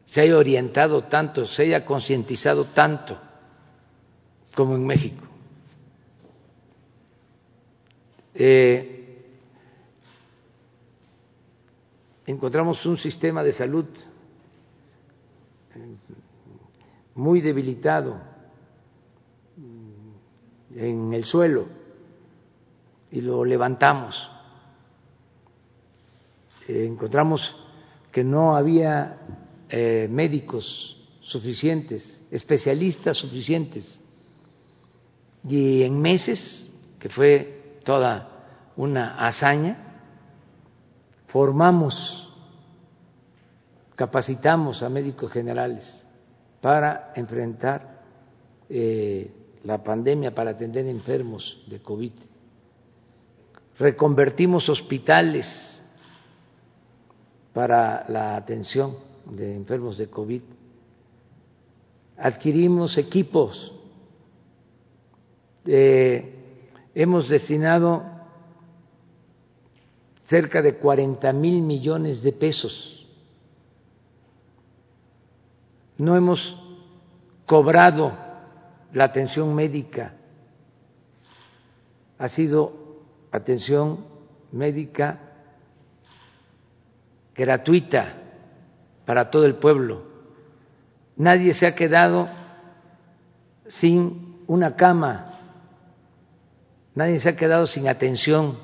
se 0.07 0.21
haya 0.21 0.37
orientado 0.37 1.05
tanto, 1.05 1.47
se 1.47 1.63
haya 1.63 1.85
concientizado 1.85 2.67
tanto 2.67 3.19
como 4.55 4.75
en 4.75 4.85
México. 4.85 5.25
Eh, 8.35 9.01
encontramos 12.27 12.85
un 12.87 12.97
sistema 12.97 13.43
de 13.43 13.53
salud 13.53 13.87
muy 17.15 17.41
debilitado 17.41 18.21
en 20.75 21.13
el 21.13 21.25
suelo 21.25 21.67
y 23.11 23.21
lo 23.21 23.45
levantamos. 23.45 24.30
Encontramos 26.71 27.55
que 28.13 28.25
no 28.25 28.55
había 28.57 29.19
eh, 29.69 30.09
médicos 30.11 30.97
suficientes, 31.21 32.23
especialistas 32.31 33.17
suficientes. 33.17 34.01
Y 35.49 35.83
en 35.83 36.01
meses, 36.01 36.71
que 36.99 37.09
fue 37.09 37.81
toda 37.85 38.71
una 38.77 39.27
hazaña, 39.27 40.03
formamos, 41.27 42.33
capacitamos 43.95 44.83
a 44.83 44.89
médicos 44.89 45.31
generales 45.33 46.05
para 46.61 47.13
enfrentar 47.15 48.03
eh, 48.69 49.31
la 49.65 49.83
pandemia, 49.83 50.35
para 50.35 50.51
atender 50.51 50.87
enfermos 50.87 51.63
de 51.69 51.81
COVID. 51.81 52.13
Reconvertimos 53.79 54.69
hospitales 54.69 55.80
para 57.53 58.05
la 58.09 58.37
atención 58.37 58.97
de 59.27 59.55
enfermos 59.55 59.99
de 59.99 60.09
COVID. 60.09 60.43
Adquirimos 62.17 62.97
equipos. 62.99 63.73
Eh, 65.67 66.89
hemos 66.95 67.29
destinado 67.29 68.03
cerca 70.25 70.63
de 70.63 70.77
40 70.77 71.33
mil 71.33 71.63
millones 71.63 72.23
de 72.23 72.33
pesos. 72.33 73.07
No 75.99 76.17
hemos 76.17 76.57
cobrado 77.47 78.13
la 78.93 79.05
atención 79.05 79.55
médica. 79.55 80.15
Ha 82.19 82.29
sido 82.29 82.73
atención 83.33 84.05
médica 84.53 85.30
gratuita 87.41 88.17
para 89.07 89.31
todo 89.31 89.47
el 89.47 89.55
pueblo. 89.55 90.03
Nadie 91.17 91.55
se 91.55 91.67
ha 91.67 91.75
quedado 91.75 92.29
sin 93.67 94.45
una 94.47 94.77
cama, 94.77 95.39
nadie 96.95 97.19
se 97.19 97.31
ha 97.31 97.37
quedado 97.37 97.67
sin 97.67 97.89
atención. 97.89 98.59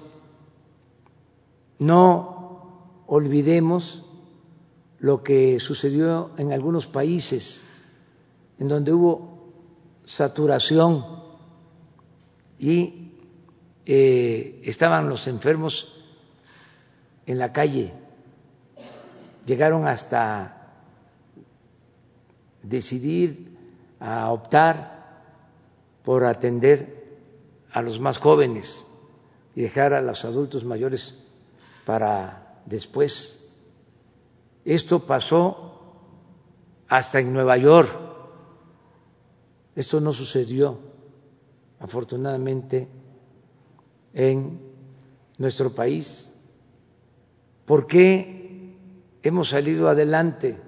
No 1.78 3.02
olvidemos 3.06 4.04
lo 4.98 5.22
que 5.22 5.58
sucedió 5.58 6.32
en 6.36 6.52
algunos 6.52 6.86
países 6.86 7.62
en 8.58 8.68
donde 8.68 8.92
hubo 8.92 9.54
saturación 10.04 11.04
y 12.58 13.12
eh, 13.86 14.60
estaban 14.64 15.08
los 15.08 15.26
enfermos 15.28 15.92
en 17.24 17.38
la 17.38 17.52
calle, 17.52 17.92
llegaron 19.46 19.86
hasta 19.86 20.74
decidir 22.62 23.56
a 23.98 24.30
optar 24.30 25.22
por 26.04 26.24
atender 26.24 27.18
a 27.72 27.80
los 27.80 27.98
más 27.98 28.18
jóvenes 28.18 28.84
y 29.54 29.62
dejar 29.62 29.94
a 29.94 30.02
los 30.02 30.22
adultos 30.24 30.64
mayores 30.64 31.14
para 31.86 32.60
después. 32.66 33.50
Esto 34.64 35.06
pasó 35.06 35.62
hasta 36.88 37.20
en 37.20 37.32
Nueva 37.32 37.56
York 37.56 38.06
esto 39.76 40.00
no 40.00 40.14
sucedió, 40.14 40.78
afortunadamente, 41.78 42.88
en 44.14 44.58
nuestro 45.36 45.74
país. 45.74 46.32
¿Por 47.66 47.86
qué 47.86 48.35
hemos 49.26 49.50
salido 49.50 49.88
adelante? 49.88 50.58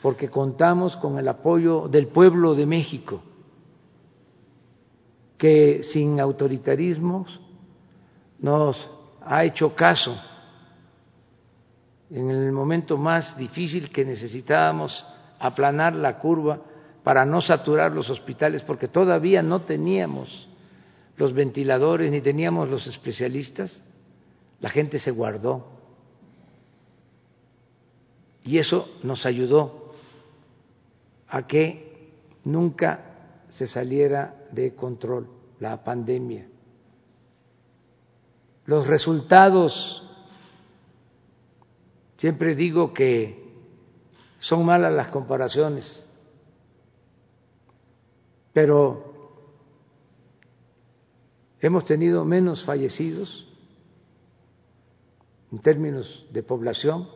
Porque 0.00 0.28
contamos 0.28 0.96
con 0.96 1.18
el 1.18 1.28
apoyo 1.28 1.88
del 1.88 2.08
pueblo 2.08 2.54
de 2.54 2.66
México, 2.66 3.22
que 5.38 5.82
sin 5.82 6.20
autoritarismos 6.20 7.40
nos 8.38 8.90
ha 9.24 9.44
hecho 9.44 9.74
caso 9.74 10.16
en 12.10 12.30
el 12.30 12.52
momento 12.52 12.98
más 12.98 13.36
difícil 13.38 13.90
que 13.90 14.04
necesitábamos 14.04 15.04
aplanar 15.38 15.94
la 15.94 16.18
curva 16.18 16.60
para 17.02 17.24
no 17.24 17.40
saturar 17.40 17.92
los 17.92 18.10
hospitales, 18.10 18.62
porque 18.62 18.86
todavía 18.86 19.42
no 19.42 19.62
teníamos 19.62 20.48
los 21.16 21.32
ventiladores 21.32 22.10
ni 22.10 22.20
teníamos 22.20 22.68
los 22.68 22.86
especialistas, 22.86 23.82
la 24.60 24.68
gente 24.68 24.98
se 24.98 25.10
guardó. 25.10 25.81
Y 28.44 28.58
eso 28.58 28.88
nos 29.02 29.24
ayudó 29.26 29.92
a 31.28 31.46
que 31.46 32.10
nunca 32.44 33.44
se 33.48 33.66
saliera 33.66 34.46
de 34.50 34.74
control 34.74 35.28
la 35.60 35.82
pandemia. 35.84 36.48
Los 38.66 38.86
resultados, 38.86 40.02
siempre 42.16 42.54
digo 42.54 42.92
que 42.92 43.42
son 44.38 44.64
malas 44.64 44.92
las 44.92 45.08
comparaciones 45.08 46.04
pero 48.52 49.12
hemos 51.60 51.84
tenido 51.84 52.24
menos 52.24 52.64
fallecidos 52.64 53.48
en 55.50 55.58
términos 55.60 56.26
de 56.30 56.42
población 56.42 57.08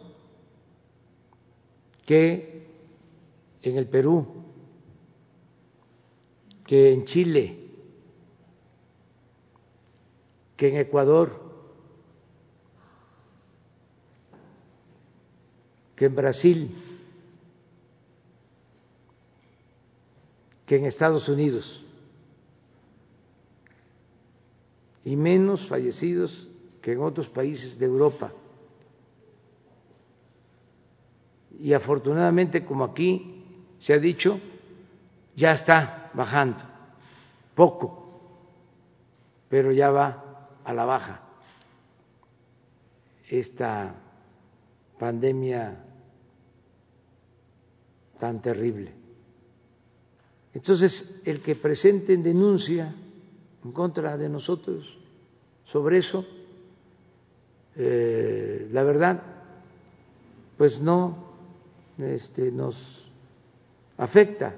que 2.06 2.66
en 3.62 3.76
el 3.76 3.88
Perú, 3.88 4.26
que 6.64 6.92
en 6.94 7.04
Chile, 7.04 7.58
que 10.56 10.68
en 10.68 10.76
Ecuador, 10.76 11.44
que 15.94 16.06
en 16.06 16.14
Brasil. 16.14 16.82
que 20.66 20.76
en 20.76 20.84
Estados 20.84 21.28
Unidos 21.28 21.80
y 25.04 25.14
menos 25.14 25.68
fallecidos 25.68 26.48
que 26.82 26.92
en 26.92 27.00
otros 27.00 27.28
países 27.28 27.78
de 27.78 27.86
Europa. 27.86 28.32
Y 31.58 31.72
afortunadamente, 31.72 32.64
como 32.64 32.84
aquí 32.84 33.44
se 33.78 33.94
ha 33.94 33.98
dicho, 33.98 34.40
ya 35.34 35.52
está 35.52 36.10
bajando, 36.14 36.62
poco, 37.54 38.20
pero 39.48 39.72
ya 39.72 39.90
va 39.90 40.48
a 40.64 40.72
la 40.72 40.84
baja 40.84 41.22
esta 43.28 43.94
pandemia 44.98 45.84
tan 48.18 48.40
terrible. 48.40 48.92
Entonces, 50.54 51.22
el 51.24 51.42
que 51.42 51.56
presenten 51.56 52.22
denuncia 52.22 52.94
en 53.64 53.72
contra 53.72 54.16
de 54.16 54.28
nosotros 54.28 54.98
sobre 55.64 55.98
eso, 55.98 56.24
eh, 57.74 58.68
la 58.72 58.82
verdad 58.82 59.22
pues 60.56 60.80
no 60.80 61.25
este, 61.98 62.50
nos 62.50 63.08
afecta, 63.96 64.54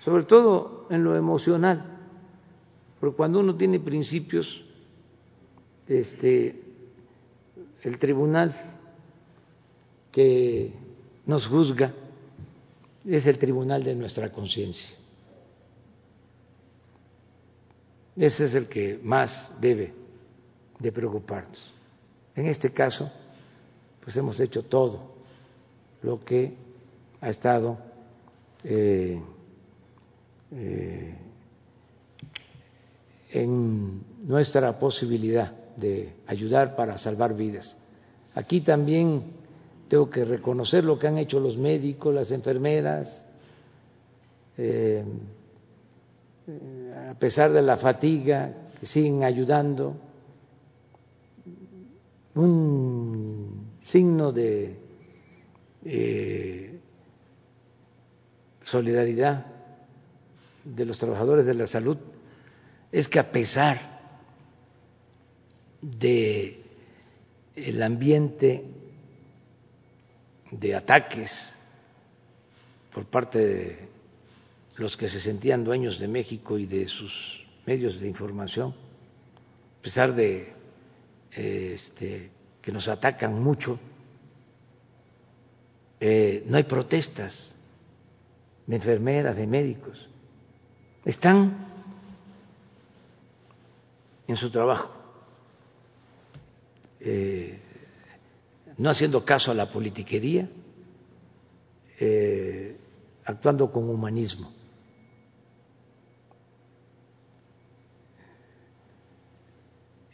sobre 0.00 0.24
todo 0.24 0.86
en 0.90 1.04
lo 1.04 1.16
emocional, 1.16 1.98
porque 3.00 3.16
cuando 3.16 3.40
uno 3.40 3.56
tiene 3.56 3.80
principios, 3.80 4.64
este, 5.86 6.62
el 7.82 7.98
tribunal 7.98 8.54
que 10.10 10.72
nos 11.26 11.46
juzga 11.46 11.92
es 13.04 13.26
el 13.26 13.38
tribunal 13.38 13.82
de 13.84 13.94
nuestra 13.94 14.32
conciencia. 14.32 14.96
Ese 18.16 18.44
es 18.46 18.54
el 18.54 18.68
que 18.68 18.98
más 19.02 19.52
debe 19.60 19.92
de 20.78 20.92
preocuparnos. 20.92 21.72
En 22.34 22.46
este 22.46 22.70
caso, 22.72 23.10
pues 24.00 24.16
hemos 24.16 24.38
hecho 24.40 24.62
todo 24.62 25.13
lo 26.04 26.22
que 26.22 26.54
ha 27.20 27.30
estado 27.30 27.78
eh, 28.62 29.18
eh, 30.52 31.14
en 33.32 34.02
nuestra 34.26 34.78
posibilidad 34.78 35.50
de 35.76 36.12
ayudar 36.26 36.76
para 36.76 36.98
salvar 36.98 37.34
vidas. 37.34 37.76
Aquí 38.34 38.60
también 38.60 39.22
tengo 39.88 40.08
que 40.10 40.24
reconocer 40.24 40.84
lo 40.84 40.98
que 40.98 41.08
han 41.08 41.18
hecho 41.18 41.40
los 41.40 41.56
médicos, 41.56 42.14
las 42.14 42.30
enfermeras, 42.30 43.24
eh, 44.58 45.02
a 47.10 47.14
pesar 47.14 47.50
de 47.50 47.62
la 47.62 47.78
fatiga, 47.78 48.70
que 48.78 48.86
siguen 48.86 49.24
ayudando. 49.24 49.96
Un 52.34 53.78
signo 53.82 54.32
de 54.32 54.83
eh, 55.84 56.78
solidaridad 58.62 59.46
de 60.64 60.84
los 60.84 60.98
trabajadores 60.98 61.46
de 61.46 61.54
la 61.54 61.66
salud 61.66 61.98
es 62.90 63.08
que 63.08 63.18
a 63.18 63.30
pesar 63.30 63.78
de 65.82 66.62
el 67.54 67.82
ambiente 67.82 68.64
de 70.50 70.74
ataques 70.74 71.52
por 72.92 73.06
parte 73.06 73.38
de 73.38 73.88
los 74.76 74.96
que 74.96 75.08
se 75.08 75.20
sentían 75.20 75.64
dueños 75.64 75.98
de 75.98 76.08
México 76.08 76.58
y 76.58 76.66
de 76.66 76.88
sus 76.88 77.44
medios 77.66 78.00
de 78.00 78.08
información, 78.08 78.74
a 79.78 79.82
pesar 79.82 80.14
de 80.14 80.52
este, 81.32 82.30
que 82.62 82.72
nos 82.72 82.88
atacan 82.88 83.42
mucho, 83.42 83.78
eh, 86.06 86.44
no 86.46 86.58
hay 86.58 86.64
protestas 86.64 87.54
de 88.66 88.76
enfermeras, 88.76 89.34
de 89.36 89.46
médicos, 89.46 90.06
están 91.02 91.66
en 94.28 94.36
su 94.36 94.50
trabajo, 94.50 94.90
eh, 97.00 97.58
no 98.76 98.90
haciendo 98.90 99.24
caso 99.24 99.50
a 99.50 99.54
la 99.54 99.70
politiquería, 99.70 100.46
eh, 101.98 102.76
actuando 103.24 103.72
con 103.72 103.88
humanismo. 103.88 104.52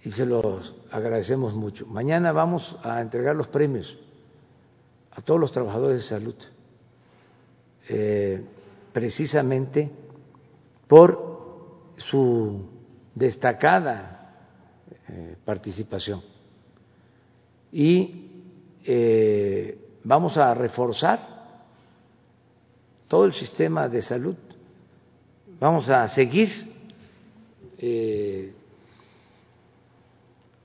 Y 0.04 0.10
se 0.12 0.24
los 0.24 0.72
agradecemos 0.92 1.52
mucho. 1.52 1.84
Mañana 1.86 2.30
vamos 2.30 2.78
a 2.84 3.00
entregar 3.00 3.34
los 3.34 3.48
premios 3.48 3.98
a 5.12 5.20
todos 5.20 5.40
los 5.40 5.52
trabajadores 5.52 5.98
de 6.02 6.08
salud, 6.08 6.34
eh, 7.88 8.42
precisamente 8.92 9.90
por 10.86 11.90
su 11.96 12.68
destacada 13.14 14.44
eh, 15.08 15.36
participación. 15.44 16.22
Y 17.72 18.30
eh, 18.84 19.98
vamos 20.04 20.36
a 20.36 20.54
reforzar 20.54 21.40
todo 23.08 23.24
el 23.24 23.32
sistema 23.32 23.88
de 23.88 24.02
salud, 24.02 24.36
vamos 25.58 25.88
a 25.90 26.06
seguir 26.08 26.70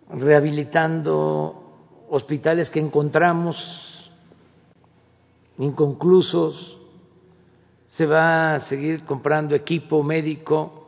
rehabilitando 0.09 1.65
hospitales 2.09 2.69
que 2.69 2.79
encontramos 2.79 3.94
inconclusos, 5.57 6.79
se 7.87 8.05
va 8.05 8.55
a 8.55 8.59
seguir 8.59 9.03
comprando 9.05 9.55
equipo 9.55 10.03
médico. 10.03 10.81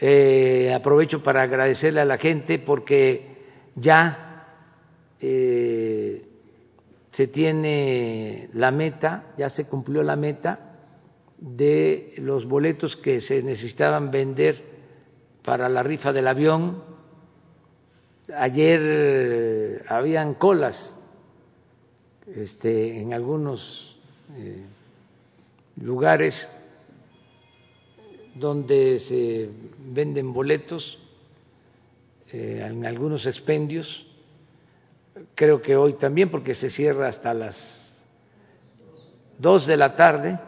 Eh, 0.00 0.72
aprovecho 0.74 1.22
para 1.22 1.42
agradecerle 1.42 2.00
a 2.00 2.06
la 2.06 2.16
gente 2.16 2.58
porque 2.58 3.36
ya 3.74 4.46
eh, 5.20 6.24
se 7.12 7.26
tiene 7.26 8.48
la 8.54 8.70
meta, 8.70 9.34
ya 9.36 9.50
se 9.50 9.68
cumplió 9.68 10.02
la 10.02 10.16
meta 10.16 10.78
de 11.36 12.14
los 12.18 12.46
boletos 12.46 12.96
que 12.96 13.20
se 13.20 13.42
necesitaban 13.42 14.10
vender 14.10 14.62
para 15.44 15.68
la 15.68 15.82
rifa 15.82 16.12
del 16.12 16.28
avión. 16.28 16.82
Ayer 18.34 18.80
eh, 18.82 19.82
habían 19.86 20.34
colas 20.34 20.96
este, 22.34 23.00
en 23.00 23.12
algunos 23.12 23.98
eh, 24.36 24.64
lugares 25.80 26.48
donde 28.34 29.00
se 29.00 29.50
venden 29.78 30.32
boletos, 30.32 30.98
eh, 32.32 32.64
en 32.64 32.86
algunos 32.86 33.26
expendios, 33.26 34.06
creo 35.34 35.60
que 35.60 35.76
hoy 35.76 35.94
también 35.94 36.30
porque 36.30 36.54
se 36.54 36.70
cierra 36.70 37.08
hasta 37.08 37.34
las 37.34 37.94
dos 39.38 39.66
de 39.66 39.76
la 39.76 39.96
tarde, 39.96 40.38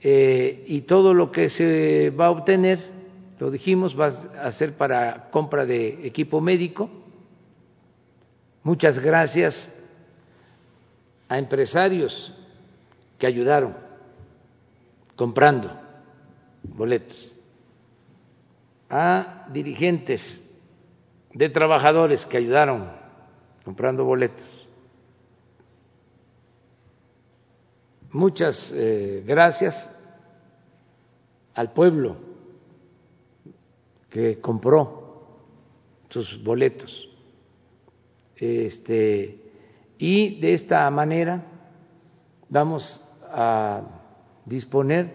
eh, 0.00 0.64
y 0.66 0.82
todo 0.82 1.14
lo 1.14 1.30
que 1.30 1.48
se 1.48 2.10
va 2.10 2.26
a 2.26 2.30
obtener, 2.30 2.96
lo 3.38 3.50
dijimos, 3.50 3.98
va 3.98 4.06
a 4.08 4.50
ser 4.52 4.76
para 4.76 5.30
compra 5.30 5.64
de 5.64 6.06
equipo 6.06 6.40
médico. 6.40 6.90
Muchas 8.62 8.98
gracias 8.98 9.72
a 11.28 11.38
empresarios 11.38 12.32
que 13.18 13.26
ayudaron 13.26 13.76
comprando 15.16 15.70
boletos, 16.62 17.34
a 18.88 19.46
dirigentes 19.50 20.42
de 21.32 21.48
trabajadores 21.48 22.24
que 22.26 22.36
ayudaron 22.36 22.90
comprando 23.64 24.04
boletos. 24.04 24.46
Muchas 28.12 28.72
eh, 28.74 29.22
gracias 29.26 29.90
al 31.54 31.72
pueblo 31.72 32.16
que 34.08 34.40
compró 34.40 35.06
sus 36.08 36.42
boletos. 36.42 37.10
Este, 38.36 39.45
y 39.98 40.40
de 40.40 40.54
esta 40.54 40.90
manera 40.90 41.42
vamos 42.48 43.02
a 43.30 43.82
disponer 44.44 45.12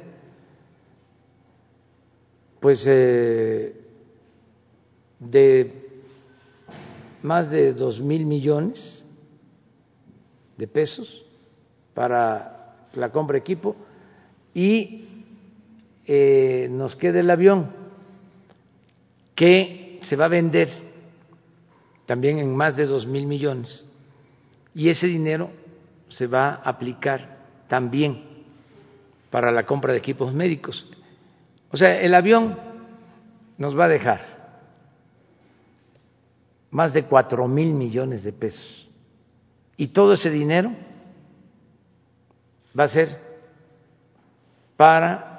pues 2.59 2.83
eh, 2.87 3.75
de 5.19 5.89
más 7.23 7.49
de 7.49 7.73
dos 7.73 8.01
mil 8.01 8.25
millones 8.25 9.05
de 10.57 10.67
pesos 10.67 11.25
para 11.93 12.87
la 12.93 13.11
compra 13.11 13.35
de 13.35 13.39
equipo 13.39 13.75
y 14.53 15.23
eh, 16.05 16.67
nos 16.71 16.95
queda 16.95 17.19
el 17.19 17.29
avión 17.29 17.71
que 19.35 19.99
se 20.03 20.15
va 20.15 20.25
a 20.25 20.29
vender 20.29 20.69
también 22.05 22.39
en 22.39 22.55
más 22.55 22.75
de 22.75 22.85
dos 22.85 23.05
mil 23.05 23.27
millones 23.27 23.85
y 24.73 24.89
ese 24.89 25.07
dinero 25.07 25.51
se 26.09 26.27
va 26.27 26.49
a 26.49 26.69
aplicar 26.69 27.37
también 27.67 28.23
para 29.29 29.51
la 29.51 29.65
compra 29.65 29.93
de 29.93 29.99
equipos 29.99 30.33
médicos. 30.33 30.87
O 31.71 31.77
sea, 31.77 31.99
el 31.99 32.13
avión 32.13 32.57
nos 33.57 33.77
va 33.77 33.85
a 33.85 33.89
dejar 33.89 34.21
más 36.69 36.93
de 36.93 37.03
cuatro 37.03 37.47
mil 37.47 37.73
millones 37.73 38.23
de 38.23 38.33
pesos 38.33 38.89
y 39.77 39.87
todo 39.87 40.13
ese 40.13 40.29
dinero 40.29 40.73
va 42.77 42.85
a 42.85 42.87
ser 42.87 43.19
para 44.77 45.31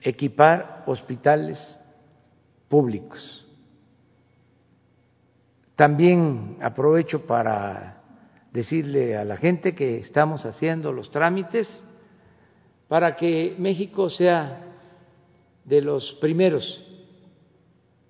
equipar 0.00 0.82
hospitales 0.86 1.78
públicos 2.68 3.46
también 5.76 6.58
aprovecho 6.60 7.26
para 7.26 8.02
decirle 8.52 9.16
a 9.16 9.24
la 9.24 9.36
gente 9.36 9.74
que 9.74 9.98
estamos 9.98 10.44
haciendo 10.44 10.92
los 10.92 11.10
trámites 11.10 11.82
para 12.88 13.16
que 13.16 13.56
México 13.58 14.10
sea 14.10 14.66
de 15.64 15.80
los 15.80 16.12
primeros 16.14 16.84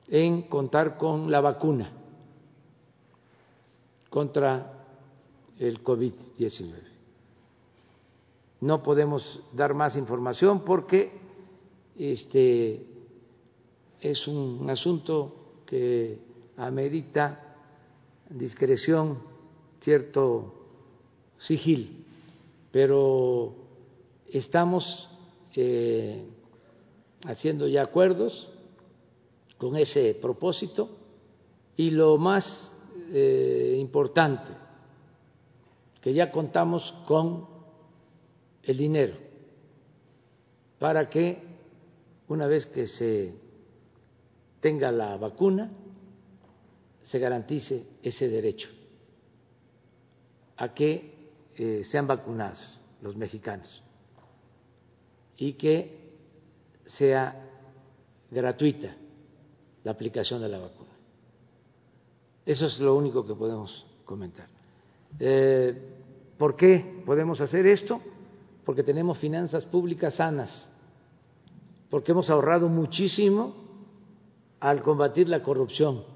en 0.08 0.42
contar 0.42 0.98
con 0.98 1.30
la 1.30 1.40
vacuna 1.40 1.92
contra 4.10 4.84
el 5.58 5.82
COVID-19. 5.82 6.72
No 8.60 8.82
podemos 8.82 9.40
dar 9.52 9.74
más 9.74 9.96
información 9.96 10.64
porque 10.64 11.12
este 11.96 12.84
es 14.00 14.26
un 14.26 14.68
asunto 14.68 15.62
que 15.64 16.18
amerita 16.56 17.51
discreción, 18.34 19.18
cierto 19.80 20.54
sigil, 21.38 22.04
pero 22.70 23.54
estamos 24.28 25.08
eh, 25.54 26.24
haciendo 27.24 27.68
ya 27.68 27.82
acuerdos 27.82 28.48
con 29.58 29.76
ese 29.76 30.14
propósito 30.14 30.90
y 31.76 31.90
lo 31.90 32.16
más 32.18 32.72
eh, 33.12 33.76
importante, 33.78 34.52
que 36.00 36.12
ya 36.12 36.30
contamos 36.30 36.94
con 37.06 37.46
el 38.62 38.76
dinero 38.76 39.16
para 40.78 41.08
que 41.08 41.40
una 42.28 42.46
vez 42.46 42.66
que 42.66 42.86
se 42.86 43.34
tenga 44.60 44.90
la 44.90 45.16
vacuna, 45.16 45.70
se 47.03 47.18
garantice 47.18 47.84
ese 48.03 48.28
derecho 48.28 48.68
a 50.57 50.72
que 50.72 51.12
eh, 51.57 51.82
sean 51.84 52.07
vacunados 52.07 52.78
los 53.00 53.16
mexicanos 53.16 53.82
y 55.36 55.55
que 55.55 56.12
sea 56.86 57.48
gratuita 58.30 58.94
la 59.84 59.90
aplicación 59.90 60.40
de 60.40 60.48
la 60.48 60.59
vacuna. 60.59 60.90
Eso 62.46 62.66
es 62.66 62.78
lo 62.78 62.94
único 62.94 63.26
que 63.26 63.34
podemos 63.34 63.86
comentar. 64.05 64.48
Eh, 65.18 65.76
¿Por 66.38 66.57
qué 66.57 67.03
podemos 67.05 67.40
hacer 67.40 67.66
esto? 67.66 68.00
Porque 68.64 68.82
tenemos 68.82 69.18
finanzas 69.18 69.64
públicas 69.64 70.14
sanas, 70.14 70.68
porque 71.90 72.12
hemos 72.12 72.30
ahorrado 72.30 72.68
muchísimo 72.68 73.55
al 74.61 74.82
combatir 74.82 75.28
la 75.28 75.42
corrupción 75.42 76.11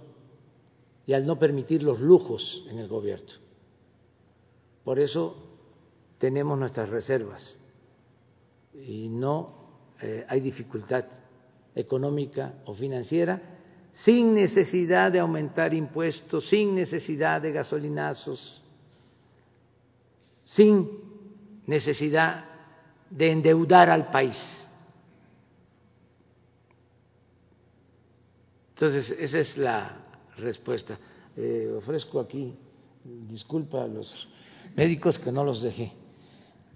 y 1.06 1.12
al 1.12 1.26
no 1.26 1.38
permitir 1.38 1.82
los 1.82 2.00
lujos 2.00 2.64
en 2.68 2.78
el 2.78 2.88
gobierno. 2.88 3.32
Por 4.84 4.98
eso 4.98 5.36
tenemos 6.18 6.58
nuestras 6.58 6.88
reservas 6.88 7.58
y 8.74 9.08
no 9.08 9.94
eh, 10.00 10.24
hay 10.28 10.40
dificultad 10.40 11.04
económica 11.74 12.54
o 12.66 12.74
financiera 12.74 13.56
sin 13.92 14.34
necesidad 14.34 15.10
de 15.10 15.20
aumentar 15.20 15.72
impuestos, 15.72 16.48
sin 16.48 16.74
necesidad 16.74 17.40
de 17.40 17.52
gasolinazos, 17.52 18.62
sin 20.44 20.90
necesidad 21.66 22.44
de 23.08 23.30
endeudar 23.30 23.88
al 23.88 24.10
país. 24.10 24.36
Entonces, 28.74 29.10
esa 29.18 29.38
es 29.38 29.56
la 29.56 30.05
respuesta. 30.36 30.98
Eh, 31.36 31.72
ofrezco 31.76 32.20
aquí 32.20 32.54
disculpa 33.28 33.84
a 33.84 33.86
los 33.86 34.28
médicos 34.74 35.18
que 35.18 35.30
no 35.30 35.44
los 35.44 35.62
dejé 35.62 35.92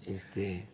este, 0.07 0.67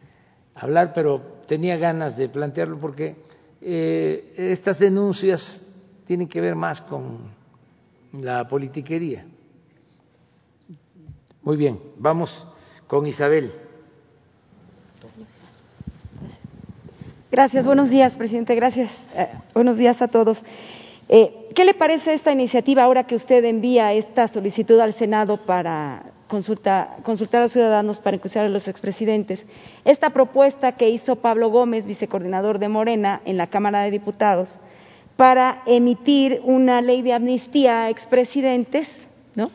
hablar, 0.55 0.93
pero 0.95 1.43
tenía 1.47 1.77
ganas 1.77 2.17
de 2.17 2.29
plantearlo 2.29 2.79
porque 2.79 3.17
eh, 3.61 4.35
estas 4.37 4.79
denuncias 4.79 5.63
tienen 6.05 6.29
que 6.29 6.41
ver 6.41 6.55
más 6.55 6.81
con 6.83 7.31
la 8.13 8.47
politiquería. 8.47 9.27
Muy 11.43 11.57
bien, 11.57 11.81
vamos 11.99 12.31
con 12.87 13.07
Isabel. 13.07 13.53
Gracias, 17.31 17.67
buenos 17.67 17.91
días, 17.91 18.13
presidente. 18.17 18.55
Gracias. 18.55 18.91
Eh, 19.15 19.29
buenos 19.53 19.77
días 19.77 20.01
a 20.01 20.09
todos. 20.09 20.39
Eh, 21.09 21.51
¿Qué 21.55 21.65
le 21.65 21.75
parece 21.75 22.15
esta 22.15 22.33
iniciativa 22.33 22.83
ahora 22.83 23.05
que 23.05 23.15
usted 23.15 23.45
envía 23.45 23.93
esta 23.93 24.27
solicitud 24.27 24.81
al 24.81 24.93
Senado 24.93 25.37
para 25.37 26.03
consultar 26.29 26.99
a 27.33 27.41
los 27.41 27.53
ciudadanos 27.53 27.99
para 27.99 28.17
enjuiciar 28.17 28.45
a 28.45 28.49
los 28.49 28.67
expresidentes? 28.67 29.47
Esta 29.85 30.11
propuesta 30.11 30.73
que 30.73 30.91
hizo 30.91 31.17
Pablo 31.17 31.49
Gómez, 31.51 31.87
vicecoordinador 31.87 32.59
de 32.59 32.69
Morena 32.69 33.21
en 33.25 33.37
la 33.37 33.47
Cámara 33.47 33.83
de 33.83 33.93
Diputados, 33.93 34.49
para 35.17 35.63
emitir 35.67 36.41
una 36.43 36.81
ley 36.81 37.03
de 37.03 37.13
amnistía 37.13 37.85
a 37.85 37.91
expresidentes, 37.91 38.89
¿no? 39.35 39.51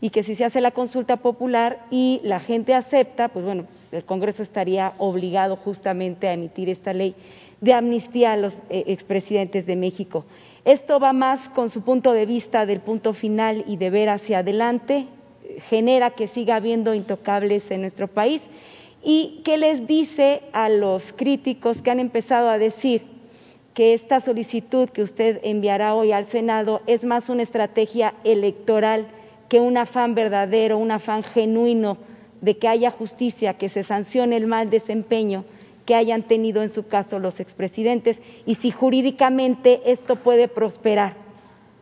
Y 0.00 0.10
que 0.10 0.22
si 0.22 0.36
se 0.36 0.44
hace 0.44 0.60
la 0.60 0.72
consulta 0.72 1.16
popular 1.16 1.86
y 1.90 2.20
la 2.22 2.38
gente 2.38 2.74
acepta, 2.74 3.28
pues 3.28 3.44
bueno, 3.44 3.64
el 3.90 4.04
Congreso 4.04 4.42
estaría 4.42 4.92
obligado 4.98 5.56
justamente 5.56 6.28
a 6.28 6.34
emitir 6.34 6.68
esta 6.68 6.92
ley 6.92 7.14
de 7.60 7.72
amnistía 7.72 8.32
a 8.32 8.36
los 8.36 8.52
eh, 8.68 8.84
expresidentes 8.88 9.66
de 9.66 9.76
México. 9.76 10.24
Esto 10.64 11.00
va 11.00 11.12
más 11.12 11.48
con 11.50 11.70
su 11.70 11.82
punto 11.82 12.12
de 12.12 12.24
vista 12.24 12.66
del 12.66 12.80
punto 12.80 13.14
final 13.14 13.64
y 13.66 13.76
de 13.78 13.90
ver 13.90 14.08
hacia 14.08 14.38
adelante, 14.38 15.06
genera 15.68 16.10
que 16.10 16.28
siga 16.28 16.56
habiendo 16.56 16.94
intocables 16.94 17.68
en 17.72 17.80
nuestro 17.80 18.06
país. 18.06 18.40
¿Y 19.02 19.40
qué 19.44 19.58
les 19.58 19.88
dice 19.88 20.42
a 20.52 20.68
los 20.68 21.02
críticos 21.14 21.82
que 21.82 21.90
han 21.90 21.98
empezado 21.98 22.48
a 22.48 22.58
decir 22.58 23.02
que 23.74 23.92
esta 23.92 24.20
solicitud 24.20 24.88
que 24.88 25.02
usted 25.02 25.40
enviará 25.42 25.96
hoy 25.96 26.12
al 26.12 26.26
Senado 26.26 26.82
es 26.86 27.02
más 27.02 27.28
una 27.28 27.42
estrategia 27.42 28.14
electoral 28.22 29.08
que 29.48 29.58
un 29.58 29.76
afán 29.76 30.14
verdadero, 30.14 30.78
un 30.78 30.92
afán 30.92 31.24
genuino 31.24 31.96
de 32.40 32.56
que 32.58 32.68
haya 32.68 32.90
justicia, 32.92 33.54
que 33.54 33.68
se 33.68 33.82
sancione 33.82 34.36
el 34.36 34.46
mal 34.46 34.70
desempeño 34.70 35.44
que 35.92 35.96
hayan 35.96 36.22
tenido 36.22 36.62
en 36.62 36.70
su 36.70 36.86
caso 36.86 37.18
los 37.18 37.38
expresidentes 37.38 38.18
y 38.46 38.54
si 38.54 38.70
jurídicamente 38.70 39.92
esto 39.92 40.16
puede 40.16 40.48
prosperar 40.48 41.16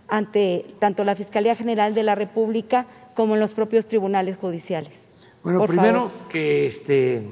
ante 0.08 0.74
tanto 0.80 1.04
la 1.04 1.14
Fiscalía 1.14 1.54
General 1.54 1.94
de 1.94 2.02
la 2.02 2.16
República 2.16 2.86
como 3.14 3.34
en 3.34 3.40
los 3.40 3.52
propios 3.52 3.86
tribunales 3.86 4.36
judiciales. 4.36 4.90
Bueno, 5.44 5.64
primero 5.64 6.10
que 6.28 6.66
este 6.66 7.22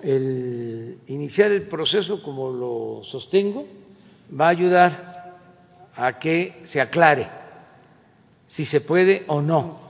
el 0.00 0.98
iniciar 1.08 1.50
el 1.50 1.62
proceso 1.62 2.22
como 2.22 2.52
lo 2.52 3.02
sostengo 3.02 3.66
va 4.40 4.46
a 4.46 4.50
ayudar 4.50 5.34
a 5.96 6.16
que 6.20 6.60
se 6.62 6.80
aclare 6.80 7.26
si 8.46 8.64
se 8.64 8.82
puede 8.82 9.24
o 9.26 9.42
no 9.42 9.80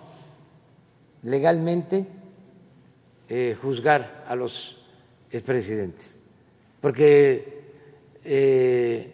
legalmente 1.22 2.06
eh, 3.28 3.58
juzgar 3.60 4.24
a 4.26 4.34
los 4.34 4.81
expresidentes, 5.32 6.16
porque 6.80 7.62
eh, 8.24 9.12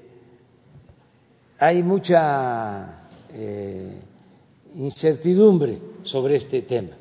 hay 1.58 1.82
mucha 1.82 3.08
eh, 3.32 3.92
incertidumbre 4.74 5.78
sobre 6.02 6.36
este 6.36 6.62
tema. 6.62 6.96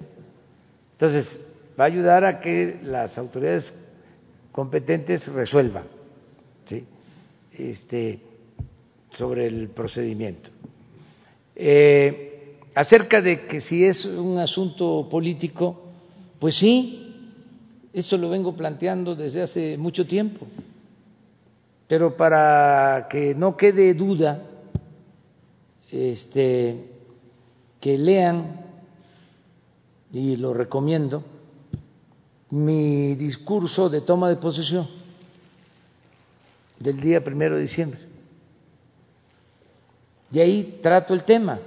Entonces, 0.94 1.44
va 1.80 1.86
a 1.86 1.88
ayudar 1.88 2.26
a 2.26 2.40
que 2.40 2.80
las 2.84 3.18
autoridades 3.18 3.74
competentes 4.52 5.28
resuelvan 5.28 5.98
este, 7.58 8.20
sobre 9.14 9.48
el 9.48 9.70
procedimiento. 9.70 10.50
Eh, 11.56 12.58
acerca 12.76 13.22
de 13.22 13.48
que 13.48 13.60
si 13.60 13.84
es 13.84 14.06
un 14.06 14.38
asunto 14.38 15.08
político, 15.10 15.82
pues 16.40 16.56
sí, 16.56 17.07
esto 18.00 18.16
lo 18.16 18.30
vengo 18.30 18.56
planteando 18.56 19.16
desde 19.16 19.42
hace 19.42 19.76
mucho 19.76 20.06
tiempo, 20.06 20.46
pero 21.88 22.16
para 22.16 23.08
que 23.10 23.34
no 23.34 23.58
quede 23.58 23.96
duda, 23.96 24.44
este, 25.90 26.92
que 27.80 27.98
lean, 27.98 28.66
y 30.14 30.36
lo 30.38 30.54
recomiendo, 30.54 31.24
mi 32.52 33.16
discurso 33.16 33.90
de 33.90 34.02
toma 34.02 34.30
de 34.30 34.36
posesión 34.36 34.88
del 36.80 37.02
día 37.02 37.24
primero 37.24 37.56
de 37.56 37.64
diciembre. 37.64 38.00
Y 40.32 40.40
ahí 40.40 40.80
trato 40.84 41.16
el 41.16 41.24
tema. 41.24 41.60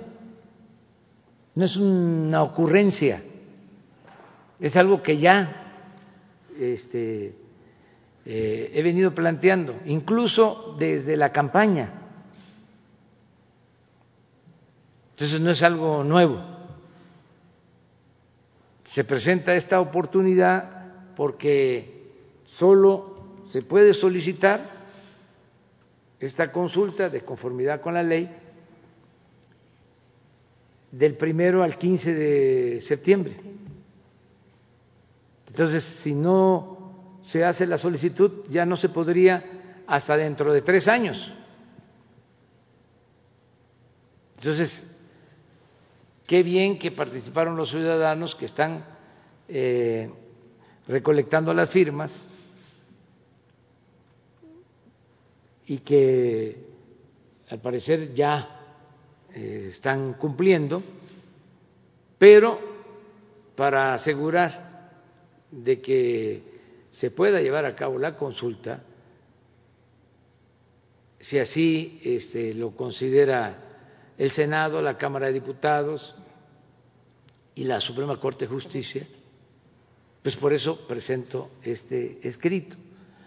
No 1.57 1.65
es 1.65 1.77
una 1.77 2.44
ocurrencia, 2.44 3.20
es 4.61 4.77
algo 4.77 5.02
que 5.02 5.19
ya 5.19 5.60
este, 6.61 7.35
eh, 8.27 8.70
he 8.74 8.82
venido 8.82 9.15
planteando, 9.15 9.81
incluso 9.87 10.77
desde 10.78 11.16
la 11.16 11.32
campaña. 11.32 11.95
Entonces 15.12 15.41
no 15.41 15.51
es 15.51 15.62
algo 15.62 16.05
nuevo. 16.05 16.43
Se 18.93 19.05
presenta 19.05 19.55
esta 19.55 19.81
oportunidad 19.81 21.15
porque 21.16 22.11
solo 22.45 23.39
se 23.49 23.62
puede 23.62 23.95
solicitar 23.95 24.81
esta 26.19 26.53
consulta 26.53 27.09
de 27.09 27.23
conformidad 27.23 27.81
con 27.81 27.95
la 27.95 28.03
ley 28.03 28.31
del 30.93 31.15
primero 31.15 31.62
al 31.62 31.78
15 31.78 32.15
de 32.15 32.81
septiembre. 32.81 33.37
Entonces, 35.51 35.85
si 36.02 36.14
no 36.14 37.18
se 37.22 37.44
hace 37.44 37.66
la 37.66 37.77
solicitud, 37.77 38.44
ya 38.48 38.64
no 38.64 38.77
se 38.77 38.89
podría 38.89 39.82
hasta 39.86 40.16
dentro 40.16 40.52
de 40.52 40.62
tres 40.62 40.86
años. 40.86 41.32
Entonces, 44.36 44.70
qué 46.27 46.44
bien 46.44 46.78
que 46.78 46.93
participaron 46.93 47.56
los 47.56 47.70
ciudadanos 47.70 48.36
que 48.36 48.47
están 48.47 48.85
eh, 49.48 50.09
recolectando 50.86 51.52
las 51.52 51.70
firmas 51.70 52.27
y 55.66 55.78
que 55.78 56.64
al 57.51 57.60
parecer 57.60 58.14
ya 58.14 58.60
eh, 59.35 59.66
están 59.70 60.14
cumpliendo, 60.14 60.81
pero 62.18 62.60
para 63.56 63.94
asegurar 63.94 64.69
de 65.51 65.81
que 65.81 66.43
se 66.90 67.10
pueda 67.10 67.40
llevar 67.40 67.64
a 67.64 67.74
cabo 67.74 67.98
la 67.98 68.16
consulta, 68.16 68.82
si 71.18 71.39
así 71.39 72.01
este, 72.02 72.55
lo 72.55 72.74
considera 72.74 73.70
el 74.16 74.31
Senado, 74.31 74.81
la 74.81 74.97
Cámara 74.97 75.27
de 75.27 75.35
Diputados 75.35 76.14
y 77.55 77.64
la 77.64 77.81
Suprema 77.81 78.18
Corte 78.18 78.47
de 78.47 78.52
Justicia, 78.52 79.06
pues 80.22 80.36
por 80.36 80.52
eso 80.52 80.86
presento 80.86 81.51
este 81.62 82.27
escrito. 82.27 82.77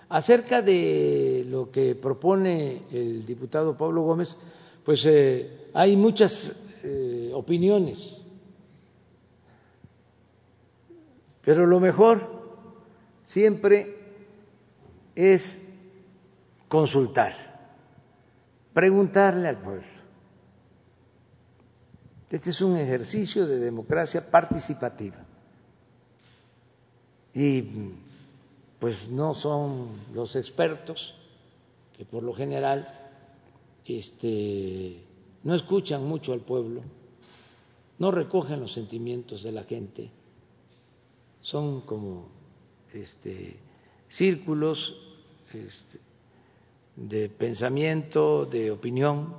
Acerca 0.09 0.61
de 0.61 1.45
lo 1.47 1.71
que 1.71 1.95
propone 1.95 2.83
el 2.91 3.25
diputado 3.25 3.75
Pablo 3.75 4.01
Gómez, 4.01 4.35
pues 4.83 5.03
eh, 5.05 5.69
hay 5.73 5.95
muchas 5.95 6.53
eh, 6.83 7.31
opiniones, 7.33 8.22
pero 11.43 11.65
lo 11.65 11.79
mejor 11.79 12.27
siempre 13.23 13.97
es 15.15 15.61
consultar, 16.67 17.33
preguntarle 18.73 19.49
al 19.49 19.57
pueblo. 19.57 19.93
Este 22.29 22.49
es 22.49 22.61
un 22.61 22.77
ejercicio 22.77 23.45
de 23.45 23.59
democracia 23.59 24.31
participativa. 24.31 25.23
Y 27.33 27.61
pues 28.79 29.07
no 29.07 29.35
son 29.35 29.89
los 30.13 30.35
expertos 30.35 31.13
que 31.95 32.05
por 32.05 32.23
lo 32.23 32.33
general 32.33 32.87
este, 33.85 35.03
no 35.43 35.53
escuchan 35.53 36.03
mucho 36.05 36.33
al 36.33 36.41
pueblo, 36.41 36.81
no 37.99 38.11
recogen 38.11 38.61
los 38.61 38.73
sentimientos 38.73 39.43
de 39.43 39.51
la 39.51 39.63
gente, 39.63 40.09
son 41.43 41.81
como 41.81 42.29
este, 42.91 43.57
círculos 44.09 44.95
este, 45.53 45.99
de 46.95 47.29
pensamiento, 47.29 48.45
de 48.45 48.71
opinión, 48.71 49.35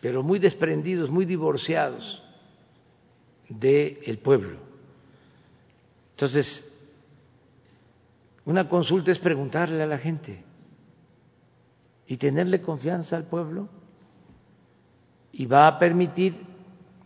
pero 0.00 0.22
muy 0.22 0.38
desprendidos, 0.38 1.10
muy 1.10 1.24
divorciados 1.24 2.22
del 3.48 4.18
pueblo. 4.18 4.58
Entonces, 6.12 6.70
una 8.44 8.68
consulta 8.68 9.10
es 9.10 9.18
preguntarle 9.18 9.82
a 9.82 9.86
la 9.86 9.98
gente, 9.98 10.44
y 12.06 12.16
tenerle 12.16 12.60
confianza 12.60 13.16
al 13.16 13.24
pueblo 13.24 13.68
y 15.32 15.46
va 15.46 15.66
a 15.66 15.78
permitir 15.78 16.34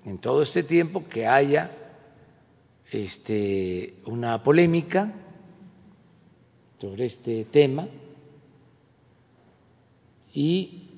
en 0.04 0.18
todo 0.18 0.42
este 0.42 0.62
tiempo 0.62 1.06
que 1.08 1.26
haya 1.26 1.70
este, 2.90 3.96
una 4.06 4.42
polémica 4.42 5.12
sobre 6.78 7.06
este 7.06 7.44
tema 7.46 7.86
y 10.32 10.88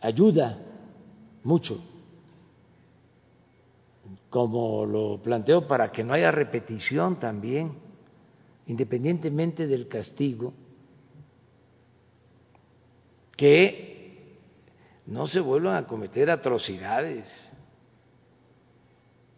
ayuda 0.00 0.58
mucho, 1.44 1.80
como 4.28 4.84
lo 4.84 5.20
planteo, 5.22 5.66
para 5.66 5.90
que 5.90 6.04
no 6.04 6.12
haya 6.12 6.30
repetición 6.30 7.18
también, 7.18 7.72
independientemente 8.66 9.66
del 9.66 9.88
castigo 9.88 10.52
que 13.36 14.36
no 15.06 15.26
se 15.28 15.40
vuelvan 15.40 15.76
a 15.76 15.86
cometer 15.86 16.28
atrocidades, 16.28 17.50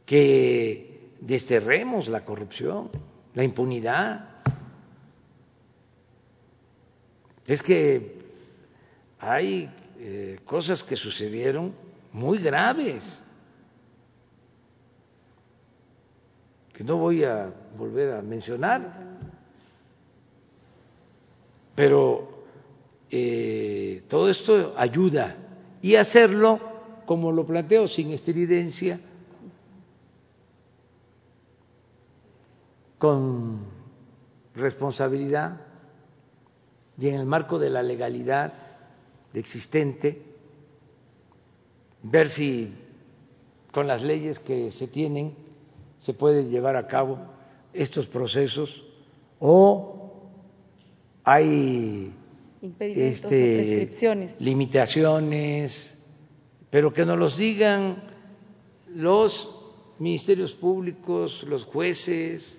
que 0.06 0.89
desterremos 1.20 2.08
la 2.08 2.24
corrupción, 2.24 2.90
la 3.34 3.44
impunidad. 3.44 4.28
Es 7.46 7.62
que 7.62 8.18
hay 9.18 9.70
eh, 9.98 10.40
cosas 10.44 10.82
que 10.82 10.96
sucedieron 10.96 11.74
muy 12.12 12.38
graves, 12.38 13.22
que 16.72 16.82
no 16.82 16.96
voy 16.96 17.24
a 17.24 17.52
volver 17.76 18.14
a 18.14 18.22
mencionar, 18.22 19.18
pero 21.74 22.44
eh, 23.10 24.04
todo 24.08 24.28
esto 24.28 24.74
ayuda 24.76 25.36
y 25.82 25.96
hacerlo, 25.96 26.60
como 27.06 27.32
lo 27.32 27.44
planteo, 27.46 27.88
sin 27.88 28.12
estridencia, 28.12 29.00
con 33.00 33.64
responsabilidad 34.54 35.58
y 36.98 37.08
en 37.08 37.14
el 37.14 37.24
marco 37.24 37.58
de 37.58 37.70
la 37.70 37.82
legalidad 37.82 38.52
existente, 39.32 40.22
ver 42.02 42.28
si 42.28 42.74
con 43.72 43.86
las 43.86 44.02
leyes 44.02 44.38
que 44.38 44.70
se 44.70 44.86
tienen 44.86 45.34
se 45.96 46.12
puede 46.12 46.44
llevar 46.50 46.76
a 46.76 46.86
cabo 46.86 47.18
estos 47.72 48.06
procesos 48.06 48.84
o 49.38 50.28
hay 51.24 52.12
este, 52.60 54.36
limitaciones, 54.40 55.98
pero 56.68 56.92
que 56.92 57.06
nos 57.06 57.18
los 57.18 57.38
digan 57.38 58.02
los 58.88 59.59
ministerios 60.00 60.52
públicos, 60.54 61.44
los 61.46 61.64
jueces, 61.64 62.58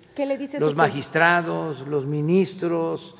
los 0.58 0.74
magistrados, 0.74 1.86
los 1.86 2.06
ministros, 2.06 3.14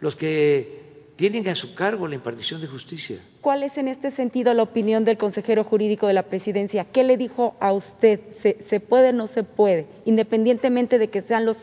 los 0.00 0.14
que 0.14 0.78
tienen 1.16 1.48
a 1.48 1.54
su 1.54 1.74
cargo 1.74 2.06
la 2.06 2.14
impartición 2.14 2.60
de 2.60 2.66
justicia. 2.66 3.18
¿Cuál 3.40 3.62
es 3.62 3.76
en 3.78 3.88
este 3.88 4.10
sentido 4.10 4.52
la 4.52 4.62
opinión 4.64 5.04
del 5.04 5.16
consejero 5.16 5.64
jurídico 5.64 6.06
de 6.06 6.12
la 6.12 6.24
presidencia? 6.24 6.86
¿Qué 6.92 7.02
le 7.02 7.16
dijo 7.16 7.56
a 7.60 7.72
usted? 7.72 8.20
¿Se, 8.42 8.58
se 8.68 8.80
puede 8.80 9.08
o 9.08 9.12
no 9.12 9.26
se 9.28 9.42
puede? 9.44 9.86
Independientemente 10.04 10.98
de 10.98 11.08
que 11.08 11.22
sean 11.22 11.46
los 11.46 11.56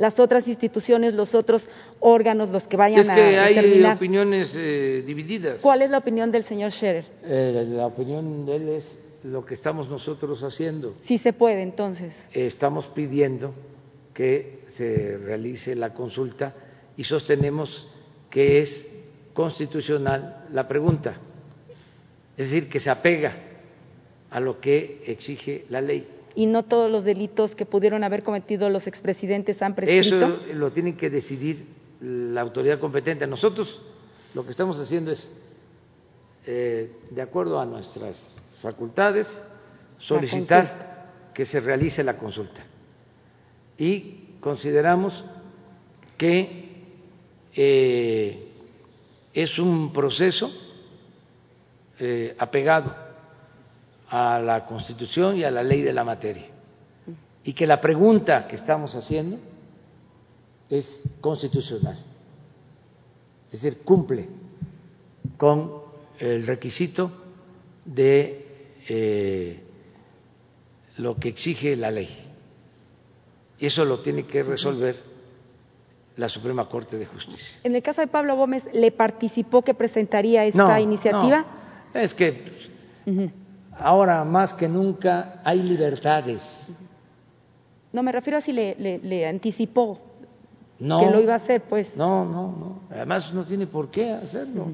las 0.00 0.18
otras 0.18 0.48
instituciones, 0.48 1.12
los 1.14 1.34
otros 1.34 1.62
órganos, 2.00 2.48
los 2.48 2.66
que 2.66 2.76
vayan 2.76 3.08
a 3.10 3.14
determinar. 3.14 3.50
Es 3.50 3.72
que 3.72 3.86
hay 3.86 3.94
opiniones 3.94 4.56
eh, 4.58 5.04
divididas. 5.06 5.60
¿Cuál 5.60 5.82
es 5.82 5.90
la 5.90 5.98
opinión 5.98 6.32
del 6.32 6.44
señor 6.44 6.72
Scherer? 6.72 7.04
Eh, 7.22 7.66
la 7.68 7.86
opinión 7.86 8.46
de 8.46 8.56
él 8.56 8.68
es 8.70 8.98
lo 9.24 9.44
que 9.44 9.54
estamos 9.54 9.88
nosotros 9.88 10.42
haciendo. 10.42 10.94
Sí 11.04 11.18
se 11.18 11.32
puede, 11.32 11.62
entonces. 11.62 12.12
estamos 12.32 12.86
pidiendo 12.88 13.52
que 14.14 14.64
se 14.68 15.18
realice 15.18 15.74
la 15.74 15.94
consulta 15.94 16.54
y 16.96 17.04
sostenemos 17.04 17.86
que 18.28 18.60
es 18.60 18.86
constitucional 19.32 20.46
la 20.52 20.66
pregunta, 20.66 21.16
es 22.36 22.50
decir, 22.50 22.68
que 22.68 22.80
se 22.80 22.90
apega 22.90 23.36
a 24.30 24.40
lo 24.40 24.60
que 24.60 25.02
exige 25.06 25.64
la 25.68 25.80
ley 25.80 26.06
y 26.34 26.46
no 26.46 26.64
todos 26.64 26.90
los 26.90 27.04
delitos 27.04 27.54
que 27.54 27.66
pudieron 27.66 28.04
haber 28.04 28.22
cometido 28.22 28.68
los 28.68 28.86
expresidentes 28.86 29.60
han 29.62 29.74
prescrito? 29.74 30.16
Eso 30.16 30.38
lo 30.54 30.70
tiene 30.70 30.96
que 30.96 31.10
decidir 31.10 31.66
la 32.00 32.40
autoridad 32.40 32.78
competente. 32.78 33.26
Nosotros 33.26 33.80
lo 34.34 34.44
que 34.44 34.50
estamos 34.50 34.78
haciendo 34.78 35.10
es, 35.10 35.30
eh, 36.46 36.92
de 37.10 37.22
acuerdo 37.22 37.60
a 37.60 37.66
nuestras 37.66 38.16
facultades, 38.60 39.26
solicitar 39.98 41.30
que 41.34 41.44
se 41.44 41.60
realice 41.60 42.02
la 42.02 42.16
consulta. 42.16 42.62
Y 43.78 44.36
consideramos 44.40 45.24
que 46.16 46.84
eh, 47.54 48.52
es 49.32 49.58
un 49.58 49.92
proceso 49.92 50.50
eh, 51.98 52.34
apegado 52.38 52.94
a 54.08 54.38
la 54.40 54.66
Constitución 54.66 55.36
y 55.36 55.44
a 55.44 55.50
la 55.50 55.62
ley 55.62 55.82
de 55.82 55.92
la 55.92 56.04
materia. 56.04 56.46
Y 57.44 57.52
que 57.52 57.66
la 57.66 57.80
pregunta 57.80 58.46
que 58.46 58.56
estamos 58.56 58.94
haciendo 58.94 59.38
es 60.68 61.02
constitucional. 61.20 61.96
Es 63.50 63.62
decir, 63.62 63.82
cumple 63.82 64.28
con 65.36 65.72
el 66.18 66.46
requisito 66.46 67.10
de 67.84 68.39
eh, 68.88 69.60
lo 70.98 71.16
que 71.16 71.28
exige 71.28 71.76
la 71.76 71.90
ley. 71.90 72.08
Y 73.58 73.66
eso 73.66 73.84
lo 73.84 74.00
tiene 74.00 74.24
que 74.24 74.42
resolver 74.42 74.96
la 76.16 76.28
Suprema 76.28 76.68
Corte 76.68 76.98
de 76.98 77.06
Justicia. 77.06 77.58
En 77.62 77.74
el 77.74 77.82
caso 77.82 78.00
de 78.00 78.06
Pablo 78.06 78.36
Gómez, 78.36 78.64
¿le 78.72 78.92
participó 78.92 79.62
que 79.62 79.74
presentaría 79.74 80.44
esta 80.44 80.80
iniciativa? 80.80 81.44
No, 81.94 82.00
es 82.00 82.14
que 82.14 82.44
ahora 83.78 84.24
más 84.24 84.54
que 84.54 84.68
nunca 84.68 85.40
hay 85.44 85.62
libertades. 85.62 86.42
No, 87.92 88.02
me 88.02 88.12
refiero 88.12 88.38
a 88.38 88.40
si 88.40 88.52
le, 88.52 89.26
anticipó 89.26 89.98
que 90.78 90.84
lo 90.84 91.20
iba 91.20 91.34
a 91.34 91.36
hacer, 91.36 91.62
pues. 91.62 91.94
No, 91.96 92.24
no, 92.24 92.54
no. 92.56 92.80
Además 92.90 93.32
no 93.34 93.44
tiene 93.44 93.66
por 93.66 93.90
qué 93.90 94.12
hacerlo. 94.12 94.68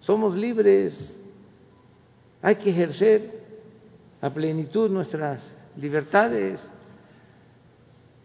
Somos 0.00 0.34
libres. 0.34 1.16
Hay 2.46 2.54
que 2.54 2.70
ejercer 2.70 3.42
a 4.20 4.30
plenitud 4.30 4.88
nuestras 4.88 5.42
libertades. 5.76 6.64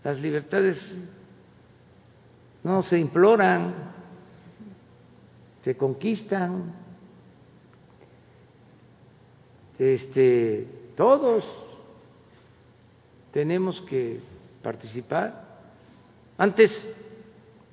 Las 0.03 0.19
libertades 0.19 0.95
no 2.63 2.83
se 2.83 2.99
imploran, 2.99 3.73
se 5.63 5.75
conquistan. 5.75 6.71
Este, 9.79 10.67
todos 10.95 11.43
tenemos 13.31 13.81
que 13.89 14.19
participar. 14.61 15.63
Antes 16.37 16.87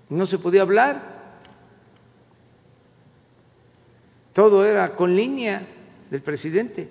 no 0.08 0.24
se 0.24 0.38
podía 0.38 0.62
hablar, 0.62 1.02
todo 4.32 4.64
era 4.64 4.96
con 4.96 5.14
línea 5.14 5.74
del 6.10 6.22
presidente. 6.22 6.88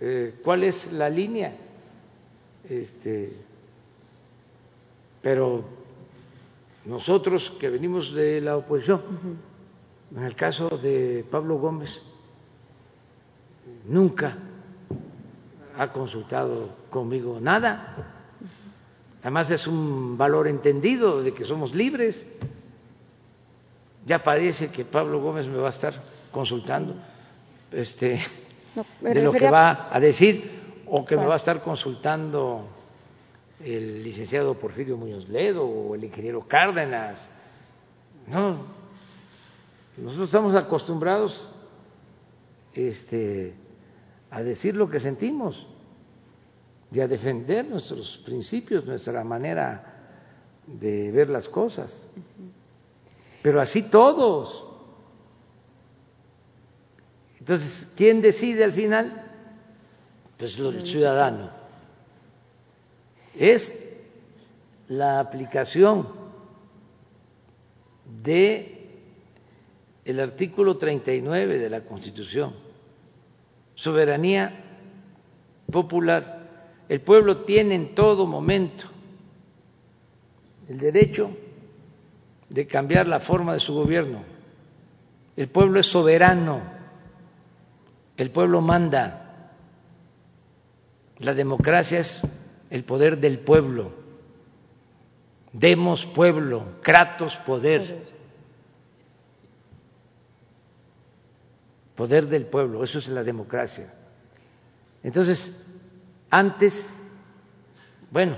Eh, 0.00 0.34
cuál 0.42 0.64
es 0.64 0.92
la 0.92 1.08
línea. 1.08 1.56
Este, 2.68 3.32
pero 5.22 5.64
nosotros 6.84 7.52
que 7.58 7.70
venimos 7.70 8.12
de 8.12 8.40
la 8.40 8.56
oposición, 8.56 9.02
en 10.14 10.22
el 10.22 10.36
caso 10.36 10.68
de 10.68 11.24
Pablo 11.30 11.58
Gómez, 11.58 12.00
nunca 13.86 14.36
ha 15.76 15.92
consultado 15.92 16.76
conmigo 16.90 17.38
nada. 17.40 18.12
Además 19.22 19.50
es 19.50 19.66
un 19.66 20.16
valor 20.16 20.46
entendido 20.46 21.22
de 21.22 21.34
que 21.34 21.44
somos 21.44 21.74
libres. 21.74 22.26
Ya 24.06 24.22
parece 24.22 24.70
que 24.70 24.84
Pablo 24.84 25.20
Gómez 25.20 25.48
me 25.48 25.58
va 25.58 25.66
a 25.66 25.70
estar 25.70 25.94
consultando. 26.30 26.94
Este, 27.72 28.20
de 29.00 29.22
lo 29.22 29.32
que 29.32 29.50
va 29.50 29.88
a 29.90 29.98
decir 29.98 30.84
o 30.86 31.04
que 31.04 31.16
me 31.16 31.26
va 31.26 31.34
a 31.34 31.38
estar 31.38 31.62
consultando 31.62 32.68
el 33.60 34.04
licenciado 34.04 34.54
Porfirio 34.54 34.96
Muñoz 34.96 35.28
Ledo 35.28 35.66
o 35.66 35.94
el 35.94 36.04
ingeniero 36.04 36.46
Cárdenas. 36.46 37.28
No, 38.28 38.64
nosotros 39.96 40.28
estamos 40.28 40.54
acostumbrados 40.54 41.48
este, 42.74 43.54
a 44.30 44.42
decir 44.42 44.76
lo 44.76 44.88
que 44.88 45.00
sentimos 45.00 45.66
y 46.92 47.00
a 47.00 47.08
defender 47.08 47.66
nuestros 47.66 48.18
principios, 48.24 48.86
nuestra 48.86 49.24
manera 49.24 49.94
de 50.66 51.10
ver 51.10 51.30
las 51.30 51.48
cosas. 51.48 52.08
Pero 53.46 53.60
así 53.60 53.82
todos. 53.82 54.66
Entonces, 57.38 57.88
¿quién 57.94 58.20
decide 58.20 58.64
al 58.64 58.72
final? 58.72 59.24
Pues 60.36 60.58
el 60.58 60.84
ciudadano. 60.84 61.52
Es 63.36 63.72
la 64.88 65.20
aplicación 65.20 66.08
de 68.20 68.88
el 70.04 70.18
artículo 70.18 70.76
39 70.76 71.58
de 71.58 71.70
la 71.70 71.82
Constitución. 71.82 72.52
Soberanía 73.76 74.64
popular. 75.70 76.82
El 76.88 77.00
pueblo 77.00 77.44
tiene 77.44 77.76
en 77.76 77.94
todo 77.94 78.26
momento 78.26 78.86
el 80.68 80.78
derecho 80.78 81.45
de 82.48 82.66
cambiar 82.66 83.06
la 83.06 83.20
forma 83.20 83.54
de 83.54 83.60
su 83.60 83.74
gobierno. 83.74 84.22
El 85.36 85.48
pueblo 85.48 85.80
es 85.80 85.86
soberano 85.86 86.76
el 88.16 88.30
pueblo 88.30 88.60
manda. 88.60 89.50
La 91.18 91.34
democracia 91.34 92.00
es 92.00 92.22
el 92.70 92.84
poder 92.84 93.18
del 93.18 93.40
pueblo. 93.40 93.92
Demos 95.52 96.06
pueblo, 96.06 96.80
kratos 96.82 97.36
poder. 97.46 98.06
Poder 101.94 102.26
del 102.26 102.46
pueblo, 102.46 102.84
eso 102.84 102.98
es 102.98 103.08
la 103.08 103.22
democracia. 103.22 103.92
Entonces, 105.02 105.64
antes, 106.28 106.92
bueno, 108.10 108.36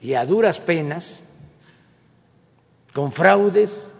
y 0.00 0.14
a 0.14 0.26
duras 0.26 0.60
penas, 0.60 1.24
con 2.92 3.12
fraudes, 3.12 3.94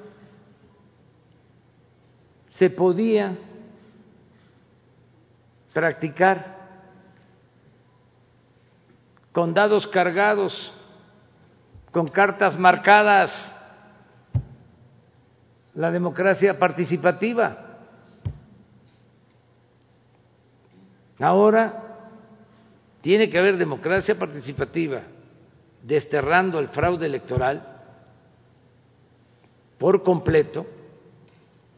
se 2.50 2.70
podía 2.70 3.36
practicar 5.72 6.58
con 9.32 9.54
dados 9.54 9.86
cargados, 9.86 10.72
con 11.92 12.08
cartas 12.08 12.58
marcadas, 12.58 13.54
la 15.74 15.92
democracia 15.92 16.58
participativa. 16.58 17.64
Ahora 21.20 21.84
tiene 23.00 23.30
que 23.30 23.38
haber 23.38 23.56
democracia 23.56 24.18
participativa, 24.18 25.02
desterrando 25.84 26.58
el 26.58 26.68
fraude 26.68 27.06
electoral 27.06 27.77
por 29.78 30.02
completo 30.02 30.66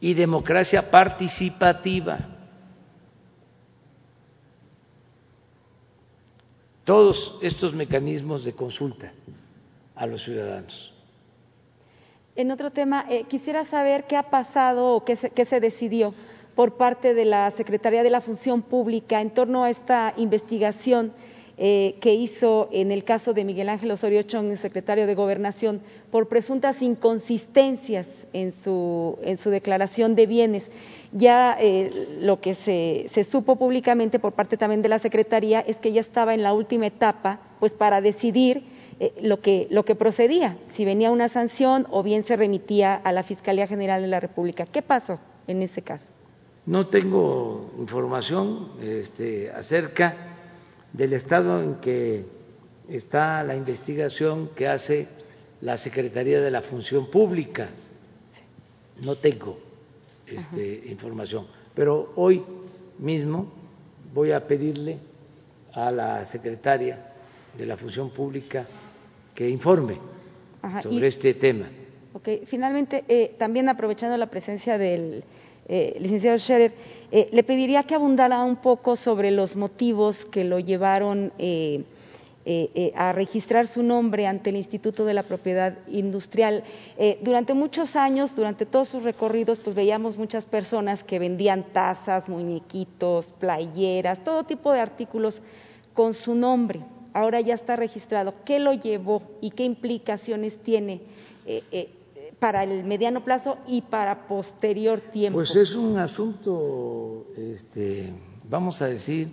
y 0.01 0.15
democracia 0.15 0.91
participativa. 0.91 2.41
todos 6.91 7.39
estos 7.41 7.73
mecanismos 7.73 8.45
de 8.45 8.53
consulta 8.53 9.13
a 9.95 10.07
los 10.07 10.25
ciudadanos. 10.25 10.93
En 12.35 12.51
otro 12.51 12.73
tema, 12.73 13.07
eh, 13.09 13.27
quisiera 13.29 13.65
saber 13.67 14.09
qué 14.09 14.17
ha 14.17 14.25
pasado 14.25 14.97
o 14.97 15.05
qué 15.05 15.15
se, 15.15 15.61
decidió 15.61 16.13
por 16.57 16.77
parte 16.77 17.15
de 17.15 17.27
la 17.27 17.49
Secretaría 17.53 18.03
de 18.03 18.11
la 18.11 18.21
Función 18.21 18.63
Pública 18.63 19.21
en 19.21 19.31
torno 19.31 19.63
a 19.63 19.71
esta 19.71 20.15
investigación 20.17 21.13
eh, 21.63 21.97
que 22.01 22.15
hizo 22.15 22.71
en 22.73 22.91
el 22.91 23.05
caso 23.05 23.35
de 23.35 23.45
Miguel 23.45 23.69
Ángel 23.69 23.91
Osorio 23.91 24.23
Chong, 24.23 24.57
secretario 24.57 25.07
de 25.07 25.15
Gobernación, 25.15 25.83
por 26.11 26.27
presuntas 26.27 26.81
inconsistencias 26.81 28.07
en 28.33 28.53
su, 28.53 29.19
en 29.23 29.37
su 29.37 29.51
declaración 29.51 30.15
de 30.15 30.27
bienes 30.27 30.65
ya 31.13 31.57
eh, 31.61 32.19
lo 32.21 32.41
que 32.41 32.55
se, 32.55 33.09
se, 33.13 33.25
supo 33.25 33.57
públicamente 33.57 34.19
por 34.19 34.33
parte 34.33 34.57
también 34.57 34.81
de 34.81 34.89
la 34.89 35.01
Secretaría 35.01 35.61
es 35.61 35.77
que 35.77 35.93
ya 35.93 36.01
estaba 36.01 36.35
en 36.35 36.43
la 36.43 36.55
última 36.55 36.87
etapa 36.87 37.41
pues 37.59 37.73
para 37.73 38.01
decidir 38.01 38.63
eh, 39.01 39.13
lo, 39.21 39.41
que, 39.41 39.67
lo 39.71 39.85
que 39.85 39.95
procedía, 39.97 40.57
si 40.75 40.85
venía 40.85 41.11
una 41.11 41.29
sanción 41.29 41.87
o 41.91 42.03
bien 42.03 42.23
se 42.25 42.37
remitía 42.37 42.95
a 42.95 43.13
la 43.13 43.23
Fiscalía 43.23 43.67
General 43.67 44.01
de 44.01 44.09
la 44.09 44.21
República. 44.21 44.67
¿Qué 44.67 44.83
pasó 44.83 45.19
en 45.47 45.63
ese 45.63 45.83
caso? 45.83 46.13
No 46.67 46.87
tengo 46.87 47.73
información 47.79 48.69
este, 48.81 49.51
acerca 49.51 50.40
del 50.93 51.13
estado 51.13 51.63
en 51.63 51.77
que 51.77 52.25
está 52.89 53.43
la 53.43 53.55
investigación 53.55 54.51
que 54.55 54.67
hace 54.69 55.09
la 55.61 55.77
Secretaría 55.77 56.41
de 56.41 56.51
la 56.51 56.63
Función 56.63 57.11
Pública. 57.11 57.69
No 59.03 59.17
tengo 59.17 59.59
este, 60.27 60.85
información. 60.87 61.47
Pero 61.75 62.13
hoy 62.17 62.43
mismo 62.99 63.53
voy 64.13 64.33
a 64.33 64.47
pedirle 64.47 64.99
a 65.73 65.91
la 65.91 66.25
secretaria 66.25 67.13
de 67.57 67.67
la 67.67 67.77
Función 67.77 68.11
Pública 68.11 68.67
que 69.35 69.49
informe 69.49 69.99
sobre 70.83 71.07
este 71.07 71.35
tema. 71.35 71.69
Finalmente, 72.47 73.05
eh, 73.09 73.37
también 73.39 73.69
aprovechando 73.69 74.17
la 74.17 74.27
presencia 74.27 74.77
del 74.77 75.23
eh, 75.73 75.97
licenciado 76.01 76.37
Scherer, 76.37 76.73
eh, 77.13 77.29
le 77.31 77.45
pediría 77.45 77.85
que 77.85 77.95
abundara 77.95 78.43
un 78.43 78.57
poco 78.57 78.97
sobre 78.97 79.31
los 79.31 79.55
motivos 79.55 80.25
que 80.25 80.43
lo 80.43 80.59
llevaron 80.59 81.33
eh, 81.39 81.85
a 82.97 83.13
registrar 83.13 83.69
su 83.69 83.85
nombre 83.85 84.27
ante 84.27 84.51
el 84.51 84.57
Instituto 84.57 85.05
de 85.05 85.15
la 85.15 85.23
Propiedad 85.23 85.79
Industrial. 85.87 86.65
durante 87.23 87.55
muchos 87.55 87.95
años, 87.95 88.35
durante 88.35 88.67
todos 88.67 88.89
sus 88.89 89.05
recorridos, 89.05 89.61
pues 89.61 89.77
veíamos 89.77 90.19
muchas 90.19 90.45
personas 90.45 91.05
que 91.05 91.21
vendían 91.21 91.67
tazas, 91.73 92.29
muñequitos, 92.29 93.27
playeras, 93.39 94.25
todo 94.25 94.43
tipo 94.43 94.73
de 94.73 94.81
artículos 94.81 95.41
con 95.95 96.15
su 96.15 96.35
nombre. 96.35 96.81
Ahora 97.13 97.41
ya 97.41 97.55
está 97.55 97.77
registrado. 97.77 98.35
¿Qué 98.45 98.59
lo 98.59 98.73
llevó 98.73 99.23
y 99.41 99.53
qué 99.53 99.63
implicaciones 99.63 100.57
tiene? 100.65 101.03
Para 102.41 102.65
el 102.65 102.85
mediano 102.85 103.23
plazo 103.23 103.59
y 103.67 103.83
para 103.83 104.27
posterior 104.27 105.01
tiempo? 105.13 105.39
Pues 105.39 105.55
es 105.55 105.75
un 105.75 105.99
asunto, 105.99 107.27
este, 107.37 108.13
vamos 108.49 108.81
a 108.83 108.87
decir, 108.87 109.29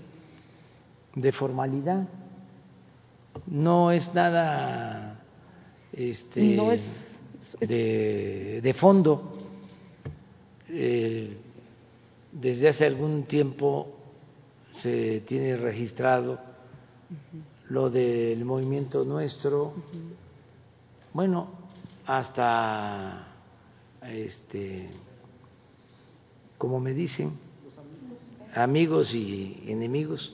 de 1.16 1.32
formalidad. 1.32 2.08
No 3.48 3.92
es 3.92 4.14
nada 4.14 5.22
este, 5.94 6.42
de, 7.62 8.76
fondo. 8.78 9.38
Eh, 10.70 11.38
desde 12.32 12.68
hace 12.68 12.86
algún 12.86 13.24
tiempo 13.24 13.88
se 14.74 15.22
tiene 15.22 15.56
registrado 15.56 16.40
lo 17.70 17.90
del 17.90 18.44
movimiento 18.44 19.06
nuestro. 19.06 19.74
Bueno, 21.14 21.66
hasta 22.08 23.28
este 24.02 24.90
como 26.58 26.80
me 26.80 26.94
dicen 26.94 27.32
amigos 28.56 29.14
y 29.14 29.66
enemigos 29.68 30.34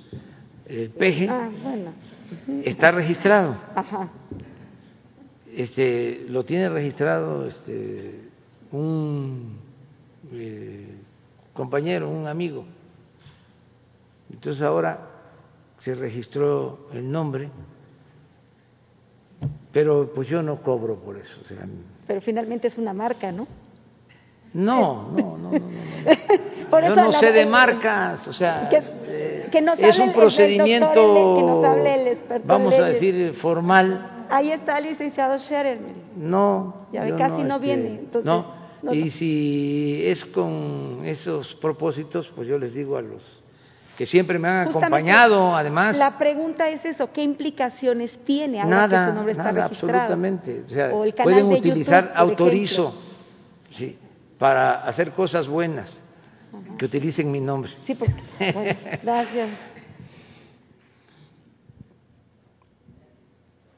el 0.65 0.91
peje 0.91 1.27
ah, 1.27 1.49
está 2.63 2.91
registrado. 2.91 3.55
Este 5.51 6.25
lo 6.29 6.45
tiene 6.45 6.69
registrado 6.69 7.45
este 7.45 8.29
un 8.71 9.57
eh, 10.31 10.95
compañero 11.53 12.09
un 12.09 12.27
amigo. 12.27 12.65
Entonces 14.31 14.61
ahora 14.61 15.09
se 15.77 15.95
registró 15.95 16.87
el 16.93 17.11
nombre 17.11 17.49
pero 19.73 20.13
pues 20.13 20.27
yo 20.27 20.41
no 20.43 20.61
cobro 20.61 20.95
por 20.97 21.17
eso. 21.17 21.41
pero 22.07 22.21
finalmente 22.21 22.67
es 22.67 22.77
una 22.77 22.93
marca, 22.93 23.31
¿no? 23.31 23.47
No, 24.53 25.11
no, 25.11 25.37
no, 25.37 25.51
no. 25.51 25.59
no, 26.71 26.81
yo 26.87 26.95
no 26.95 27.11
sé 27.11 27.31
de 27.31 27.43
marcas, 27.47 28.27
o 28.27 28.33
sea, 28.33 28.69
eh, 28.71 29.49
es 29.79 29.97
un 29.97 30.13
procedimiento, 30.13 31.65
vamos 32.45 32.75
a 32.75 32.85
decir, 32.85 33.33
formal. 33.33 34.27
Ahí 34.29 34.51
está 34.51 34.77
el 34.77 34.85
licenciado 34.85 35.37
Scherer. 35.39 35.79
No. 36.15 36.85
Ya 36.91 37.03
ve, 37.03 37.15
casi 37.15 37.43
no, 37.43 37.55
este, 37.55 37.65
viene. 37.65 38.01
no, 38.23 38.45
y 38.91 39.09
si 39.09 40.03
es 40.05 40.23
con 40.23 41.01
esos 41.03 41.55
propósitos, 41.55 42.31
pues 42.35 42.47
yo 42.47 42.59
les 42.59 42.75
digo 42.75 42.95
a 42.95 43.01
los 43.01 43.42
que 43.97 44.05
siempre 44.05 44.39
me 44.39 44.47
han 44.47 44.67
acompañado, 44.69 45.55
además. 45.55 45.97
La 45.97 46.17
pregunta 46.17 46.67
es 46.69 46.83
eso, 46.83 47.11
¿qué 47.11 47.21
implicaciones 47.23 48.11
tiene 48.25 48.61
ahora 48.61 48.87
nada, 48.87 49.05
que 49.05 49.11
su 49.11 49.15
nombre 49.15 49.31
está 49.33 49.51
nada, 49.51 49.65
absolutamente. 49.65 50.63
O 50.65 50.69
sea, 50.69 50.91
pueden 51.23 51.45
utilizar 51.45 52.11
autorizo 52.15 52.93
sí, 53.71 53.97
para 54.39 54.81
hacer 54.83 55.11
cosas 55.11 55.47
buenas, 55.47 56.01
que 56.77 56.85
utilicen 56.85 57.31
mi 57.31 57.39
nombre. 57.39 57.71
Sí, 57.85 57.95
porque, 57.95 58.13
gracias. 59.03 59.49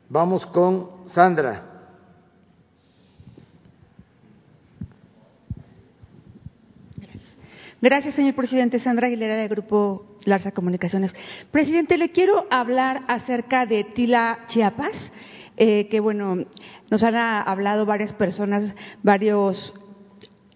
Vamos 0.08 0.46
con 0.46 1.08
Sandra. 1.08 1.75
Gracias, 7.86 8.16
señor 8.16 8.34
presidente. 8.34 8.80
Sandra 8.80 9.06
Aguilera, 9.06 9.36
del 9.36 9.48
Grupo 9.48 10.18
Larsa 10.26 10.52
Comunicaciones. 10.54 11.14
Presidente, 11.52 12.00
le 12.00 12.10
quiero 12.10 12.48
hablar 12.50 13.04
acerca 13.08 13.68
de 13.68 13.84
Tila 13.84 14.40
Chiapas, 14.48 15.12
eh, 15.56 15.88
que, 15.88 16.00
bueno, 16.00 16.46
nos 16.90 17.04
han 17.04 17.16
hablado 17.16 17.86
varias 17.86 18.12
personas, 18.12 18.74
varios 19.04 19.72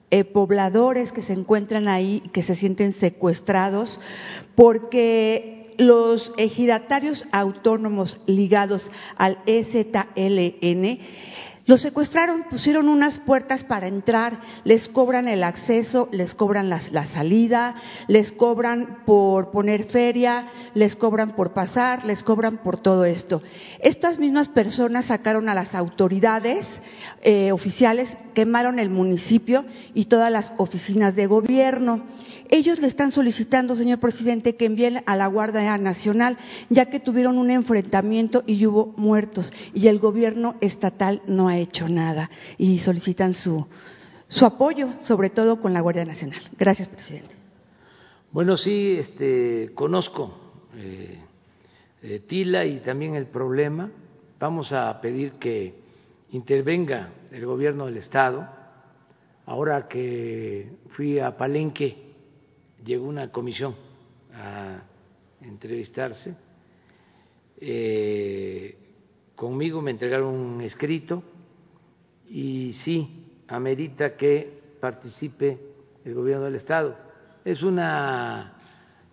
eh, 0.10 0.24
pobladores 0.24 1.12
que 1.12 1.22
se 1.22 1.34
encuentran 1.34 1.88
ahí, 1.88 2.24
que 2.34 2.42
se 2.42 2.56
sienten 2.56 2.94
secuestrados, 2.94 4.00
porque 4.56 5.76
los 5.78 6.34
ejidatarios 6.38 7.28
autónomos 7.32 8.20
ligados 8.26 8.90
al 9.18 9.38
EZLN 9.46 10.98
los 11.70 11.82
secuestraron, 11.82 12.46
pusieron 12.50 12.90
unas 12.90 13.20
puertas 13.20 13.64
para 13.64 13.86
entrar, 13.86 14.40
les 14.64 14.88
cobran 14.88 15.28
el 15.28 15.44
acceso, 15.44 16.10
les 16.12 16.34
cobran 16.34 16.68
la, 16.68 17.06
salida, 17.06 17.76
les 18.08 18.32
cobran 18.32 19.04
por 19.06 19.52
poner 19.52 19.84
feria, 19.84 20.48
les 20.74 20.96
cobran 20.96 21.36
por 21.36 21.54
pasar, 21.54 22.06
les 22.06 22.24
cobran 22.24 22.58
por 22.58 22.78
todo 22.78 23.06
esto. 23.06 23.44
Estas 23.82 24.18
mismas 24.18 24.48
personas 24.48 25.06
sacaron 25.06 25.48
a 25.48 25.54
las 25.54 25.76
autoridades 25.76 26.66
eh, 27.22 27.52
oficiales, 27.52 28.18
quemaron 28.34 28.80
el 28.80 28.90
municipio 28.90 29.64
y 29.94 30.06
todas 30.06 30.32
las 30.32 30.52
oficinas 30.58 31.16
de 31.16 31.28
gobierno. 31.28 32.02
Ellos 32.52 32.80
le 32.80 32.88
están 32.88 33.12
solicitando, 33.12 33.76
señor 33.76 34.00
presidente, 34.00 34.56
que 34.56 34.66
envíen 34.66 35.04
a 35.06 35.16
la 35.16 35.28
Guardia 35.28 35.78
Nacional, 35.78 36.36
ya 36.70 36.88
que 36.88 37.00
tuvieron 37.00 37.38
un 37.38 37.52
enfrentamiento 37.52 38.44
y 38.48 38.66
hubo 38.66 38.94
muertos 38.98 39.54
y 39.76 39.88
el 39.88 40.00
gobierno 40.00 40.56
estatal 40.60 41.22
no 41.28 41.48
ha 41.48 41.58
hecho 41.58 41.88
nada 41.88 42.32
y 42.58 42.80
solicitan 42.80 43.36
su, 43.36 43.68
su 44.28 44.46
apoyo, 44.46 44.94
sobre 45.02 45.30
todo 45.30 45.62
con 45.62 45.74
la 45.74 45.82
Guardia 45.82 46.06
Nacional. 46.06 46.42
Gracias, 46.58 46.88
presidente. 46.88 47.36
Bueno, 48.32 48.58
sí, 48.58 48.96
este, 48.98 49.72
conozco 49.76 50.34
eh, 50.76 51.20
eh, 52.02 52.20
Tila 52.28 52.66
y 52.66 52.80
también 52.80 53.14
el 53.14 53.28
problema. 53.28 53.92
Vamos 54.40 54.72
a 54.72 55.00
pedir 55.02 55.34
que 55.34 55.76
intervenga 56.32 57.10
el 57.32 57.46
gobierno 57.46 57.86
del 57.86 57.98
Estado. 57.98 58.48
Ahora 59.46 59.88
que 59.88 60.68
fui 60.90 61.20
a 61.20 61.38
Palenque, 61.38 62.09
llegó 62.84 63.08
una 63.08 63.32
comisión 63.32 63.76
a 64.34 64.82
entrevistarse. 65.42 66.36
Eh, 67.58 68.78
conmigo 69.36 69.82
me 69.82 69.92
entregaron 69.92 70.34
un 70.34 70.62
escrito 70.62 71.24
y 72.30 72.74
sí, 72.74 73.44
amerita 73.48 74.16
que 74.16 74.78
participe 74.80 75.58
el 76.06 76.14
gobierno 76.14 76.46
del 76.46 76.56
Estado. 76.56 76.96
Es 77.44 77.64
una 77.64 78.54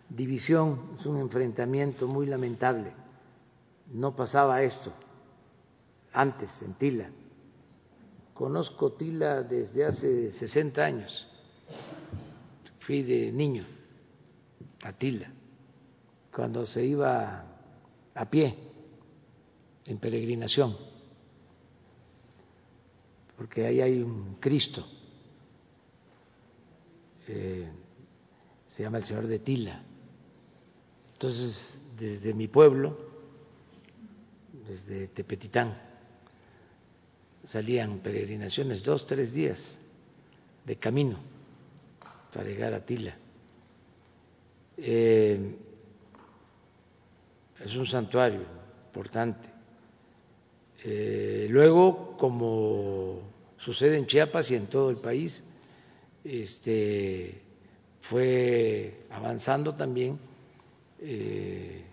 división, 0.08 0.92
es 0.98 1.06
un 1.06 1.18
enfrentamiento 1.18 2.06
muy 2.06 2.26
lamentable. 2.26 2.92
No 3.92 4.14
pasaba 4.14 4.62
esto 4.62 4.92
antes 6.12 6.62
en 6.62 6.74
Tila. 6.74 7.10
Conozco 8.34 8.92
Tila 8.92 9.42
desde 9.42 9.84
hace 9.84 10.30
60 10.30 10.84
años 10.84 11.26
fui 12.86 13.02
de 13.02 13.32
niño 13.32 13.64
a 14.82 14.92
Tila, 14.92 15.28
cuando 16.32 16.64
se 16.64 16.86
iba 16.86 17.44
a 18.14 18.30
pie 18.30 18.54
en 19.86 19.98
peregrinación, 19.98 20.76
porque 23.36 23.66
ahí 23.66 23.80
hay 23.80 24.00
un 24.00 24.36
Cristo, 24.36 24.86
eh, 27.26 27.68
se 28.68 28.84
llama 28.84 28.98
el 28.98 29.04
Señor 29.04 29.26
de 29.26 29.40
Tila. 29.40 29.82
Entonces, 31.14 31.80
desde 31.98 32.32
mi 32.34 32.46
pueblo, 32.46 32.96
desde 34.68 35.08
Tepetitán, 35.08 35.76
salían 37.42 37.98
peregrinaciones 37.98 38.84
dos, 38.84 39.04
tres 39.06 39.32
días 39.32 39.80
de 40.64 40.76
camino 40.76 41.35
para 42.36 42.50
llegar 42.50 42.74
a 42.74 42.84
Tila. 42.84 43.16
Eh, 44.76 45.56
es 47.64 47.74
un 47.74 47.86
santuario 47.86 48.42
importante. 48.88 49.48
Eh, 50.84 51.46
luego, 51.48 52.14
como 52.18 53.22
sucede 53.56 53.96
en 53.96 54.06
Chiapas 54.06 54.50
y 54.50 54.56
en 54.56 54.66
todo 54.66 54.90
el 54.90 54.98
país, 54.98 55.42
este, 56.22 57.40
fue 58.02 59.06
avanzando 59.10 59.74
también 59.74 60.18
eh, 61.00 61.84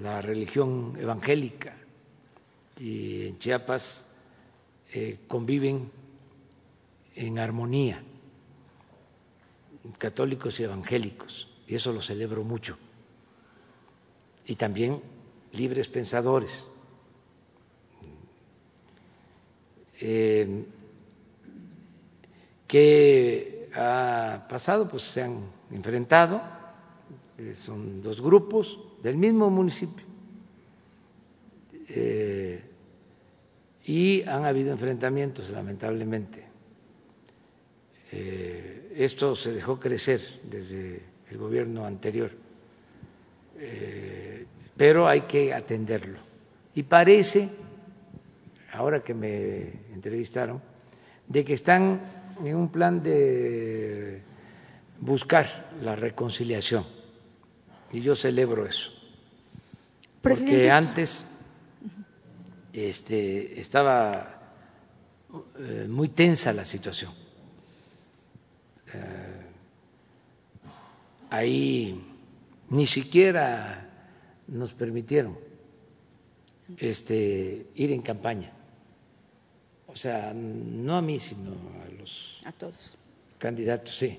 la 0.00 0.22
religión 0.22 0.96
evangélica 0.98 1.76
y 2.78 3.26
en 3.26 3.38
Chiapas 3.38 4.06
conviven 5.26 5.97
en 7.18 7.38
armonía 7.38 8.02
católicos 9.98 10.58
y 10.60 10.64
evangélicos, 10.64 11.48
y 11.66 11.74
eso 11.74 11.92
lo 11.92 12.00
celebro 12.00 12.44
mucho. 12.44 12.76
Y 14.46 14.54
también 14.54 15.00
libres 15.52 15.88
pensadores. 15.88 16.50
Eh, 20.00 20.64
¿Qué 22.66 23.70
ha 23.74 24.46
pasado? 24.48 24.88
Pues 24.88 25.02
se 25.12 25.22
han 25.22 25.40
enfrentado, 25.70 26.40
eh, 27.38 27.54
son 27.56 28.02
dos 28.02 28.20
grupos 28.20 28.78
del 29.02 29.16
mismo 29.16 29.50
municipio, 29.50 30.06
eh, 31.88 32.62
y 33.84 34.22
han 34.22 34.44
habido 34.44 34.72
enfrentamientos, 34.72 35.48
lamentablemente. 35.50 36.48
Eh, 38.10 38.92
esto 38.96 39.36
se 39.36 39.52
dejó 39.52 39.78
crecer 39.78 40.20
desde 40.44 41.02
el 41.30 41.38
gobierno 41.38 41.84
anterior, 41.84 42.30
pero 44.76 45.06
hay 45.06 45.22
que 45.22 45.52
atenderlo. 45.52 46.20
Y 46.74 46.84
parece, 46.84 47.50
ahora 48.72 49.02
que 49.02 49.14
me 49.14 49.92
entrevistaron, 49.92 50.62
de 51.26 51.44
que 51.44 51.54
están 51.54 52.34
en 52.44 52.56
un 52.56 52.70
plan 52.70 53.02
de 53.02 54.22
buscar 55.00 55.70
la 55.82 55.96
reconciliación. 55.96 56.84
Y 57.92 58.00
yo 58.00 58.14
celebro 58.14 58.66
eso. 58.66 58.90
Porque 60.20 60.70
antes 60.70 61.26
este, 62.72 63.58
estaba 63.58 64.54
eh, 65.58 65.86
muy 65.88 66.08
tensa 66.08 66.52
la 66.52 66.64
situación. 66.64 67.12
Eh, 68.94 69.46
ahí 71.30 72.00
ni 72.70 72.86
siquiera 72.86 73.88
nos 74.46 74.72
permitieron 74.74 75.38
este, 76.76 77.66
ir 77.74 77.92
en 77.92 78.02
campaña. 78.02 78.52
O 79.86 79.96
sea, 79.96 80.32
no 80.34 80.96
a 80.96 81.02
mí, 81.02 81.18
sino 81.18 81.52
a 81.82 81.88
los 81.98 82.42
a 82.44 82.52
todos. 82.52 82.96
candidatos, 83.38 83.96
sí. 83.98 84.18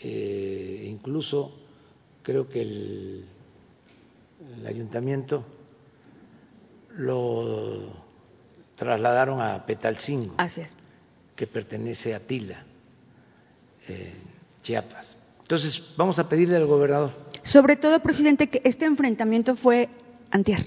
Eh, 0.00 0.86
incluso 0.88 1.56
creo 2.22 2.48
que 2.48 2.60
el, 2.60 3.24
ayuntamiento 4.66 5.44
lo 6.96 7.92
trasladaron 8.74 9.40
a 9.40 9.64
Petalcingo, 9.64 10.34
que 11.36 11.46
pertenece 11.46 12.14
a 12.14 12.20
Tila, 12.20 12.64
Chiapas. 14.62 15.16
Entonces, 15.40 15.82
vamos 15.96 16.18
a 16.18 16.28
pedirle 16.28 16.56
al 16.56 16.66
gobernador. 16.66 17.12
Sobre 17.42 17.76
todo, 17.76 18.00
presidente, 18.00 18.48
que 18.48 18.62
este 18.64 18.84
enfrentamiento 18.84 19.56
fue 19.56 19.88
antier 20.30 20.66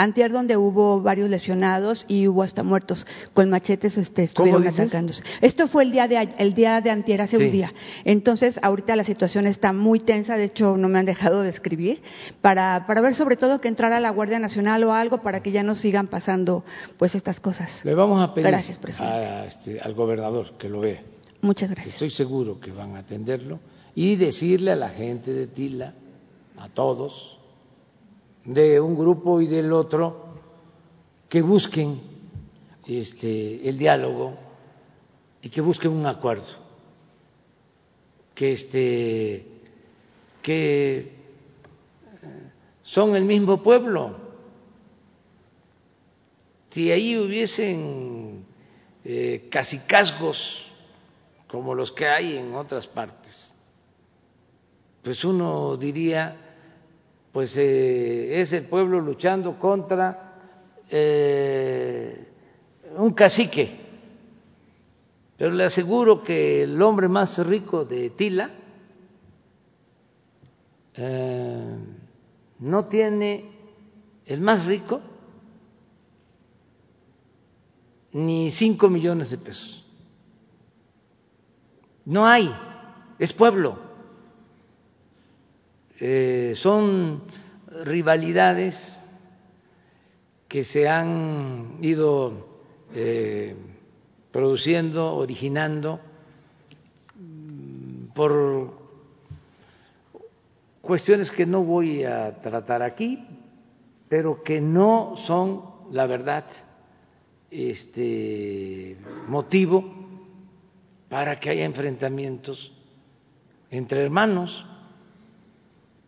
Antier 0.00 0.32
donde 0.32 0.56
hubo 0.56 1.02
varios 1.02 1.28
lesionados 1.28 2.06
y 2.08 2.26
hubo 2.26 2.42
hasta 2.42 2.62
muertos 2.62 3.06
con 3.34 3.50
machetes 3.50 3.98
este, 3.98 4.22
estuvieron 4.22 4.66
atacándose. 4.66 5.22
Esto 5.42 5.68
fue 5.68 5.82
el 5.82 5.92
día 5.92 6.08
de 6.08 6.16
el 6.38 6.54
día 6.54 6.80
de 6.80 6.90
antier 6.90 7.20
hace 7.20 7.36
un 7.36 7.50
día. 7.50 7.74
Entonces 8.04 8.58
ahorita 8.62 8.96
la 8.96 9.04
situación 9.04 9.46
está 9.46 9.74
muy 9.74 10.00
tensa, 10.00 10.38
de 10.38 10.44
hecho 10.44 10.78
no 10.78 10.88
me 10.88 10.98
han 10.98 11.04
dejado 11.04 11.42
de 11.42 11.50
escribir 11.50 12.00
para 12.40 12.86
para 12.86 13.02
ver 13.02 13.14
sobre 13.14 13.36
todo 13.36 13.60
que 13.60 13.68
entrara 13.68 14.00
la 14.00 14.08
Guardia 14.08 14.38
Nacional 14.38 14.82
o 14.84 14.94
algo 14.94 15.18
para 15.22 15.42
que 15.42 15.50
ya 15.50 15.62
no 15.62 15.74
sigan 15.74 16.06
pasando 16.06 16.64
pues 16.96 17.14
estas 17.14 17.38
cosas. 17.38 17.84
Le 17.84 17.94
vamos 17.94 18.22
a 18.22 18.32
pedir 18.32 18.54
este, 18.54 19.80
al 19.80 19.92
gobernador 19.92 20.56
que 20.56 20.70
lo 20.70 20.80
vea. 20.80 21.02
Muchas 21.42 21.70
gracias. 21.70 21.94
Estoy 21.94 22.10
seguro 22.10 22.60
que 22.60 22.70
van 22.70 22.96
a 22.96 23.00
atenderlo 23.00 23.60
y 23.94 24.16
decirle 24.16 24.72
a 24.72 24.76
la 24.76 24.90
gente 24.90 25.32
de 25.32 25.46
Tila, 25.46 25.94
a 26.58 26.68
todos, 26.68 27.38
de 28.44 28.78
un 28.78 28.96
grupo 28.96 29.40
y 29.40 29.46
del 29.46 29.72
otro 29.72 30.34
que 31.28 31.40
busquen 31.40 32.00
este, 32.86 33.68
el 33.68 33.78
diálogo 33.78 34.36
y 35.42 35.48
que 35.48 35.62
busquen 35.62 35.92
un 35.92 36.06
acuerdo, 36.06 36.44
que, 38.34 38.52
este, 38.52 39.46
que 40.42 40.98
eh, 40.98 41.12
son 42.82 43.16
el 43.16 43.24
mismo 43.24 43.62
pueblo. 43.62 44.16
Si 46.68 46.90
ahí 46.90 47.16
hubiesen 47.16 48.44
eh, 49.04 49.48
casicazgos 49.50 50.69
como 51.50 51.74
los 51.74 51.92
que 51.92 52.06
hay 52.06 52.36
en 52.36 52.54
otras 52.54 52.86
partes, 52.86 53.52
pues 55.02 55.24
uno 55.24 55.76
diría 55.76 56.50
pues 57.32 57.56
eh, 57.56 58.40
es 58.40 58.52
el 58.52 58.64
pueblo 58.64 59.00
luchando 59.00 59.58
contra 59.58 60.34
eh, 60.88 62.28
un 62.96 63.12
cacique. 63.12 63.88
Pero 65.36 65.52
le 65.52 65.64
aseguro 65.64 66.22
que 66.22 66.64
el 66.64 66.80
hombre 66.82 67.08
más 67.08 67.38
rico 67.46 67.84
de 67.84 68.10
Tila 68.10 68.50
eh, 70.94 71.76
no 72.58 72.84
tiene, 72.86 73.44
el 74.26 74.40
más 74.40 74.66
rico, 74.66 75.00
ni 78.12 78.50
cinco 78.50 78.88
millones 78.88 79.30
de 79.30 79.38
pesos. 79.38 79.79
No 82.10 82.26
hay, 82.26 82.52
es 83.20 83.32
pueblo. 83.32 83.78
Eh, 86.00 86.54
son 86.56 87.22
rivalidades 87.84 88.98
que 90.48 90.64
se 90.64 90.88
han 90.88 91.76
ido 91.80 92.48
eh, 92.92 93.54
produciendo, 94.32 95.14
originando 95.14 96.00
mm, 97.14 98.06
por 98.12 98.72
cuestiones 100.80 101.30
que 101.30 101.46
no 101.46 101.62
voy 101.62 102.02
a 102.02 102.40
tratar 102.40 102.82
aquí, 102.82 103.24
pero 104.08 104.42
que 104.42 104.60
no 104.60 105.14
son, 105.28 105.62
la 105.92 106.06
verdad, 106.06 106.44
este 107.52 108.96
motivo 109.28 110.09
para 111.10 111.40
que 111.40 111.50
haya 111.50 111.64
enfrentamientos 111.64 112.72
entre 113.68 114.04
hermanos 114.04 114.64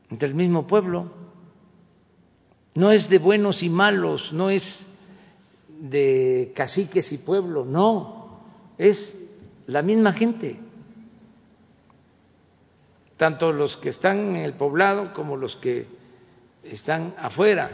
del 0.08 0.32
mismo 0.32 0.66
pueblo. 0.66 1.10
No 2.74 2.92
es 2.92 3.10
de 3.10 3.18
buenos 3.18 3.64
y 3.64 3.68
malos, 3.68 4.32
no 4.32 4.48
es 4.48 4.88
de 5.68 6.52
caciques 6.54 7.12
y 7.12 7.18
pueblo, 7.18 7.64
no, 7.64 8.44
es 8.78 9.18
la 9.66 9.82
misma 9.82 10.12
gente, 10.12 10.58
tanto 13.16 13.52
los 13.52 13.76
que 13.76 13.88
están 13.88 14.36
en 14.36 14.36
el 14.36 14.54
poblado 14.54 15.12
como 15.12 15.36
los 15.36 15.56
que 15.56 15.86
están 16.62 17.14
afuera. 17.18 17.70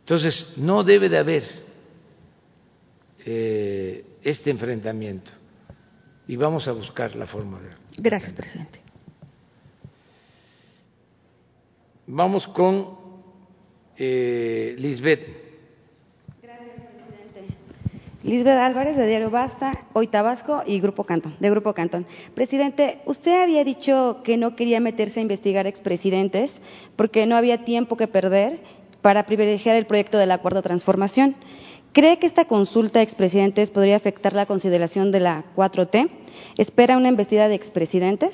Entonces, 0.00 0.54
no 0.56 0.82
debe 0.82 1.10
de 1.10 1.18
haber 1.18 1.65
eh, 3.28 4.04
este 4.22 4.50
enfrentamiento 4.50 5.32
y 6.28 6.36
vamos 6.36 6.68
a 6.68 6.72
buscar 6.72 7.16
la 7.16 7.26
forma 7.26 7.60
de. 7.60 7.70
Gracias, 7.98 8.32
presidente. 8.32 8.80
Vamos 12.06 12.46
con 12.46 12.96
eh, 13.96 14.76
Lisbeth. 14.78 15.26
Gracias, 16.40 16.70
presidente. 16.70 17.56
Lisbeth 18.22 18.58
Álvarez, 18.58 18.96
de 18.96 19.08
Diario 19.08 19.30
Basta, 19.30 19.86
Hoy 19.92 20.06
Tabasco 20.06 20.62
y 20.64 20.78
Grupo 20.78 21.02
Cantón, 21.02 21.34
de 21.40 21.50
Grupo 21.50 21.74
Cantón. 21.74 22.06
Presidente, 22.32 23.00
usted 23.06 23.42
había 23.42 23.64
dicho 23.64 24.20
que 24.22 24.36
no 24.36 24.54
quería 24.54 24.78
meterse 24.78 25.18
a 25.18 25.22
investigar 25.22 25.66
expresidentes 25.66 26.52
porque 26.94 27.26
no 27.26 27.36
había 27.36 27.64
tiempo 27.64 27.96
que 27.96 28.06
perder 28.06 28.60
para 29.02 29.26
privilegiar 29.26 29.74
el 29.74 29.86
proyecto 29.86 30.16
del 30.16 30.30
acuerdo 30.30 30.58
de 30.58 30.68
transformación. 30.68 31.34
¿Cree 31.92 32.18
que 32.18 32.26
esta 32.26 32.44
consulta 32.44 33.00
a 33.00 33.02
expresidentes 33.02 33.70
podría 33.70 33.96
afectar 33.96 34.32
la 34.32 34.46
consideración 34.46 35.10
de 35.10 35.20
la 35.20 35.44
4T? 35.56 36.10
¿Espera 36.58 36.96
una 36.96 37.08
investida 37.08 37.48
de 37.48 37.54
expresidentes? 37.54 38.32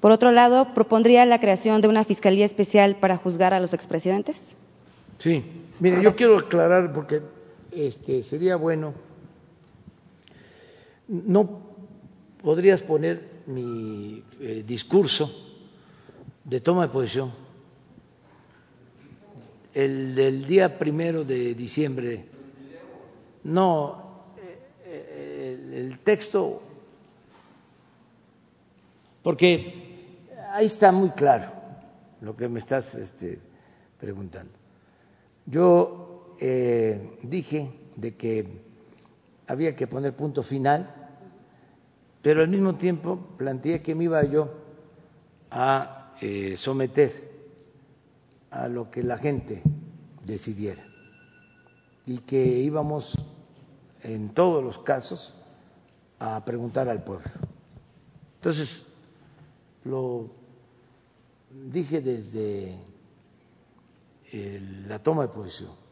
Por 0.00 0.12
otro 0.12 0.30
lado, 0.30 0.74
¿propondría 0.74 1.24
la 1.26 1.40
creación 1.40 1.80
de 1.80 1.88
una 1.88 2.04
fiscalía 2.04 2.44
especial 2.44 2.96
para 2.96 3.16
juzgar 3.16 3.54
a 3.54 3.60
los 3.60 3.72
expresidentes? 3.72 4.36
Sí, 5.18 5.42
mire, 5.80 6.02
yo 6.02 6.14
quiero 6.14 6.38
aclarar 6.38 6.92
porque 6.92 7.22
este, 7.72 8.22
sería 8.22 8.56
bueno. 8.56 8.94
No 11.08 11.62
podrías 12.42 12.82
poner 12.82 13.38
mi 13.46 14.22
eh, 14.40 14.62
discurso 14.66 15.30
de 16.44 16.60
toma 16.60 16.86
de 16.86 16.92
posición, 16.92 17.32
el 19.74 20.14
del 20.14 20.46
día 20.46 20.78
primero 20.78 21.24
de 21.24 21.54
diciembre. 21.54 22.26
No, 23.48 24.34
eh, 24.36 24.58
eh, 24.84 25.74
el 25.74 25.98
texto 26.00 26.62
Porque 29.22 30.08
ahí 30.52 30.66
está 30.66 30.90
muy 30.90 31.10
claro 31.10 31.52
lo 32.20 32.34
que 32.34 32.48
me 32.48 32.60
estás 32.60 32.94
este, 32.94 33.38
preguntando. 34.00 34.52
Yo 35.44 36.34
eh, 36.40 37.18
dije 37.22 37.70
de 37.96 38.16
que 38.16 38.46
había 39.46 39.76
que 39.76 39.86
poner 39.86 40.16
punto 40.16 40.42
final, 40.42 41.10
pero 42.22 42.40
al 42.40 42.48
mismo 42.48 42.76
tiempo 42.76 43.18
planteé 43.36 43.82
que 43.82 43.94
me 43.94 44.04
iba 44.04 44.24
yo 44.24 44.50
a 45.50 46.14
eh, 46.22 46.56
someter 46.56 47.10
a 48.50 48.66
lo 48.66 48.90
que 48.90 49.02
la 49.02 49.18
gente 49.18 49.62
decidiera 50.24 50.82
y 52.06 52.18
que 52.20 52.42
íbamos 52.42 53.12
en 54.02 54.34
todos 54.34 54.62
los 54.62 54.78
casos 54.80 55.34
a 56.18 56.44
preguntar 56.44 56.88
al 56.88 57.02
pueblo. 57.04 57.30
Entonces, 58.36 58.82
lo 59.84 60.30
dije 61.50 62.00
desde 62.00 62.78
la 64.86 64.98
toma 65.02 65.22
de 65.22 65.28
posición 65.28 65.88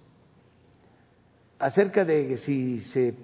acerca 1.58 2.04
de 2.04 2.36
si 2.36 2.80
se 2.80 3.14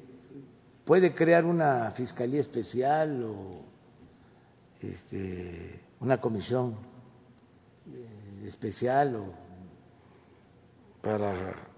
puede 0.84 1.14
crear 1.14 1.44
una 1.44 1.90
fiscalía 1.90 2.40
especial 2.40 3.22
o 3.24 3.62
este, 4.80 5.80
una 6.00 6.20
comisión 6.20 6.76
eh, 7.86 8.44
especial 8.46 9.16
o 9.16 9.32
para 11.02 11.71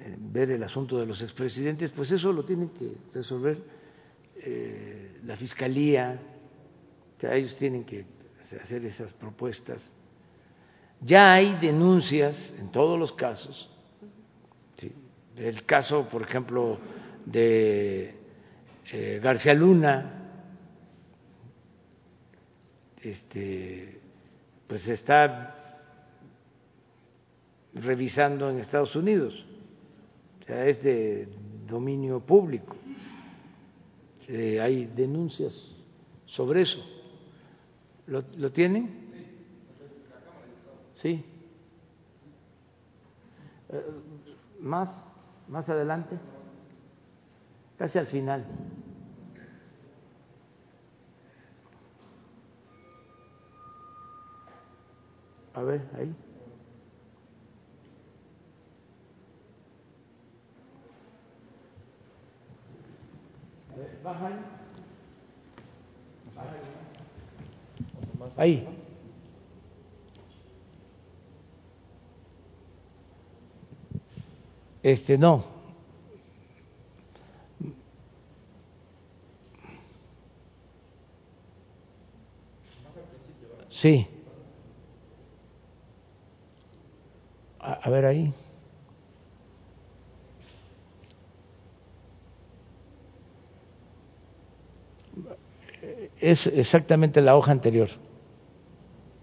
eh, 0.00 0.16
ver 0.18 0.50
el 0.50 0.62
asunto 0.62 0.98
de 0.98 1.06
los 1.06 1.22
expresidentes, 1.22 1.90
pues 1.90 2.10
eso 2.10 2.32
lo 2.32 2.44
tienen 2.44 2.70
que 2.70 2.96
resolver 3.12 3.58
eh, 4.36 5.18
la 5.24 5.36
fiscalía, 5.36 6.20
ellos 7.20 7.56
tienen 7.56 7.84
que 7.84 8.04
hacer 8.62 8.84
esas 8.84 9.12
propuestas. 9.12 9.90
Ya 11.00 11.32
hay 11.34 11.56
denuncias 11.56 12.54
en 12.58 12.70
todos 12.70 12.98
los 12.98 13.12
casos. 13.12 13.70
El 15.36 15.64
caso, 15.64 16.08
por 16.08 16.22
ejemplo, 16.22 16.78
de 17.24 18.14
eh, 18.92 19.20
García 19.22 19.54
Luna, 19.54 20.14
este, 23.00 24.00
pues 24.66 24.88
está 24.88 25.54
revisando 27.74 28.50
en 28.50 28.58
Estados 28.58 28.96
Unidos, 28.96 29.46
es 30.48 30.82
de 30.82 31.28
dominio 31.66 32.20
público. 32.20 32.74
Eh, 34.26 34.60
hay 34.60 34.86
denuncias 34.86 35.54
sobre 36.26 36.62
eso. 36.62 36.78
¿Lo, 38.06 38.22
¿Lo 38.36 38.50
tienen? 38.50 39.08
Sí. 40.94 41.24
Eh, 43.68 43.84
más, 44.60 44.90
más 45.48 45.68
adelante, 45.68 46.18
casi 47.76 47.98
al 47.98 48.06
final. 48.06 48.46
A 55.54 55.62
ver, 55.62 55.82
ahí. 55.98 56.14
Ahí. 68.36 68.66
Este 74.82 75.18
no. 75.18 75.44
Sí. 83.70 84.06
A, 87.60 87.72
a 87.72 87.90
ver 87.90 88.04
ahí. 88.06 88.34
Es 96.20 96.46
exactamente 96.46 97.20
la 97.20 97.36
hoja 97.36 97.52
anterior, 97.52 97.88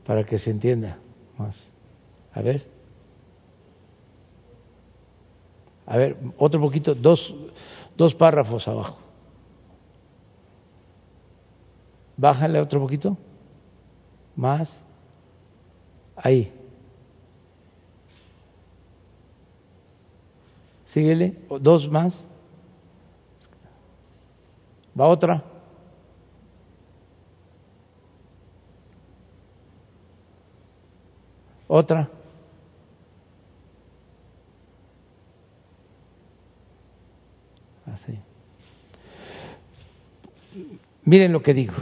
para 0.06 0.24
que 0.24 0.40
se 0.40 0.52
entienda 0.52 0.98
más. 1.38 1.62
A 2.34 2.42
ver. 2.42 2.66
A 5.86 5.98
ver, 5.98 6.18
otro 6.38 6.60
poquito, 6.60 6.96
dos, 6.96 7.34
dos 7.96 8.16
párrafos 8.16 8.68
abajo. 8.68 8.98
Bájale 12.18 12.60
otro 12.60 12.80
poquito. 12.80 13.18
Más. 14.36 14.72
Ahí. 16.16 16.52
Síguele. 20.88 21.38
Dos 21.60 21.90
más. 21.90 22.26
Va 24.98 25.08
otra. 25.08 25.44
Otra. 31.68 32.10
Miren 41.06 41.32
lo 41.32 41.42
que 41.42 41.54
digo. 41.54 41.76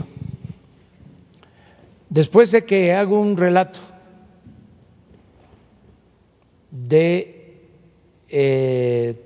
Después 2.10 2.52
de 2.52 2.64
que 2.64 2.92
hago 2.92 3.18
un 3.18 3.36
relato 3.36 3.80
de 6.70 7.62
eh, 8.28 9.16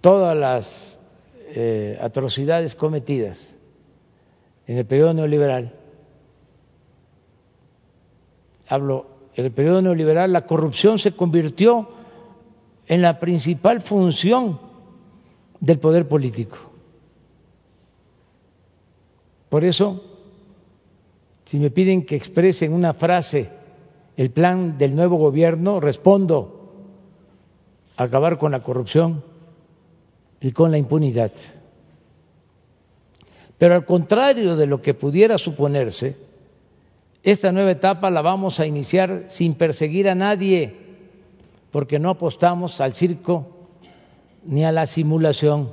todas 0.00 0.36
las 0.36 1.00
eh, 1.48 1.96
atrocidades 2.00 2.74
cometidas 2.74 3.56
en 4.66 4.78
el 4.78 4.86
periodo 4.86 5.14
neoliberal, 5.14 5.72
hablo, 8.68 9.06
en 9.34 9.44
el 9.46 9.52
periodo 9.52 9.82
neoliberal 9.82 10.32
la 10.32 10.46
corrupción 10.46 10.98
se 10.98 11.12
convirtió 11.12 11.88
en 12.86 13.02
la 13.02 13.18
principal 13.18 13.82
función 13.82 14.60
del 15.60 15.78
poder 15.78 16.06
político. 16.06 16.56
Por 19.48 19.64
eso, 19.64 20.02
si 21.44 21.58
me 21.58 21.70
piden 21.70 22.04
que 22.04 22.16
exprese 22.16 22.64
en 22.64 22.72
una 22.72 22.94
frase 22.94 23.48
el 24.16 24.30
plan 24.30 24.78
del 24.78 24.94
nuevo 24.94 25.16
gobierno, 25.16 25.80
respondo 25.80 26.72
acabar 27.96 28.38
con 28.38 28.52
la 28.52 28.62
corrupción 28.62 29.22
y 30.40 30.52
con 30.52 30.70
la 30.70 30.78
impunidad. 30.78 31.32
Pero 33.58 33.74
al 33.74 33.84
contrario 33.84 34.56
de 34.56 34.66
lo 34.66 34.82
que 34.82 34.94
pudiera 34.94 35.38
suponerse, 35.38 36.16
esta 37.24 37.50
nueva 37.52 37.70
etapa 37.70 38.10
la 38.10 38.20
vamos 38.20 38.60
a 38.60 38.66
iniciar 38.66 39.24
sin 39.28 39.54
perseguir 39.54 40.10
a 40.10 40.14
nadie, 40.14 40.76
porque 41.70 41.98
no 41.98 42.10
apostamos 42.10 42.82
al 42.82 42.92
circo 42.92 43.68
ni 44.44 44.62
a 44.62 44.70
la 44.70 44.84
simulación. 44.84 45.70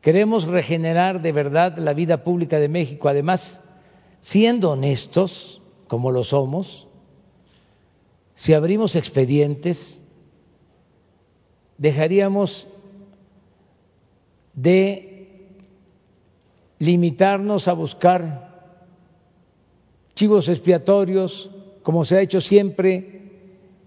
Queremos 0.00 0.46
regenerar 0.46 1.20
de 1.20 1.32
verdad 1.32 1.78
la 1.78 1.94
vida 1.94 2.22
pública 2.22 2.60
de 2.60 2.68
México, 2.68 3.08
además, 3.08 3.60
siendo 4.20 4.70
honestos, 4.70 5.60
como 5.88 6.12
lo 6.12 6.22
somos, 6.22 6.86
si 8.36 8.54
abrimos 8.54 8.94
expedientes, 8.94 10.00
dejaríamos 11.76 12.68
de 14.54 15.56
limitarnos 16.78 17.66
a 17.66 17.72
buscar 17.72 18.45
chivos 20.16 20.48
expiatorios, 20.48 21.50
como 21.82 22.04
se 22.04 22.16
ha 22.16 22.22
hecho 22.22 22.40
siempre, 22.40 23.22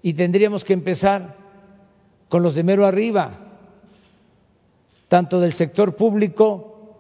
y 0.02 0.14
tendríamos 0.14 0.64
que 0.64 0.74
empezar 0.74 1.36
con 2.30 2.44
los 2.44 2.56
de 2.56 2.64
mero 2.64 2.86
arriba, 2.86 3.32
tanto 5.08 5.42
del 5.42 5.54
sector 5.54 5.96
público 5.96 7.00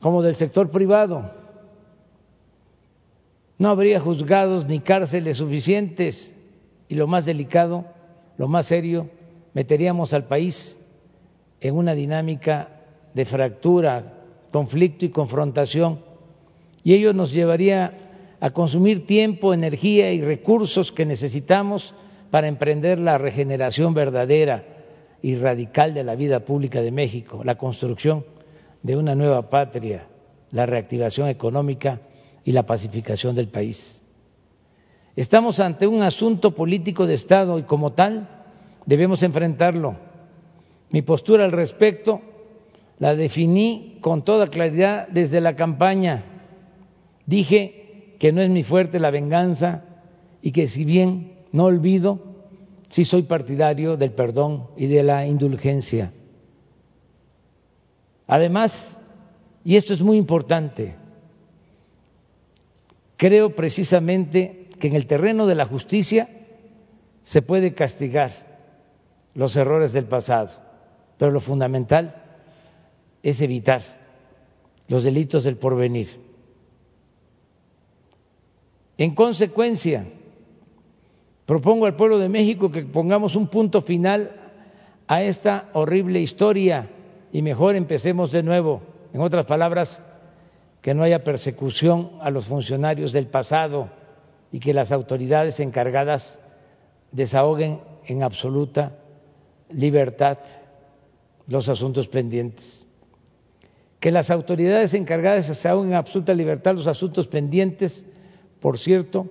como 0.00 0.22
del 0.22 0.36
sector 0.36 0.70
privado. 0.70 1.32
No 3.56 3.70
habría 3.70 4.00
juzgados 4.00 4.66
ni 4.66 4.80
cárceles 4.80 5.38
suficientes 5.38 6.32
y 6.88 6.94
lo 6.94 7.06
más 7.06 7.24
delicado, 7.24 7.86
lo 8.36 8.48
más 8.48 8.66
serio, 8.66 9.08
meteríamos 9.54 10.12
al 10.12 10.26
país 10.26 10.78
en 11.60 11.74
una 11.74 11.94
dinámica 11.94 12.68
de 13.14 13.24
fractura, 13.24 14.14
conflicto 14.52 15.06
y 15.06 15.10
confrontación 15.10 16.00
y 16.84 16.94
ello 16.94 17.12
nos 17.14 17.32
llevaría 17.32 18.07
a 18.40 18.50
consumir 18.50 19.06
tiempo, 19.06 19.52
energía 19.52 20.12
y 20.12 20.20
recursos 20.20 20.92
que 20.92 21.04
necesitamos 21.04 21.94
para 22.30 22.48
emprender 22.48 22.98
la 22.98 23.18
regeneración 23.18 23.94
verdadera 23.94 24.64
y 25.22 25.34
radical 25.34 25.94
de 25.94 26.04
la 26.04 26.14
vida 26.14 26.40
pública 26.40 26.80
de 26.80 26.92
México, 26.92 27.42
la 27.44 27.56
construcción 27.56 28.24
de 28.82 28.96
una 28.96 29.14
nueva 29.14 29.50
patria, 29.50 30.06
la 30.52 30.66
reactivación 30.66 31.28
económica 31.28 32.00
y 32.44 32.52
la 32.52 32.64
pacificación 32.64 33.34
del 33.34 33.48
país. 33.48 34.00
Estamos 35.16 35.58
ante 35.58 35.86
un 35.86 36.02
asunto 36.02 36.54
político 36.54 37.06
de 37.06 37.14
Estado 37.14 37.58
y 37.58 37.64
como 37.64 37.92
tal 37.92 38.28
debemos 38.86 39.22
enfrentarlo. 39.24 39.96
Mi 40.90 41.02
postura 41.02 41.44
al 41.44 41.52
respecto 41.52 42.20
la 42.98 43.14
definí 43.14 43.98
con 44.00 44.22
toda 44.22 44.46
claridad 44.46 45.08
desde 45.08 45.40
la 45.40 45.56
campaña. 45.56 46.24
Dije 47.26 47.77
que 48.18 48.32
no 48.32 48.42
es 48.42 48.50
mi 48.50 48.64
fuerte 48.64 48.98
la 48.98 49.10
venganza 49.10 49.84
y 50.42 50.52
que 50.52 50.68
si 50.68 50.84
bien 50.84 51.32
no 51.52 51.64
olvido, 51.64 52.20
sí 52.90 53.04
soy 53.04 53.22
partidario 53.22 53.96
del 53.96 54.12
perdón 54.12 54.68
y 54.76 54.86
de 54.86 55.02
la 55.02 55.26
indulgencia. 55.26 56.12
Además, 58.26 58.98
y 59.64 59.76
esto 59.76 59.94
es 59.94 60.02
muy 60.02 60.18
importante, 60.18 60.96
creo 63.16 63.54
precisamente 63.54 64.68
que 64.78 64.88
en 64.88 64.94
el 64.94 65.06
terreno 65.06 65.46
de 65.46 65.54
la 65.54 65.66
justicia 65.66 66.28
se 67.24 67.42
puede 67.42 67.74
castigar 67.74 68.32
los 69.34 69.56
errores 69.56 69.92
del 69.92 70.06
pasado, 70.06 70.50
pero 71.18 71.30
lo 71.30 71.40
fundamental 71.40 72.22
es 73.22 73.40
evitar 73.40 73.82
los 74.88 75.04
delitos 75.04 75.44
del 75.44 75.56
porvenir. 75.56 76.27
En 78.98 79.14
consecuencia, 79.14 80.06
propongo 81.46 81.86
al 81.86 81.94
pueblo 81.94 82.18
de 82.18 82.28
México 82.28 82.70
que 82.70 82.82
pongamos 82.82 83.36
un 83.36 83.46
punto 83.46 83.80
final 83.80 84.32
a 85.06 85.22
esta 85.22 85.68
horrible 85.72 86.20
historia 86.20 86.90
y 87.32 87.40
mejor 87.40 87.76
empecemos 87.76 88.32
de 88.32 88.42
nuevo. 88.42 88.82
En 89.14 89.20
otras 89.20 89.46
palabras, 89.46 90.02
que 90.82 90.94
no 90.94 91.04
haya 91.04 91.22
persecución 91.22 92.10
a 92.20 92.30
los 92.30 92.46
funcionarios 92.46 93.12
del 93.12 93.28
pasado 93.28 93.88
y 94.50 94.58
que 94.58 94.74
las 94.74 94.90
autoridades 94.90 95.60
encargadas 95.60 96.40
desahoguen 97.12 97.80
en 98.04 98.24
absoluta 98.24 98.98
libertad 99.70 100.38
los 101.46 101.68
asuntos 101.68 102.08
pendientes. 102.08 102.84
Que 104.00 104.10
las 104.10 104.30
autoridades 104.30 104.92
encargadas 104.92 105.48
desahoguen 105.48 105.90
en 105.90 105.96
absoluta 105.96 106.34
libertad 106.34 106.74
los 106.74 106.86
asuntos 106.86 107.28
pendientes, 107.28 108.04
por 108.60 108.78
cierto, 108.78 109.26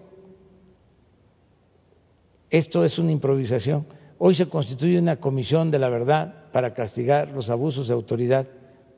esto 2.50 2.86
es 2.86 2.98
una 2.98 3.12
improvisación. 3.12 3.86
Hoy 4.20 4.34
se 4.34 4.48
constituye 4.48 4.98
una 4.98 5.18
comisión 5.18 5.70
de 5.70 5.80
la 5.80 5.90
verdad 5.90 6.52
para 6.52 6.74
castigar 6.74 7.30
los 7.30 7.50
abusos 7.50 7.88
de 7.88 7.94
autoridad, 7.94 8.48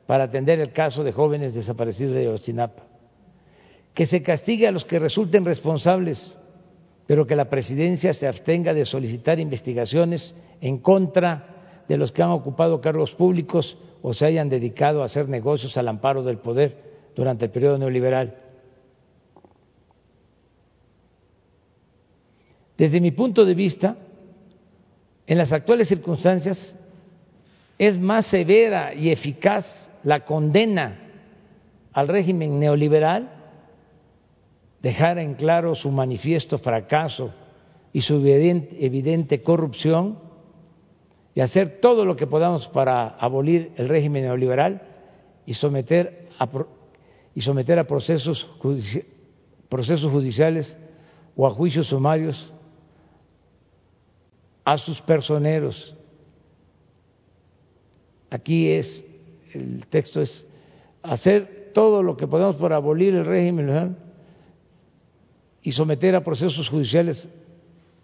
para 0.06 0.24
atender 0.24 0.60
el 0.60 0.72
caso 0.72 1.04
de 1.04 1.12
jóvenes 1.12 1.54
desaparecidos 1.54 2.14
de 2.14 2.28
Ostinapa. 2.28 2.84
Que 3.92 4.06
se 4.06 4.22
castigue 4.22 4.66
a 4.66 4.72
los 4.72 4.84
que 4.84 4.98
resulten 4.98 5.44
responsables, 5.44 6.34
pero 7.06 7.26
que 7.26 7.36
la 7.36 7.50
presidencia 7.50 8.14
se 8.14 8.28
abstenga 8.28 8.72
de 8.72 8.84
solicitar 8.84 9.40
investigaciones 9.40 10.34
en 10.60 10.78
contra 10.78 11.82
de 11.88 11.96
los 11.96 12.12
que 12.12 12.22
han 12.22 12.30
ocupado 12.30 12.80
cargos 12.80 13.12
públicos 13.14 13.76
o 14.00 14.14
se 14.14 14.26
hayan 14.26 14.48
dedicado 14.48 15.02
a 15.02 15.06
hacer 15.06 15.28
negocios 15.28 15.76
al 15.76 15.88
amparo 15.88 16.22
del 16.22 16.38
poder 16.38 16.76
durante 17.16 17.46
el 17.46 17.50
periodo 17.50 17.78
neoliberal. 17.78 18.49
Desde 22.80 22.98
mi 22.98 23.10
punto 23.10 23.44
de 23.44 23.52
vista, 23.52 23.94
en 25.26 25.36
las 25.36 25.52
actuales 25.52 25.86
circunstancias 25.86 26.74
es 27.76 27.98
más 27.98 28.24
severa 28.24 28.94
y 28.94 29.10
eficaz 29.10 29.90
la 30.02 30.24
condena 30.24 30.98
al 31.92 32.08
régimen 32.08 32.58
neoliberal, 32.58 33.28
dejar 34.80 35.18
en 35.18 35.34
claro 35.34 35.74
su 35.74 35.90
manifiesto 35.90 36.56
fracaso 36.56 37.34
y 37.92 38.00
su 38.00 38.14
evidente, 38.26 39.42
corrupción 39.42 40.18
y 41.34 41.42
hacer 41.42 41.80
todo 41.82 42.06
lo 42.06 42.16
que 42.16 42.26
podamos 42.26 42.66
para 42.68 43.08
abolir 43.08 43.72
el 43.76 43.90
régimen 43.90 44.22
neoliberal 44.22 44.80
y 45.44 45.52
someter 45.52 46.30
a, 46.38 46.48
y 47.34 47.42
someter 47.42 47.78
a 47.78 47.84
procesos, 47.84 48.48
procesos 49.68 50.10
judiciales 50.10 50.78
o 51.36 51.46
a 51.46 51.50
juicios 51.50 51.88
sumarios 51.88 52.50
a 54.64 54.78
sus 54.78 55.00
personeros. 55.00 55.94
Aquí 58.30 58.70
es, 58.70 59.04
el 59.52 59.86
texto 59.86 60.20
es 60.20 60.46
hacer 61.02 61.70
todo 61.74 62.02
lo 62.02 62.16
que 62.16 62.26
podamos 62.26 62.56
por 62.56 62.72
abolir 62.72 63.14
el 63.14 63.24
régimen 63.24 63.96
y 65.62 65.72
someter 65.72 66.14
a 66.14 66.22
procesos 66.22 66.68
judiciales 66.68 67.28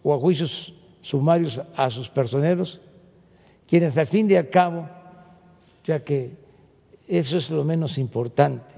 o 0.03 0.15
a 0.15 0.19
juicios 0.19 0.73
sumarios 1.03 1.61
a 1.77 1.91
sus 1.91 2.09
personeros, 2.09 2.81
quienes 3.69 3.97
al 3.97 4.07
fin 4.09 4.31
y 4.31 4.35
al 4.35 4.51
cabo, 4.51 4.89
ya 5.85 6.01
que 6.01 6.33
eso 7.07 7.37
es 7.37 7.49
lo 7.51 7.65
menos 7.65 7.99
importante, 7.99 8.75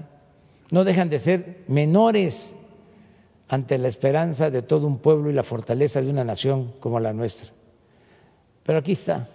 no 0.71 0.83
dejan 0.83 1.09
de 1.09 1.19
ser 1.19 1.63
menores 1.67 2.53
ante 3.47 3.79
la 3.79 3.87
esperanza 3.87 4.51
de 4.51 4.61
todo 4.61 4.85
un 4.85 4.99
pueblo 4.99 5.31
y 5.31 5.33
la 5.33 5.43
fortaleza 5.43 6.01
de 6.01 6.09
una 6.09 6.23
nación 6.23 6.73
como 6.79 6.99
la 6.99 7.13
nuestra 7.13 7.49
pero 8.69 8.81
aquí 8.81 8.91
está. 8.91 9.27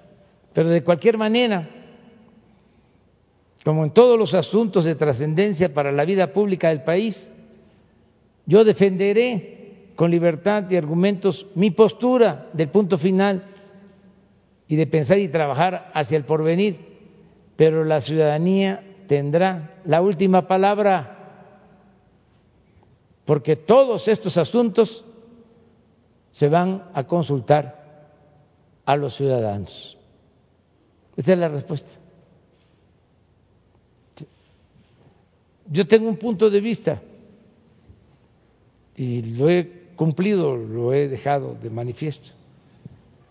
Pero 0.52 0.68
de 0.68 0.84
cualquier 0.84 1.18
manera, 1.18 1.68
como 3.64 3.82
en 3.82 3.90
todos 3.90 4.16
los 4.16 4.32
asuntos 4.32 4.84
de 4.84 4.94
trascendencia 4.94 5.74
para 5.74 5.90
la 5.90 6.04
vida 6.04 6.32
pública 6.32 6.68
del 6.68 6.84
país, 6.84 7.28
yo 8.46 8.62
defenderé 8.62 9.90
con 9.96 10.12
libertad 10.12 10.70
y 10.70 10.76
argumentos 10.76 11.48
mi 11.56 11.72
postura 11.72 12.48
del 12.52 12.68
punto 12.68 12.96
final 12.96 13.44
y 14.68 14.76
de 14.76 14.86
pensar 14.86 15.18
y 15.18 15.26
trabajar 15.26 15.90
hacia 15.94 16.16
el 16.16 16.24
porvenir, 16.24 16.78
pero 17.56 17.82
la 17.82 18.02
ciudadanía 18.02 18.84
tendrá 19.08 19.80
la 19.84 20.00
última 20.00 20.46
palabra, 20.46 21.48
porque 23.24 23.56
todos 23.56 24.06
estos 24.06 24.38
asuntos 24.38 25.04
se 26.30 26.48
van 26.48 26.84
a 26.94 27.02
consultar 27.02 27.82
a 28.84 28.96
los 28.96 29.16
ciudadanos. 29.16 29.96
Esa 31.16 31.32
es 31.32 31.38
la 31.38 31.48
respuesta. 31.48 31.90
Yo 35.70 35.86
tengo 35.86 36.08
un 36.08 36.18
punto 36.18 36.50
de 36.50 36.60
vista 36.60 37.00
y 38.96 39.22
lo 39.22 39.48
he 39.48 39.84
cumplido, 39.96 40.56
lo 40.56 40.92
he 40.92 41.08
dejado 41.08 41.54
de 41.54 41.70
manifiesto, 41.70 42.30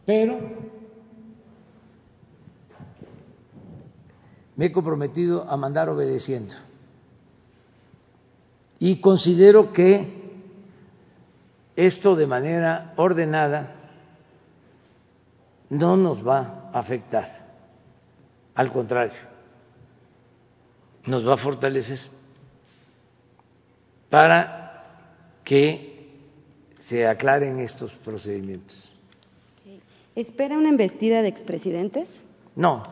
pero 0.05 0.39
me 4.55 4.65
he 4.65 4.71
comprometido 4.71 5.49
a 5.49 5.57
mandar 5.57 5.89
obedeciendo 5.89 6.55
y 8.79 8.97
considero 8.97 9.71
que 9.71 10.23
esto 11.75 12.15
de 12.15 12.27
manera 12.27 12.93
ordenada 12.97 13.82
no 15.73 15.97
nos 15.97 16.25
va 16.25 16.69
a 16.71 16.79
afectar, 16.79 17.27
al 18.53 18.71
contrario, 18.71 19.13
nos 21.05 21.27
va 21.27 21.33
a 21.33 21.37
fortalecer 21.37 21.99
para 24.09 25.39
que 25.43 26.11
se 26.77 27.07
aclaren 27.07 27.59
estos 27.59 27.91
procedimientos. 27.95 28.93
¿Espera 30.15 30.57
una 30.59 30.69
embestida 30.69 31.23
de 31.23 31.29
expresidentes? 31.29 32.07
No, 32.55 32.83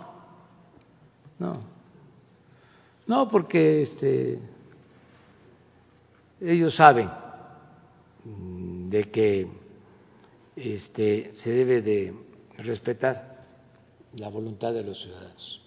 no, 1.37 1.61
no, 3.05 3.29
porque 3.29 3.83
este, 3.83 4.39
ellos 6.41 6.75
saben 6.75 7.11
de 8.89 9.03
que 9.11 9.47
este, 10.55 11.33
se 11.37 11.51
debe 11.51 11.83
de 11.83 12.30
respetar 12.61 13.45
la 14.15 14.29
voluntad 14.29 14.73
de 14.73 14.83
los 14.83 15.01
ciudadanos. 15.01 15.61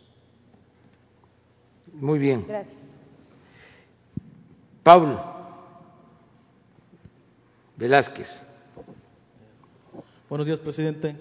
Muy 1.92 2.18
bien. 2.18 2.44
Gracias. 2.46 2.76
Pablo 4.82 5.20
Velázquez. 7.76 8.28
Buenos 10.28 10.46
días, 10.46 10.60
presidente. 10.60 11.16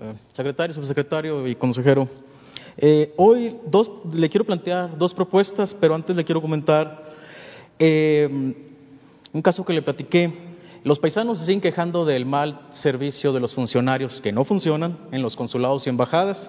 Eh, 0.00 0.14
secretario, 0.32 0.74
subsecretario 0.74 1.46
y 1.46 1.54
consejero. 1.54 2.08
Eh, 2.78 3.12
hoy 3.16 3.58
dos, 3.66 3.90
le 4.12 4.28
quiero 4.28 4.44
plantear 4.44 4.96
dos 4.96 5.12
propuestas, 5.12 5.74
pero 5.74 5.94
antes 5.94 6.14
le 6.14 6.24
quiero 6.24 6.40
comentar 6.40 7.06
Eh, 7.78 8.26
un 9.32 9.42
caso 9.42 9.62
que 9.62 9.74
le 9.74 9.82
platiqué, 9.82 10.32
los 10.86 11.00
paisanos 11.00 11.38
se 11.38 11.46
siguen 11.46 11.60
quejando 11.60 12.04
del 12.04 12.26
mal 12.26 12.60
servicio 12.70 13.32
de 13.32 13.40
los 13.40 13.52
funcionarios 13.52 14.20
que 14.20 14.30
no 14.30 14.44
funcionan 14.44 14.96
en 15.10 15.20
los 15.20 15.34
consulados 15.34 15.84
y 15.84 15.90
embajadas. 15.90 16.48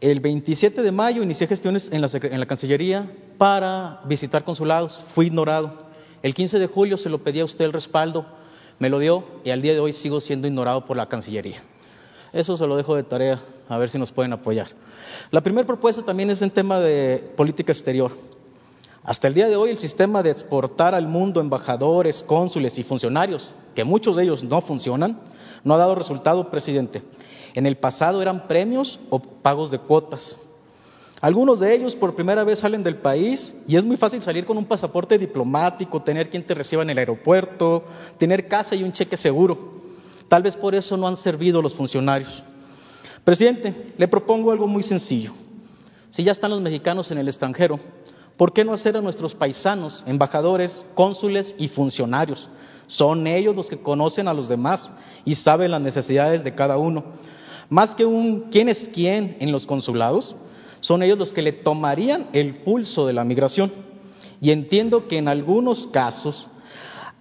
El 0.00 0.20
27 0.20 0.82
de 0.82 0.92
mayo 0.92 1.20
inicié 1.20 1.48
gestiones 1.48 1.88
en 1.90 2.00
la, 2.00 2.08
en 2.12 2.38
la 2.38 2.46
Cancillería 2.46 3.10
para 3.38 4.02
visitar 4.04 4.44
consulados, 4.44 5.04
fui 5.16 5.26
ignorado. 5.26 5.88
El 6.22 6.32
15 6.32 6.60
de 6.60 6.68
julio 6.68 6.96
se 6.96 7.10
lo 7.10 7.24
pedí 7.24 7.40
a 7.40 7.44
usted 7.44 7.64
el 7.64 7.72
respaldo, 7.72 8.24
me 8.78 8.88
lo 8.88 9.00
dio 9.00 9.24
y 9.42 9.50
al 9.50 9.62
día 9.62 9.72
de 9.72 9.80
hoy 9.80 9.94
sigo 9.94 10.20
siendo 10.20 10.46
ignorado 10.46 10.86
por 10.86 10.96
la 10.96 11.08
Cancillería. 11.08 11.60
Eso 12.32 12.56
se 12.56 12.68
lo 12.68 12.76
dejo 12.76 12.94
de 12.94 13.02
tarea, 13.02 13.42
a 13.68 13.78
ver 13.78 13.90
si 13.90 13.98
nos 13.98 14.12
pueden 14.12 14.32
apoyar. 14.32 14.68
La 15.32 15.40
primera 15.40 15.66
propuesta 15.66 16.04
también 16.04 16.30
es 16.30 16.40
en 16.40 16.52
tema 16.52 16.78
de 16.78 17.32
política 17.36 17.72
exterior. 17.72 18.12
Hasta 19.04 19.26
el 19.26 19.34
día 19.34 19.48
de 19.48 19.56
hoy 19.56 19.70
el 19.70 19.78
sistema 19.78 20.22
de 20.22 20.30
exportar 20.30 20.94
al 20.94 21.08
mundo 21.08 21.40
embajadores, 21.40 22.22
cónsules 22.22 22.78
y 22.78 22.84
funcionarios, 22.84 23.48
que 23.74 23.82
muchos 23.82 24.14
de 24.14 24.22
ellos 24.22 24.44
no 24.44 24.60
funcionan, 24.60 25.18
no 25.64 25.74
ha 25.74 25.78
dado 25.78 25.96
resultado, 25.96 26.50
presidente. 26.50 27.02
En 27.54 27.66
el 27.66 27.76
pasado 27.76 28.22
eran 28.22 28.46
premios 28.46 29.00
o 29.10 29.18
pagos 29.18 29.72
de 29.72 29.80
cuotas. 29.80 30.36
Algunos 31.20 31.58
de 31.58 31.74
ellos 31.74 31.96
por 31.96 32.14
primera 32.14 32.44
vez 32.44 32.60
salen 32.60 32.84
del 32.84 32.96
país 32.96 33.52
y 33.66 33.76
es 33.76 33.84
muy 33.84 33.96
fácil 33.96 34.22
salir 34.22 34.44
con 34.44 34.56
un 34.56 34.66
pasaporte 34.66 35.18
diplomático, 35.18 36.02
tener 36.02 36.30
quien 36.30 36.46
te 36.46 36.54
reciba 36.54 36.82
en 36.82 36.90
el 36.90 36.98
aeropuerto, 36.98 37.84
tener 38.18 38.46
casa 38.46 38.76
y 38.76 38.84
un 38.84 38.92
cheque 38.92 39.16
seguro. 39.16 39.82
Tal 40.28 40.44
vez 40.44 40.56
por 40.56 40.76
eso 40.76 40.96
no 40.96 41.08
han 41.08 41.16
servido 41.16 41.60
los 41.60 41.74
funcionarios. 41.74 42.42
Presidente, 43.24 43.94
le 43.96 44.06
propongo 44.06 44.52
algo 44.52 44.68
muy 44.68 44.84
sencillo. 44.84 45.32
Si 46.10 46.22
ya 46.22 46.32
están 46.32 46.50
los 46.50 46.60
mexicanos 46.60 47.10
en 47.10 47.18
el 47.18 47.28
extranjero, 47.28 47.80
¿Por 48.42 48.52
qué 48.52 48.64
no 48.64 48.72
hacer 48.72 48.96
a 48.96 49.00
nuestros 49.00 49.36
paisanos, 49.36 50.02
embajadores, 50.04 50.84
cónsules 50.96 51.54
y 51.58 51.68
funcionarios? 51.68 52.48
Son 52.88 53.28
ellos 53.28 53.54
los 53.54 53.68
que 53.68 53.80
conocen 53.80 54.26
a 54.26 54.34
los 54.34 54.48
demás 54.48 54.90
y 55.24 55.36
saben 55.36 55.70
las 55.70 55.80
necesidades 55.80 56.42
de 56.42 56.52
cada 56.52 56.76
uno. 56.76 57.04
Más 57.68 57.94
que 57.94 58.04
un 58.04 58.48
quién 58.50 58.68
es 58.68 58.90
quién 58.92 59.36
en 59.38 59.52
los 59.52 59.64
consulados, 59.64 60.34
son 60.80 61.04
ellos 61.04 61.20
los 61.20 61.32
que 61.32 61.40
le 61.40 61.52
tomarían 61.52 62.30
el 62.32 62.64
pulso 62.64 63.06
de 63.06 63.12
la 63.12 63.22
migración. 63.22 63.70
Y 64.40 64.50
entiendo 64.50 65.06
que 65.06 65.18
en 65.18 65.28
algunos 65.28 65.86
casos 65.86 66.48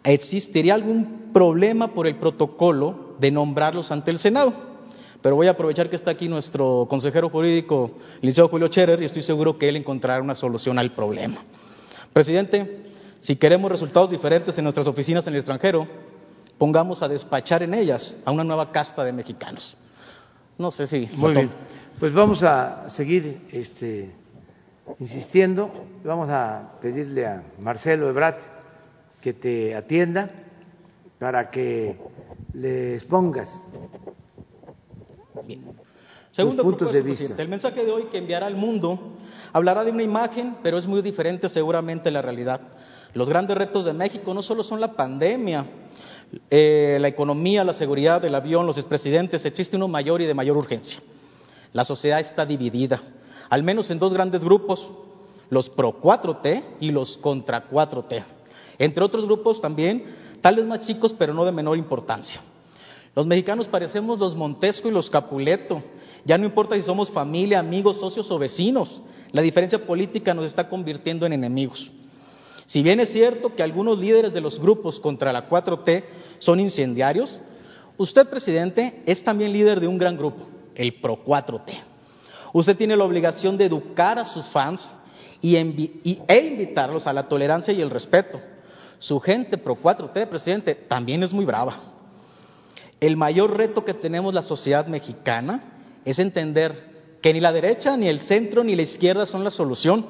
existiría 0.03 0.73
algún 0.73 1.29
problema 1.33 1.93
por 1.93 2.07
el 2.07 2.15
protocolo 2.15 3.15
de 3.19 3.29
nombrarlos 3.29 3.91
ante 3.91 4.09
el 4.09 4.17
Senado. 4.17 4.70
Pero 5.21 5.35
voy 5.35 5.47
a 5.47 5.51
aprovechar 5.51 5.89
que 5.89 5.95
está 5.95 6.11
aquí 6.11 6.27
nuestro 6.27 6.87
consejero 6.89 7.29
jurídico, 7.29 7.91
el 8.15 8.21
licenciado 8.21 8.49
Julio 8.49 8.67
Scherer, 8.67 9.01
y 9.01 9.05
estoy 9.05 9.21
seguro 9.21 9.57
que 9.57 9.69
él 9.69 9.75
encontrará 9.75 10.21
una 10.21 10.35
solución 10.35 10.79
al 10.79 10.91
problema. 10.93 11.43
Presidente, 12.11 12.81
si 13.19 13.35
queremos 13.35 13.71
resultados 13.71 14.09
diferentes 14.09 14.57
en 14.57 14.63
nuestras 14.63 14.87
oficinas 14.87 15.25
en 15.27 15.33
el 15.33 15.39
extranjero, 15.39 15.87
pongamos 16.57 17.03
a 17.03 17.07
despachar 17.07 17.61
en 17.61 17.73
ellas 17.73 18.17
a 18.25 18.31
una 18.31 18.43
nueva 18.43 18.71
casta 18.71 19.03
de 19.03 19.13
mexicanos. 19.13 19.77
No 20.57 20.71
sé 20.71 20.87
si. 20.87 21.07
Muy 21.15 21.33
bien. 21.33 21.51
Pues 21.99 22.13
vamos 22.13 22.43
a 22.43 22.89
seguir 22.89 23.47
este, 23.51 24.11
insistiendo. 24.99 25.71
Vamos 26.03 26.29
a 26.31 26.79
pedirle 26.81 27.27
a 27.27 27.43
Marcelo 27.59 28.09
Ebrat 28.09 28.39
que 29.21 29.33
te 29.33 29.75
atienda 29.75 30.31
para 31.19 31.51
que 31.51 31.95
le 32.53 32.95
expongas 35.33 35.91
Segundo 36.31 36.63
puntos 36.63 36.93
de 36.93 37.01
vista. 37.01 37.41
El 37.41 37.49
mensaje 37.49 37.83
de 37.83 37.91
hoy 37.91 38.05
que 38.05 38.17
enviará 38.17 38.47
al 38.47 38.55
mundo 38.55 39.17
hablará 39.51 39.83
de 39.83 39.91
una 39.91 40.03
imagen, 40.03 40.55
pero 40.63 40.77
es 40.77 40.87
muy 40.87 41.01
diferente 41.01 41.49
seguramente 41.49 42.09
la 42.09 42.21
realidad. 42.21 42.61
Los 43.13 43.27
grandes 43.27 43.57
retos 43.57 43.83
de 43.83 43.91
México 43.91 44.33
no 44.33 44.41
solo 44.41 44.63
son 44.63 44.79
la 44.79 44.93
pandemia, 44.93 45.65
eh, 46.49 46.97
la 47.01 47.09
economía, 47.09 47.65
la 47.65 47.73
seguridad, 47.73 48.23
el 48.23 48.33
avión, 48.33 48.65
los 48.65 48.77
expresidentes, 48.77 49.43
existe 49.43 49.75
uno 49.75 49.89
mayor 49.89 50.21
y 50.21 50.25
de 50.25 50.33
mayor 50.33 50.55
urgencia. 50.55 50.99
La 51.73 51.83
sociedad 51.83 52.21
está 52.21 52.45
dividida, 52.45 53.01
al 53.49 53.63
menos 53.63 53.91
en 53.91 53.99
dos 53.99 54.13
grandes 54.13 54.41
grupos, 54.41 54.87
los 55.49 55.67
pro 55.69 55.99
4T 55.99 56.63
y 56.79 56.91
los 56.91 57.17
contra 57.17 57.69
4T. 57.69 58.23
Entre 58.79 59.03
otros 59.03 59.25
grupos 59.25 59.59
también, 59.59 60.05
tales 60.41 60.65
más 60.65 60.87
chicos, 60.87 61.13
pero 61.17 61.33
no 61.33 61.43
de 61.43 61.51
menor 61.51 61.77
importancia. 61.77 62.41
Los 63.15 63.25
mexicanos 63.25 63.67
parecemos 63.67 64.19
los 64.19 64.35
Montesco 64.35 64.87
y 64.87 64.91
los 64.91 65.09
Capuleto. 65.09 65.83
Ya 66.23 66.37
no 66.37 66.45
importa 66.45 66.75
si 66.75 66.81
somos 66.81 67.09
familia, 67.09 67.59
amigos, 67.59 67.97
socios 67.97 68.29
o 68.31 68.39
vecinos. 68.39 69.01
La 69.31 69.41
diferencia 69.41 69.85
política 69.85 70.33
nos 70.33 70.45
está 70.45 70.69
convirtiendo 70.69 71.25
en 71.25 71.33
enemigos. 71.33 71.89
Si 72.65 72.83
bien 72.83 72.99
es 73.01 73.09
cierto 73.09 73.53
que 73.53 73.63
algunos 73.63 73.99
líderes 73.99 74.33
de 74.33 74.39
los 74.39 74.59
grupos 74.59 74.99
contra 74.99 75.33
la 75.33 75.49
4T 75.49 76.03
son 76.39 76.59
incendiarios, 76.59 77.37
usted, 77.97 78.29
presidente, 78.29 79.03
es 79.05 79.23
también 79.23 79.51
líder 79.51 79.81
de 79.81 79.87
un 79.87 79.97
gran 79.97 80.15
grupo, 80.15 80.47
el 80.75 80.93
Pro 81.01 81.21
4T. 81.25 81.73
Usted 82.53 82.77
tiene 82.77 82.95
la 82.95 83.03
obligación 83.03 83.57
de 83.57 83.65
educar 83.65 84.19
a 84.19 84.25
sus 84.25 84.45
fans 84.47 84.95
y 85.41 85.55
e 85.57 86.47
invitarlos 86.47 87.07
a 87.07 87.13
la 87.13 87.27
tolerancia 87.27 87.73
y 87.73 87.81
el 87.81 87.89
respeto. 87.89 88.39
Su 88.99 89.19
gente 89.19 89.57
Pro 89.57 89.75
4T, 89.75 90.27
presidente, 90.27 90.75
también 90.75 91.23
es 91.23 91.33
muy 91.33 91.43
brava. 91.43 91.90
El 93.01 93.17
mayor 93.17 93.57
reto 93.57 93.83
que 93.83 93.95
tenemos 93.95 94.31
la 94.31 94.43
sociedad 94.43 94.85
mexicana 94.85 95.63
es 96.05 96.19
entender 96.19 97.17
que 97.19 97.33
ni 97.33 97.39
la 97.39 97.51
derecha, 97.51 97.97
ni 97.97 98.07
el 98.07 98.19
centro, 98.19 98.63
ni 98.63 98.75
la 98.75 98.83
izquierda 98.83 99.25
son 99.25 99.43
la 99.43 99.49
solución. 99.49 100.05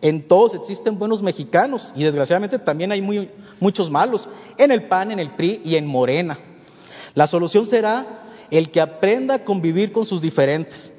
En 0.00 0.28
todos 0.28 0.54
existen 0.54 1.00
buenos 1.00 1.20
mexicanos 1.20 1.92
y 1.96 2.04
desgraciadamente 2.04 2.60
también 2.60 2.92
hay 2.92 3.02
muchos 3.58 3.90
malos, 3.90 4.28
en 4.56 4.70
el 4.70 4.84
PAN, 4.84 5.10
en 5.10 5.18
el 5.18 5.30
PRI 5.32 5.62
y 5.64 5.74
en 5.74 5.86
Morena. 5.86 6.38
La 7.16 7.26
solución 7.26 7.66
será 7.66 8.06
el 8.52 8.70
que 8.70 8.80
aprenda 8.80 9.34
a 9.34 9.44
convivir 9.44 9.90
con 9.90 10.06
sus 10.06 10.22
diferentes. 10.22 10.92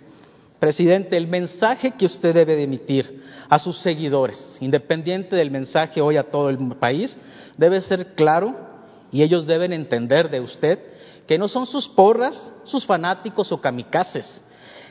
Presidente, 0.60 1.16
el 1.16 1.28
mensaje 1.28 1.92
que 1.92 2.06
usted 2.06 2.36
debe 2.36 2.62
emitir 2.62 3.24
a 3.48 3.60
sus 3.60 3.78
seguidores, 3.78 4.58
independiente 4.60 5.38
del 5.38 5.52
mensaje 5.52 6.02
hoy 6.02 6.18
a 6.18 6.30
todo 6.30 6.50
el 6.50 6.58
país, 6.76 7.18
debe 7.56 7.80
ser 7.80 8.14
claro 8.16 8.58
y 9.10 9.24
ellos 9.24 9.48
deben 9.48 9.72
entender 9.72 10.30
de 10.30 10.42
usted 10.42 10.80
que 11.30 11.38
no 11.38 11.48
son 11.48 11.68
sus 11.68 11.88
porras, 11.88 12.52
sus 12.64 12.88
fanáticos 12.88 13.52
o 13.52 13.62
kamikazes, 13.62 14.42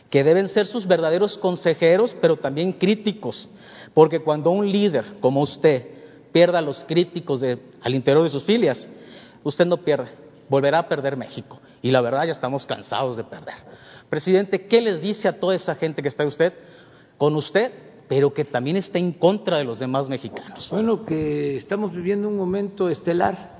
que 0.08 0.22
deben 0.22 0.48
ser 0.48 0.66
sus 0.66 0.86
verdaderos 0.86 1.36
consejeros, 1.36 2.14
pero 2.20 2.36
también 2.36 2.72
críticos, 2.74 3.48
porque 3.92 4.20
cuando 4.20 4.52
un 4.52 4.70
líder 4.70 5.16
como 5.18 5.42
usted 5.42 5.88
pierda 6.30 6.58
a 6.58 6.62
los 6.62 6.84
críticos 6.84 7.42
al 7.42 7.92
interior 7.92 8.22
de 8.22 8.30
sus 8.30 8.44
filias, 8.44 8.86
usted 9.42 9.66
no 9.66 9.78
pierde, 9.78 10.10
volverá 10.48 10.78
a 10.78 10.88
perder 10.88 11.16
México. 11.16 11.60
Y 11.82 11.90
la 11.90 12.00
verdad 12.02 12.24
ya 12.26 12.30
estamos 12.30 12.64
cansados 12.66 13.16
de 13.16 13.24
perder. 13.24 13.56
Presidente, 14.08 14.68
¿qué 14.68 14.80
les 14.80 15.02
dice 15.02 15.26
a 15.26 15.40
toda 15.40 15.56
esa 15.56 15.74
gente 15.74 16.02
que 16.02 16.08
está 16.08 16.24
usted 16.24 16.52
con 17.16 17.34
usted, 17.34 17.72
pero 18.08 18.32
que 18.32 18.44
también 18.44 18.76
está 18.76 19.00
en 19.00 19.10
contra 19.10 19.56
de 19.56 19.64
los 19.64 19.80
demás 19.80 20.08
mexicanos? 20.08 20.68
Bueno, 20.70 21.04
que 21.04 21.56
estamos 21.56 21.92
viviendo 21.92 22.28
un 22.28 22.36
momento 22.36 22.88
estelar. 22.88 23.58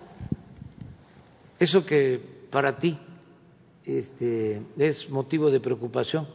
Eso 1.59 1.84
que 1.84 2.38
para 2.50 2.78
ti 2.78 2.98
este, 3.84 4.62
es 4.76 5.08
motivo 5.08 5.50
de 5.50 5.60
preocupación. 5.60 6.28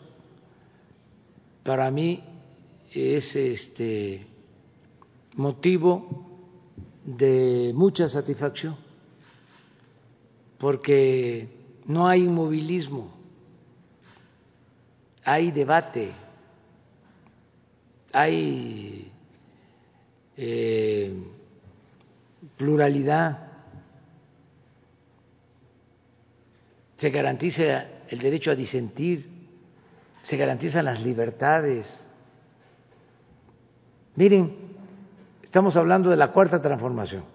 Para 1.63 1.89
mí 1.91 2.23
es 2.91 3.35
este, 3.35 4.25
motivo 5.35 6.29
de 7.05 7.71
mucha 7.75 8.07
satisfacción, 8.07 8.75
porque 10.57 11.47
no 11.85 12.07
hay 12.07 12.23
inmovilismo, 12.23 13.13
hay 15.23 15.51
debate, 15.51 16.11
hay 18.11 19.11
eh, 20.37 21.13
pluralidad 22.57 23.52
se 27.03 27.09
garantiza 27.09 27.85
el 28.07 28.19
derecho 28.19 28.49
a 28.49 28.55
disentir, 28.55 29.27
se 30.23 30.37
garantizan 30.37 30.85
las 30.85 31.01
libertades. 31.01 32.01
Miren, 34.15 34.55
estamos 35.43 35.75
hablando 35.75 36.09
de 36.09 36.15
la 36.15 36.31
cuarta 36.31 36.61
transformación. 36.61 37.25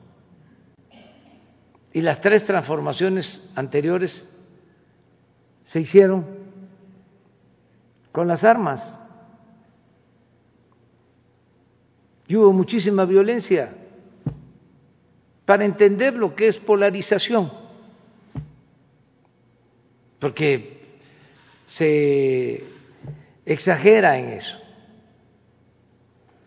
Y 1.93 2.01
las 2.01 2.19
tres 2.19 2.47
transformaciones 2.47 3.47
anteriores 3.55 4.27
se 5.65 5.81
hicieron 5.81 6.24
con 8.11 8.27
las 8.27 8.45
armas. 8.45 8.99
Y 12.27 12.36
hubo 12.36 12.55
muchísima 12.55 13.05
violencia 13.05 13.74
para 15.45 15.66
entender 15.66 16.15
lo 16.15 16.35
que 16.35 16.47
es 16.47 16.57
polarización 16.57 17.68
porque 20.19 21.01
se 21.66 22.65
exagera 23.45 24.19
en 24.19 24.28
eso. 24.31 24.59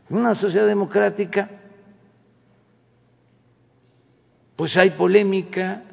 Una 0.10 0.35
sociedad 0.35 0.68
democrática 0.68 1.61
pues 4.61 4.77
hay 4.77 4.91
polémica, 4.91 5.84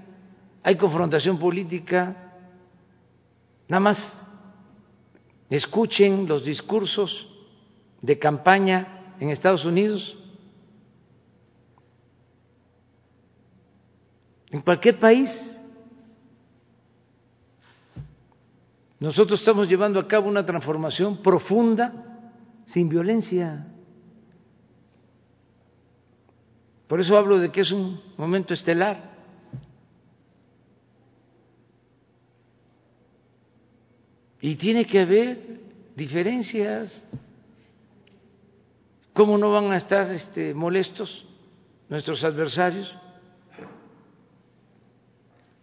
hay 0.63 0.77
confrontación 0.77 1.39
política. 1.39 2.35
Nada 3.67 3.81
más 3.81 4.23
escuchen 5.49 6.29
los 6.29 6.45
discursos 6.45 7.27
de 8.03 8.19
campaña 8.19 9.15
en 9.21 9.31
Estados 9.31 9.65
Unidos, 9.65 10.15
en 14.51 14.61
cualquier 14.61 14.99
país. 14.99 15.58
Nosotros 19.01 19.39
estamos 19.39 19.69
llevando 19.69 20.01
a 20.01 20.09
cabo 20.09 20.29
una 20.29 20.45
transformación 20.45 21.19
profunda 21.23 21.93
sin 22.67 22.89
violencia. 22.89 23.67
Por 26.89 27.01
eso 27.01 27.17
hablo 27.17 27.39
de 27.39 27.53
que 27.53 27.61
es 27.61 27.71
un 27.71 28.01
momento 28.17 28.55
estelar. 28.55 29.17
Y 34.41 34.57
tiene 34.57 34.85
que 34.85 35.01
haber 35.01 35.61
diferencias. 35.95 37.05
¿Cómo 39.13 39.37
no 39.39 39.51
van 39.51 39.71
a 39.73 39.77
estar 39.77 40.13
este, 40.13 40.55
molestos 40.55 41.27
nuestros 41.89 42.23
adversarios 42.25 42.95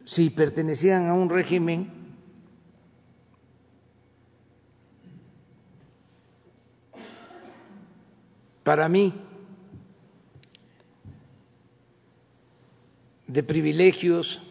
si 0.06 0.30
pertenecían 0.30 1.08
a 1.08 1.14
un 1.14 1.30
régimen 1.30 2.05
para 8.66 8.90
mí 8.90 9.14
de 13.28 13.44
privilegios, 13.44 14.42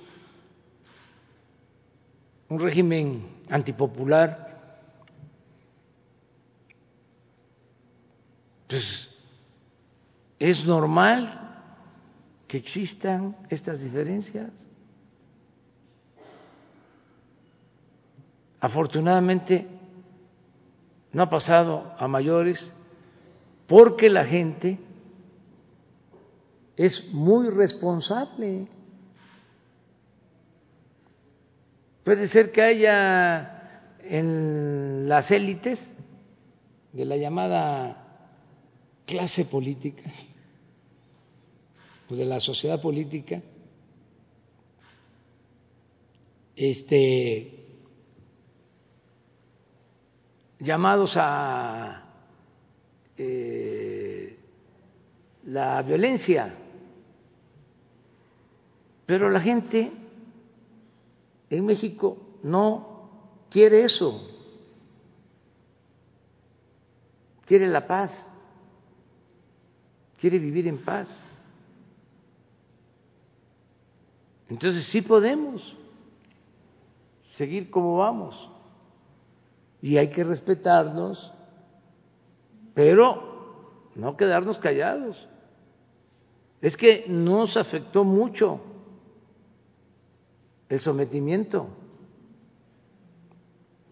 un 2.48 2.60
régimen 2.60 3.26
antipopular, 3.50 4.78
pues 8.68 9.10
es 10.38 10.64
normal 10.64 11.64
que 12.46 12.58
existan 12.58 13.36
estas 13.50 13.80
diferencias. 13.80 14.52
Afortunadamente 18.60 19.66
no 21.12 21.24
ha 21.24 21.28
pasado 21.28 21.92
a 21.98 22.06
mayores 22.06 22.72
porque 23.66 24.08
la 24.10 24.24
gente 24.24 24.78
es 26.76 27.12
muy 27.12 27.48
responsable. 27.50 28.66
Puede 32.04 32.26
ser 32.26 32.52
que 32.52 32.62
haya 32.62 33.90
en 34.02 35.08
las 35.08 35.30
élites 35.30 35.96
de 36.92 37.04
la 37.04 37.16
llamada 37.16 38.28
clase 39.06 39.46
política, 39.46 40.02
pues 42.06 42.18
de 42.18 42.26
la 42.26 42.40
sociedad 42.40 42.80
política, 42.80 43.42
este, 46.54 47.64
llamados 50.60 51.14
a 51.16 52.03
eh, 53.16 54.38
la 55.44 55.82
violencia. 55.82 56.54
Pero 59.06 59.28
la 59.28 59.40
gente 59.40 59.92
en 61.50 61.66
México 61.66 62.18
no 62.42 63.10
quiere 63.50 63.84
eso, 63.84 64.20
quiere 67.44 67.68
la 67.68 67.86
paz, 67.86 68.10
quiere 70.18 70.38
vivir 70.38 70.66
en 70.66 70.78
paz. 70.78 71.08
Entonces 74.48 74.86
sí 74.86 75.02
podemos 75.02 75.76
seguir 77.36 77.70
como 77.70 77.96
vamos. 77.98 78.50
Y 79.82 79.98
hay 79.98 80.08
que 80.08 80.24
respetarnos, 80.24 81.33
pero 82.74 83.90
no 83.94 84.16
quedarnos 84.16 84.58
callados. 84.58 85.28
Es 86.60 86.76
que 86.76 87.06
nos 87.08 87.56
afectó 87.56 88.04
mucho 88.04 88.60
el 90.68 90.80
sometimiento 90.80 91.68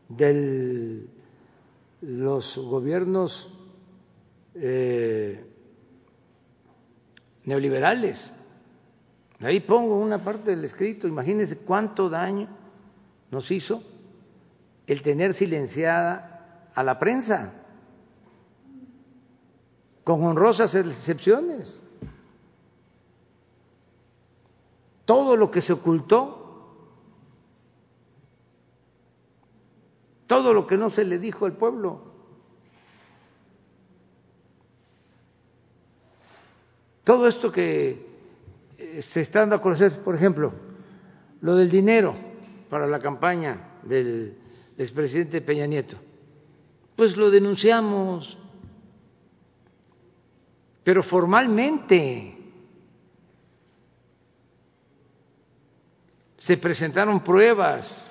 de 0.09 1.07
los 2.01 2.59
gobiernos 2.59 3.53
eh, 4.55 5.45
neoliberales. 7.45 8.33
Ahí 9.41 9.61
pongo 9.61 9.99
una 9.99 10.23
parte 10.23 10.53
del 10.53 10.65
escrito, 10.65 11.09
imagínense 11.09 11.59
cuánto 11.59 12.09
daño 12.09 12.49
nos 13.31 13.51
hizo 13.51 13.83
el 14.87 15.03
tener 15.03 15.35
silenciada 15.35 16.69
a 16.75 16.83
la 16.83 16.99
prensa, 16.99 17.62
con 20.05 20.25
honrosas 20.25 20.75
excepciones. 20.75 21.83
Todo 25.05 25.37
lo 25.37 25.51
que 25.51 25.61
se 25.61 25.73
ocultó 25.73 26.43
todo 30.33 30.55
lo 30.55 30.67
que 30.67 30.79
no 30.79 30.89
se 30.89 31.05
le 31.05 31.19
dijo 31.19 31.45
al 31.45 31.59
pueblo. 31.59 32.01
Todo 37.05 37.27
esto 37.27 37.53
que 37.53 38.07
eh, 38.79 39.03
se 39.03 39.21
está 39.21 39.41
dando 39.41 39.57
a 39.57 39.61
conocer, 39.61 40.03
por 40.03 40.15
ejemplo, 40.15 40.55
lo 41.43 41.55
del 41.55 41.69
dinero 41.69 42.15
para 42.71 42.87
la 42.87 42.99
campaña 42.99 43.79
del 43.83 44.39
expresidente 44.79 45.43
Peña 45.43 45.67
Nieto, 45.67 45.99
pues 46.97 47.15
lo 47.15 47.31
denunciamos, 47.31 48.39
pero 50.85 51.03
formalmente 51.03 52.37
se 56.39 56.57
presentaron 56.57 57.23
pruebas 57.23 58.11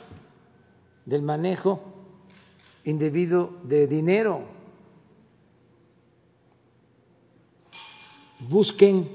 del 1.05 1.21
manejo 1.21 1.81
indebido 2.85 3.59
de 3.63 3.87
dinero. 3.87 4.45
Busquen 8.39 9.09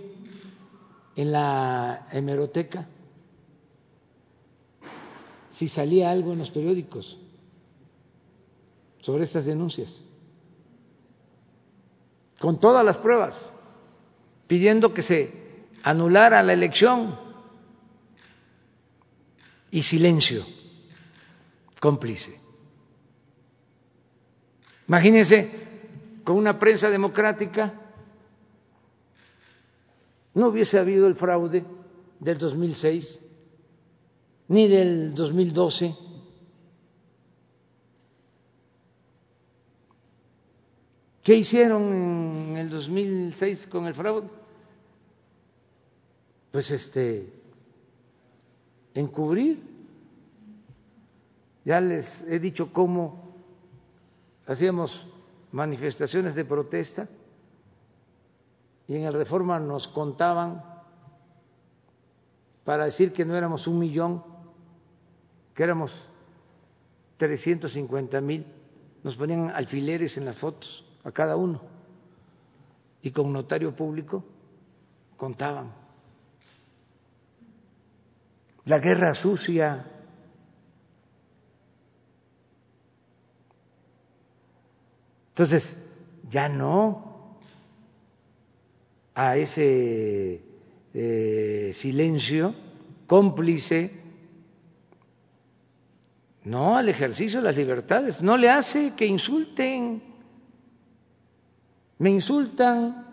en 1.16 1.32
la 1.32 2.08
hemeroteca 2.12 2.86
si 5.50 5.68
salía 5.68 6.10
algo 6.10 6.34
en 6.34 6.38
los 6.40 6.50
periódicos 6.50 7.18
sobre 9.00 9.24
estas 9.24 9.46
denuncias, 9.46 9.88
con 12.38 12.60
todas 12.60 12.84
las 12.84 12.98
pruebas, 12.98 13.34
pidiendo 14.46 14.92
que 14.92 15.02
se 15.02 15.46
anulara 15.82 16.42
la 16.42 16.52
elección 16.52 17.18
y 19.70 19.82
silencio 19.82 20.44
cómplice. 21.80 22.40
Imagínense, 24.88 25.50
con 26.24 26.36
una 26.36 26.58
prensa 26.58 26.90
democrática 26.90 27.72
no 30.34 30.48
hubiese 30.48 30.78
habido 30.78 31.06
el 31.06 31.16
fraude 31.16 31.64
del 32.20 32.38
2006 32.38 33.20
ni 34.48 34.68
del 34.68 35.14
2012. 35.14 36.05
¿Qué 41.26 41.34
hicieron 41.34 41.92
en 41.92 42.56
el 42.56 42.70
2006 42.70 43.66
con 43.66 43.84
el 43.88 43.96
fraude? 43.96 44.28
Pues 46.52 46.70
este, 46.70 47.28
encubrir. 48.94 49.60
Ya 51.64 51.80
les 51.80 52.22
he 52.28 52.38
dicho 52.38 52.72
cómo 52.72 53.34
hacíamos 54.46 55.04
manifestaciones 55.50 56.36
de 56.36 56.44
protesta 56.44 57.08
y 58.86 58.94
en 58.94 59.02
el 59.02 59.12
Reforma 59.12 59.58
nos 59.58 59.88
contaban 59.88 60.62
para 62.64 62.84
decir 62.84 63.12
que 63.12 63.24
no 63.24 63.34
éramos 63.34 63.66
un 63.66 63.80
millón, 63.80 64.22
que 65.56 65.64
éramos 65.64 66.08
350 67.16 68.20
mil, 68.20 68.46
nos 69.02 69.16
ponían 69.16 69.50
alfileres 69.50 70.16
en 70.18 70.24
las 70.24 70.36
fotos 70.36 70.85
a 71.06 71.12
cada 71.12 71.36
uno. 71.36 71.60
Y 73.00 73.12
con 73.12 73.32
notario 73.32 73.74
público 73.74 74.24
contaban. 75.16 75.72
La 78.64 78.80
guerra 78.80 79.14
sucia. 79.14 79.86
Entonces, 85.28 85.76
ya 86.28 86.48
no 86.48 87.36
a 89.14 89.36
ese 89.36 90.42
eh, 90.92 91.70
silencio 91.74 92.52
cómplice, 93.06 93.92
no 96.42 96.76
al 96.76 96.88
ejercicio 96.88 97.38
de 97.38 97.44
las 97.44 97.56
libertades, 97.56 98.20
no 98.20 98.36
le 98.36 98.50
hace 98.50 98.94
que 98.96 99.06
insulten, 99.06 100.02
me 101.98 102.10
insultan, 102.10 103.06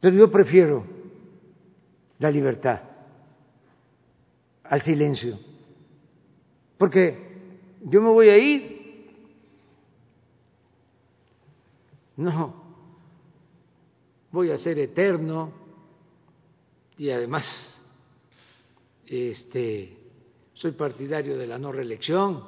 pero 0.00 0.16
yo 0.16 0.30
prefiero 0.30 0.84
la 2.18 2.30
libertad 2.30 2.80
al 4.64 4.82
silencio, 4.82 5.38
porque 6.78 7.24
yo 7.82 8.00
me 8.00 8.10
voy 8.10 8.28
a 8.28 8.38
ir. 8.38 8.74
No, 12.16 12.54
voy 14.30 14.50
a 14.50 14.58
ser 14.58 14.78
eterno. 14.78 15.64
Y 16.96 17.10
además 17.10 17.44
este 19.06 19.98
soy 20.54 20.72
partidario 20.72 21.36
de 21.36 21.46
la 21.46 21.58
no 21.58 21.72
reelección. 21.72 22.44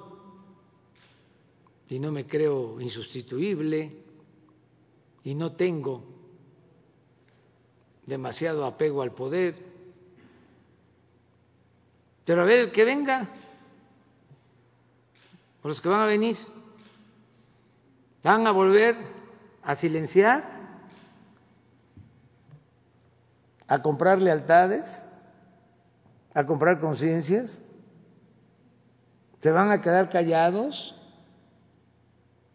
Y 1.89 1.99
no 1.99 2.13
me 2.13 2.27
creo 2.27 2.81
insustituible 2.81 4.06
y 5.27 5.35
no 5.35 5.57
tengo 5.57 6.05
demasiado 8.07 8.65
apego 8.65 9.03
al 9.03 9.11
poder. 9.11 9.57
Pero 12.25 12.43
a 12.43 12.45
ver, 12.45 12.71
que 12.71 12.85
venga, 12.85 13.29
los 15.65 15.81
que 15.81 15.89
van 15.89 16.03
a 16.03 16.07
venir, 16.07 16.37
van 18.23 18.47
a 18.47 18.53
volver 18.53 18.97
a 19.65 19.75
silenciar, 19.75 20.45
a 23.67 23.83
comprar 23.83 24.23
lealtades, 24.23 25.05
a 26.35 26.47
comprar 26.47 26.79
conciencias, 26.79 27.61
se 29.41 29.51
van 29.51 29.73
a 29.73 29.81
quedar 29.81 30.09
callados, 30.09 30.95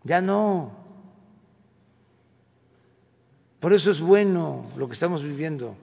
ya 0.05 0.21
no. 0.21 0.80
Por 3.61 3.73
eso 3.73 3.91
es 3.91 4.01
bueno 4.01 4.71
lo 4.75 4.87
que 4.87 4.93
estamos 4.93 5.21
viviendo. 5.21 5.75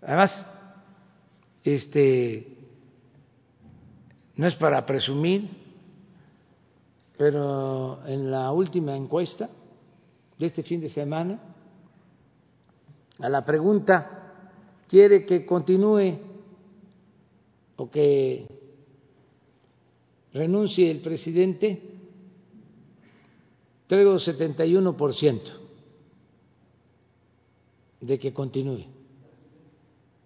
Además, 0.00 0.46
este 1.62 2.56
no 4.36 4.46
es 4.46 4.54
para 4.56 4.86
presumir, 4.86 5.50
pero 7.18 8.00
en 8.06 8.30
la 8.30 8.50
última 8.52 8.96
encuesta 8.96 9.50
de 10.38 10.46
este 10.46 10.62
fin 10.62 10.80
de 10.80 10.88
semana, 10.88 11.38
a 13.18 13.28
la 13.28 13.44
pregunta, 13.44 14.48
¿quiere 14.88 15.26
que 15.26 15.44
continúe 15.44 16.18
o 17.76 17.90
que 17.90 18.46
renuncie 20.32 20.90
el 20.90 21.02
presidente? 21.02 21.82
Traigo 23.86 24.14
71% 24.14 25.63
de 28.06 28.18
que 28.18 28.32
continúe. 28.32 28.84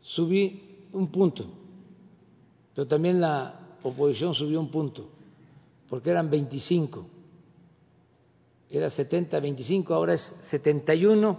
Subí 0.01 0.87
un 0.93 1.09
punto, 1.11 1.45
pero 2.75 2.87
también 2.87 3.21
la 3.21 3.79
oposición 3.83 4.35
subió 4.35 4.61
un 4.61 4.71
punto, 4.71 5.09
porque 5.89 6.11
eran 6.11 6.31
25 6.31 7.19
era 8.71 8.89
70-25, 8.89 9.91
ahora 9.93 10.15
es 10.15 10.35
71-26. 10.51 11.37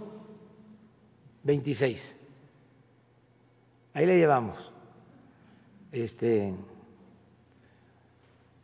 Ahí 3.92 4.06
le 4.06 4.16
llevamos, 4.16 4.58
este, 5.92 6.54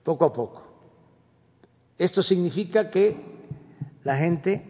poco 0.03 0.25
a 0.25 0.33
poco. 0.33 0.63
Esto 1.99 2.23
significa 2.23 2.91
que 2.91 3.17
la 4.05 4.17
gente 4.17 4.63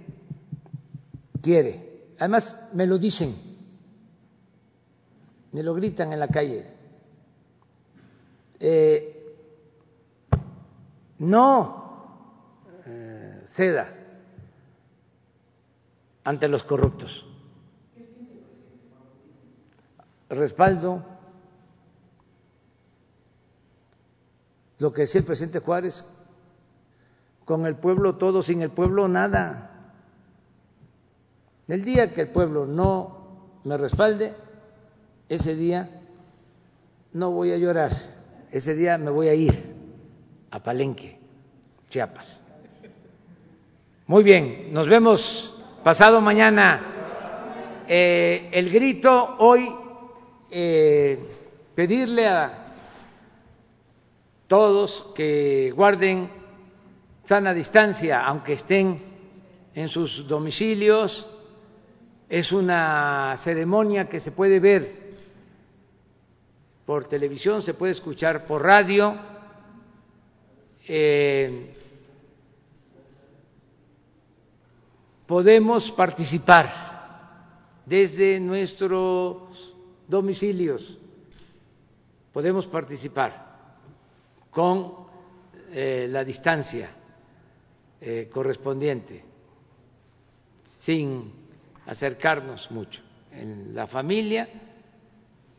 quiere, 1.42 1.85
además 2.18 2.70
me 2.72 2.86
lo 2.86 2.98
dicen, 2.98 3.34
me 5.52 5.62
lo 5.62 5.74
gritan 5.74 6.12
en 6.12 6.20
la 6.20 6.28
calle. 6.28 6.66
Eh, 8.58 9.12
no 11.18 11.84
ceda 13.46 13.92
ante 16.24 16.48
los 16.48 16.64
corruptos. 16.64 17.24
Respaldo 20.28 21.04
lo 24.78 24.92
que 24.92 25.02
decía 25.02 25.20
el 25.20 25.26
presidente 25.26 25.60
Juárez, 25.60 26.04
con 27.44 27.64
el 27.64 27.76
pueblo 27.76 28.16
todo, 28.16 28.42
sin 28.42 28.62
el 28.62 28.70
pueblo 28.70 29.08
nada. 29.08 29.75
El 31.68 31.84
día 31.84 32.12
que 32.12 32.20
el 32.20 32.28
pueblo 32.28 32.64
no 32.64 33.60
me 33.64 33.76
respalde, 33.76 34.34
ese 35.28 35.56
día 35.56 35.88
no 37.12 37.32
voy 37.32 37.52
a 37.52 37.56
llorar, 37.56 37.90
ese 38.52 38.76
día 38.76 38.96
me 38.98 39.10
voy 39.10 39.26
a 39.26 39.34
ir 39.34 39.52
a 40.52 40.62
Palenque, 40.62 41.18
Chiapas. 41.90 42.40
Muy 44.06 44.22
bien, 44.22 44.72
nos 44.72 44.88
vemos 44.88 45.52
pasado 45.82 46.20
mañana. 46.20 47.84
Eh, 47.88 48.48
el 48.52 48.70
grito 48.70 49.36
hoy, 49.38 49.68
eh, 50.48 51.18
pedirle 51.74 52.28
a 52.28 52.66
todos 54.46 55.12
que 55.16 55.72
guarden 55.74 56.30
sana 57.24 57.52
distancia, 57.52 58.24
aunque 58.24 58.52
estén 58.52 59.02
en 59.74 59.88
sus 59.88 60.28
domicilios. 60.28 61.28
Es 62.28 62.50
una 62.50 63.36
ceremonia 63.36 64.08
que 64.08 64.18
se 64.18 64.32
puede 64.32 64.58
ver 64.58 65.06
por 66.84 67.08
televisión, 67.08 67.62
se 67.62 67.74
puede 67.74 67.92
escuchar 67.92 68.46
por 68.46 68.64
radio. 68.64 69.16
Eh, 70.88 71.74
podemos 75.26 75.90
participar 75.92 76.86
desde 77.84 78.40
nuestros 78.40 79.74
domicilios, 80.08 80.98
podemos 82.32 82.66
participar 82.66 83.46
con 84.50 85.06
eh, 85.70 86.08
la 86.10 86.24
distancia 86.24 86.90
eh, 88.00 88.28
correspondiente, 88.32 89.24
sin 90.80 91.45
acercarnos 91.86 92.70
mucho. 92.70 93.02
En 93.32 93.74
la 93.74 93.86
familia 93.86 94.48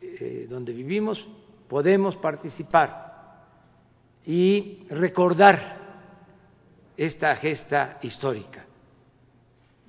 eh, 0.01 0.47
donde 0.49 0.73
vivimos 0.73 1.25
podemos 1.67 2.15
participar 2.17 3.07
y 4.25 4.85
recordar 4.89 5.77
esta 6.95 7.35
gesta 7.35 7.99
histórica 8.01 8.65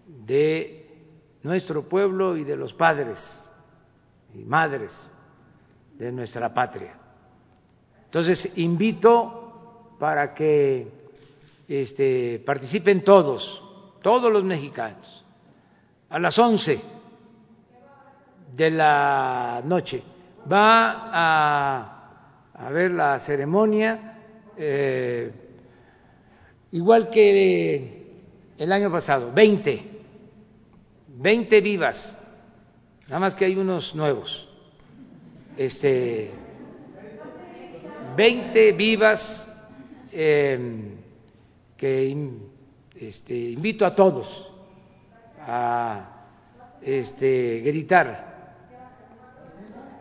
de 0.06 0.86
nuestro 1.42 1.88
pueblo 1.88 2.36
y 2.36 2.44
de 2.44 2.56
los 2.56 2.72
padres 2.74 3.18
y 4.34 4.44
madres 4.44 4.96
de 5.98 6.12
nuestra 6.12 6.52
patria. 6.52 6.94
Entonces, 8.04 8.56
invito 8.56 9.96
para 9.98 10.32
que 10.34 10.90
este, 11.68 12.38
participen 12.44 13.02
todos, 13.02 13.62
todos 14.00 14.32
los 14.32 14.44
mexicanos, 14.44 15.24
a 16.10 16.18
las 16.18 16.38
once 16.38 16.80
de 18.54 18.70
la 18.70 19.62
noche. 19.64 20.02
Va 20.50 21.10
a, 21.12 22.50
a 22.54 22.70
ver 22.70 22.92
la 22.92 23.18
ceremonia, 23.20 24.18
eh, 24.56 25.32
igual 26.72 27.10
que 27.10 28.06
el 28.56 28.72
año 28.72 28.90
pasado, 28.90 29.32
veinte 29.32 29.98
20 31.18 31.60
vivas, 31.60 32.16
nada 33.08 33.18
más 33.18 33.34
que 33.34 33.44
hay 33.44 33.56
unos 33.56 33.94
nuevos. 33.94 34.48
Este, 35.56 36.30
20 38.16 38.72
vivas 38.72 39.48
em, 40.12 40.96
que 41.76 42.30
este, 42.94 43.34
invito 43.36 43.84
a 43.84 43.94
todos 43.94 44.48
a 45.50 46.28
este, 46.82 47.60
gritar. 47.60 48.26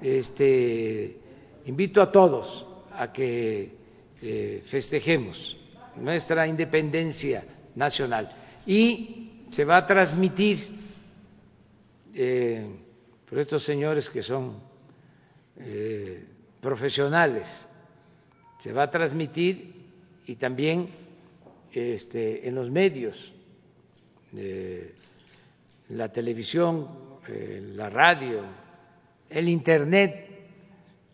este, 0.01 1.17
invito 1.65 2.01
a 2.01 2.11
todos 2.11 2.65
a 2.91 3.11
que 3.11 3.71
eh, 4.21 4.63
festejemos 4.69 5.57
nuestra 5.95 6.45
independencia 6.45 7.43
nacional 7.75 8.29
y 8.65 9.45
se 9.49 9.63
va 9.63 9.77
a 9.77 9.87
transmitir 9.87 10.67
eh, 12.13 12.67
por 13.29 13.39
estos 13.39 13.63
señores 13.63 14.09
que 14.09 14.21
son 14.21 14.59
eh, 15.57 16.25
profesionales, 16.59 17.47
se 18.59 18.73
va 18.73 18.83
a 18.83 18.91
transmitir 18.91 19.73
y 20.25 20.35
también 20.35 20.89
este, 21.71 22.47
en 22.47 22.55
los 22.55 22.69
medios, 22.69 23.33
la 25.89 26.11
televisión, 26.11 26.87
la 27.75 27.89
radio, 27.89 28.43
el 29.29 29.49
Internet, 29.49 30.27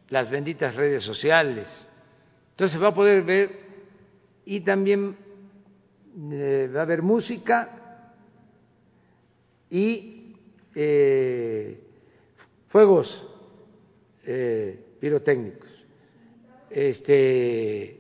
las 0.09 0.29
benditas 0.29 0.75
redes 0.75 1.03
sociales. 1.03 1.87
Entonces 2.51 2.81
va 2.81 2.89
a 2.89 2.93
poder 2.93 3.23
ver 3.23 3.49
y 4.45 4.61
también 4.61 5.15
eh, 6.31 6.69
va 6.73 6.81
a 6.81 6.83
haber 6.83 7.01
música 7.01 8.13
y 9.69 10.35
eh, 10.75 11.79
fuegos 12.69 13.27
eh, 14.25 14.79
pirotécnicos. 14.99 15.69
Este 16.69 17.99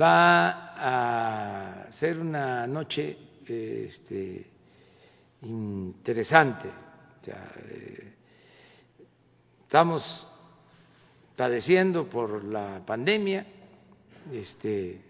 va 0.00 0.74
a 0.76 1.92
ser 1.92 2.18
una 2.18 2.66
noche 2.66 3.16
este, 3.46 4.51
interesante. 5.42 6.70
Estamos 9.62 10.26
padeciendo 11.36 12.08
por 12.08 12.44
la 12.44 12.82
pandemia, 12.84 13.46
este, 14.32 15.00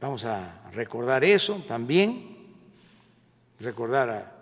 vamos 0.00 0.24
a 0.24 0.70
recordar 0.72 1.24
eso 1.24 1.64
también, 1.66 2.36
recordar 3.60 4.10
a 4.10 4.32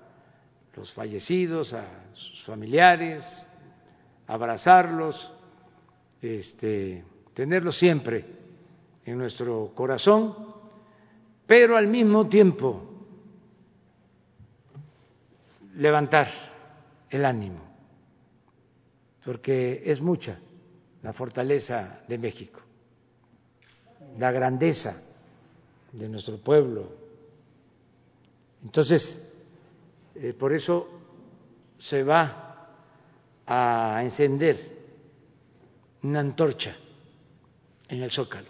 los 0.77 0.93
fallecidos, 0.93 1.73
a 1.73 2.13
sus 2.15 2.43
familiares, 2.45 3.47
abrazarlos, 4.27 5.33
este, 6.21 7.05
tenerlos 7.33 7.79
siempre 7.79 8.25
en 9.05 9.19
nuestro 9.19 9.73
corazón, 9.75 10.35
pero 11.47 11.77
al 11.77 11.87
mismo 11.87 12.29
tiempo 12.29 12.94
levantar 15.77 16.29
el 17.11 17.25
ánimo 17.25 17.75
porque 19.25 19.83
es 19.85 20.01
mucha 20.01 20.39
la 21.03 21.13
fortaleza 21.13 22.01
de 22.07 22.19
México, 22.19 22.61
la 24.19 24.31
grandeza 24.31 25.03
de 25.93 26.09
nuestro 26.09 26.39
pueblo. 26.39 26.93
Entonces, 28.63 29.33
eh, 30.15 30.35
por 30.35 30.53
eso 30.53 30.89
se 31.79 32.03
va 32.03 32.69
a 33.47 34.01
encender 34.03 34.57
una 36.03 36.21
antorcha 36.21 36.75
en 37.89 38.03
el 38.03 38.11
zócalo, 38.11 38.49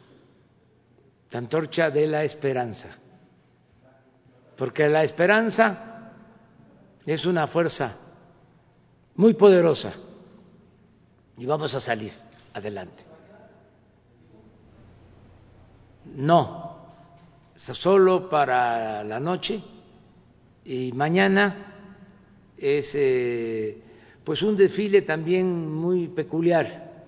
la 1.30 1.38
antorcha 1.38 1.90
de 1.90 2.06
la 2.06 2.24
esperanza, 2.24 2.96
porque 4.56 4.88
la 4.88 5.02
esperanza 5.02 5.93
es 7.12 7.26
una 7.26 7.46
fuerza 7.46 7.96
muy 9.16 9.34
poderosa. 9.34 9.94
Y 11.36 11.46
vamos 11.46 11.74
a 11.74 11.80
salir 11.80 12.12
adelante. 12.52 13.02
No, 16.16 16.76
solo 17.54 18.28
para 18.28 19.02
la 19.02 19.18
noche. 19.18 19.62
Y 20.64 20.92
mañana 20.92 21.74
es 22.56 22.92
eh, 22.94 23.82
pues 24.22 24.42
un 24.42 24.56
desfile 24.56 25.02
también 25.02 25.72
muy 25.72 26.08
peculiar. 26.08 27.02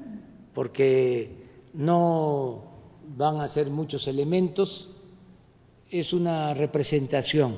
Porque 0.52 1.47
no 1.74 2.64
van 3.16 3.40
a 3.40 3.48
ser 3.48 3.70
muchos 3.70 4.06
elementos, 4.09 4.89
es 5.90 6.12
una 6.12 6.55
representación, 6.55 7.56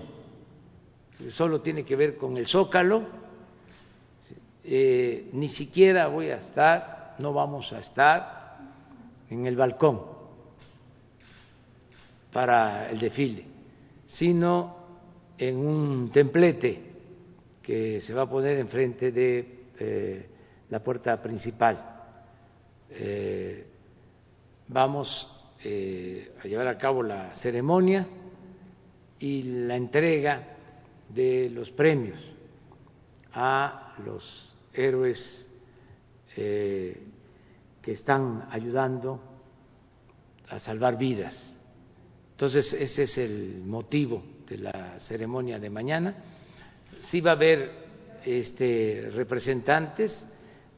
solo 1.31 1.61
tiene 1.61 1.85
que 1.85 1.97
ver 1.97 2.17
con 2.17 2.37
el 2.37 2.47
zócalo 2.47 3.29
eh, 4.71 5.31
ni 5.33 5.49
siquiera 5.49 6.09
voy 6.09 6.29
a 6.29 6.37
estar, 6.37 7.15
no 7.21 7.33
vamos 7.33 7.73
a 7.73 7.79
estar 7.79 8.59
en 9.31 9.47
el 9.47 9.57
balcón 9.57 10.03
para 12.31 12.91
el 12.91 12.99
desfile, 12.99 13.47
sino 14.07 14.77
en 15.39 15.57
un 15.57 16.11
templete 16.13 16.83
que 17.63 17.99
se 18.03 18.13
va 18.13 18.25
a 18.25 18.29
poner 18.29 18.59
enfrente 18.59 19.11
de 19.11 19.69
eh, 19.79 20.27
la 20.69 20.81
puerta 20.81 21.17
principal. 21.23 22.03
Eh, 22.91 23.67
vamos 24.67 25.35
a 25.61 26.47
llevar 26.47 26.69
a 26.69 26.77
cabo 26.77 27.03
la 27.03 27.33
ceremonia 27.33 28.07
y 29.19 29.43
la 29.65 29.77
entrega 29.77 30.58
de 31.09 31.51
los 31.51 31.71
premios 31.71 32.19
a 33.33 33.95
los 34.05 34.55
héroes 34.73 35.47
eh, 36.37 37.01
que 37.83 37.93
están 37.93 38.47
ayudando 38.51 39.21
a 40.49 40.59
salvar 40.59 40.97
vidas. 40.97 41.57
Entonces, 42.33 42.73
ese 42.73 43.03
es 43.05 43.19
el 43.19 43.63
motivo 43.65 44.23
de 44.49 44.59
la 44.59 45.01
ceremonia 45.01 45.59
de 45.59 45.71
mañana. 45.71 46.15
Sí 47.03 47.21
va 47.21 47.33
a 47.33 47.35
haber 47.35 47.71
este, 48.25 49.11
representantes 49.15 50.27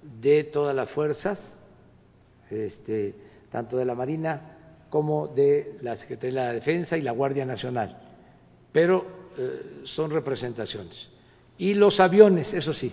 de 0.03 0.45
todas 0.45 0.75
las 0.75 0.91
fuerzas, 0.91 1.59
este, 2.51 3.15
tanto 3.51 3.77
de 3.77 3.85
la 3.85 3.95
Marina 3.95 4.57
como 4.89 5.29
de 5.29 5.77
la 5.83 5.97
Secretaría 5.97 6.41
de 6.41 6.47
la 6.47 6.53
Defensa 6.55 6.97
y 6.97 7.03
la 7.03 7.13
Guardia 7.13 7.45
Nacional, 7.45 7.99
pero 8.73 9.20
eh, 9.37 9.83
son 9.85 10.11
representaciones. 10.11 11.11
Y 11.59 11.75
los 11.75 12.01
aviones, 12.01 12.55
eso 12.55 12.73
sí, 12.73 12.93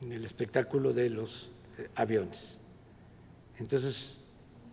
el 0.00 0.24
espectáculo 0.24 0.92
de 0.92 1.10
los 1.10 1.50
eh, 1.78 1.88
aviones. 1.94 2.38
Entonces, 3.58 3.96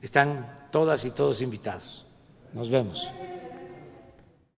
están 0.02 0.68
todas 0.72 1.04
y 1.06 1.12
todos 1.12 1.42
invitados. 1.42 2.06
Nos 2.54 2.70
vemos. 2.70 3.00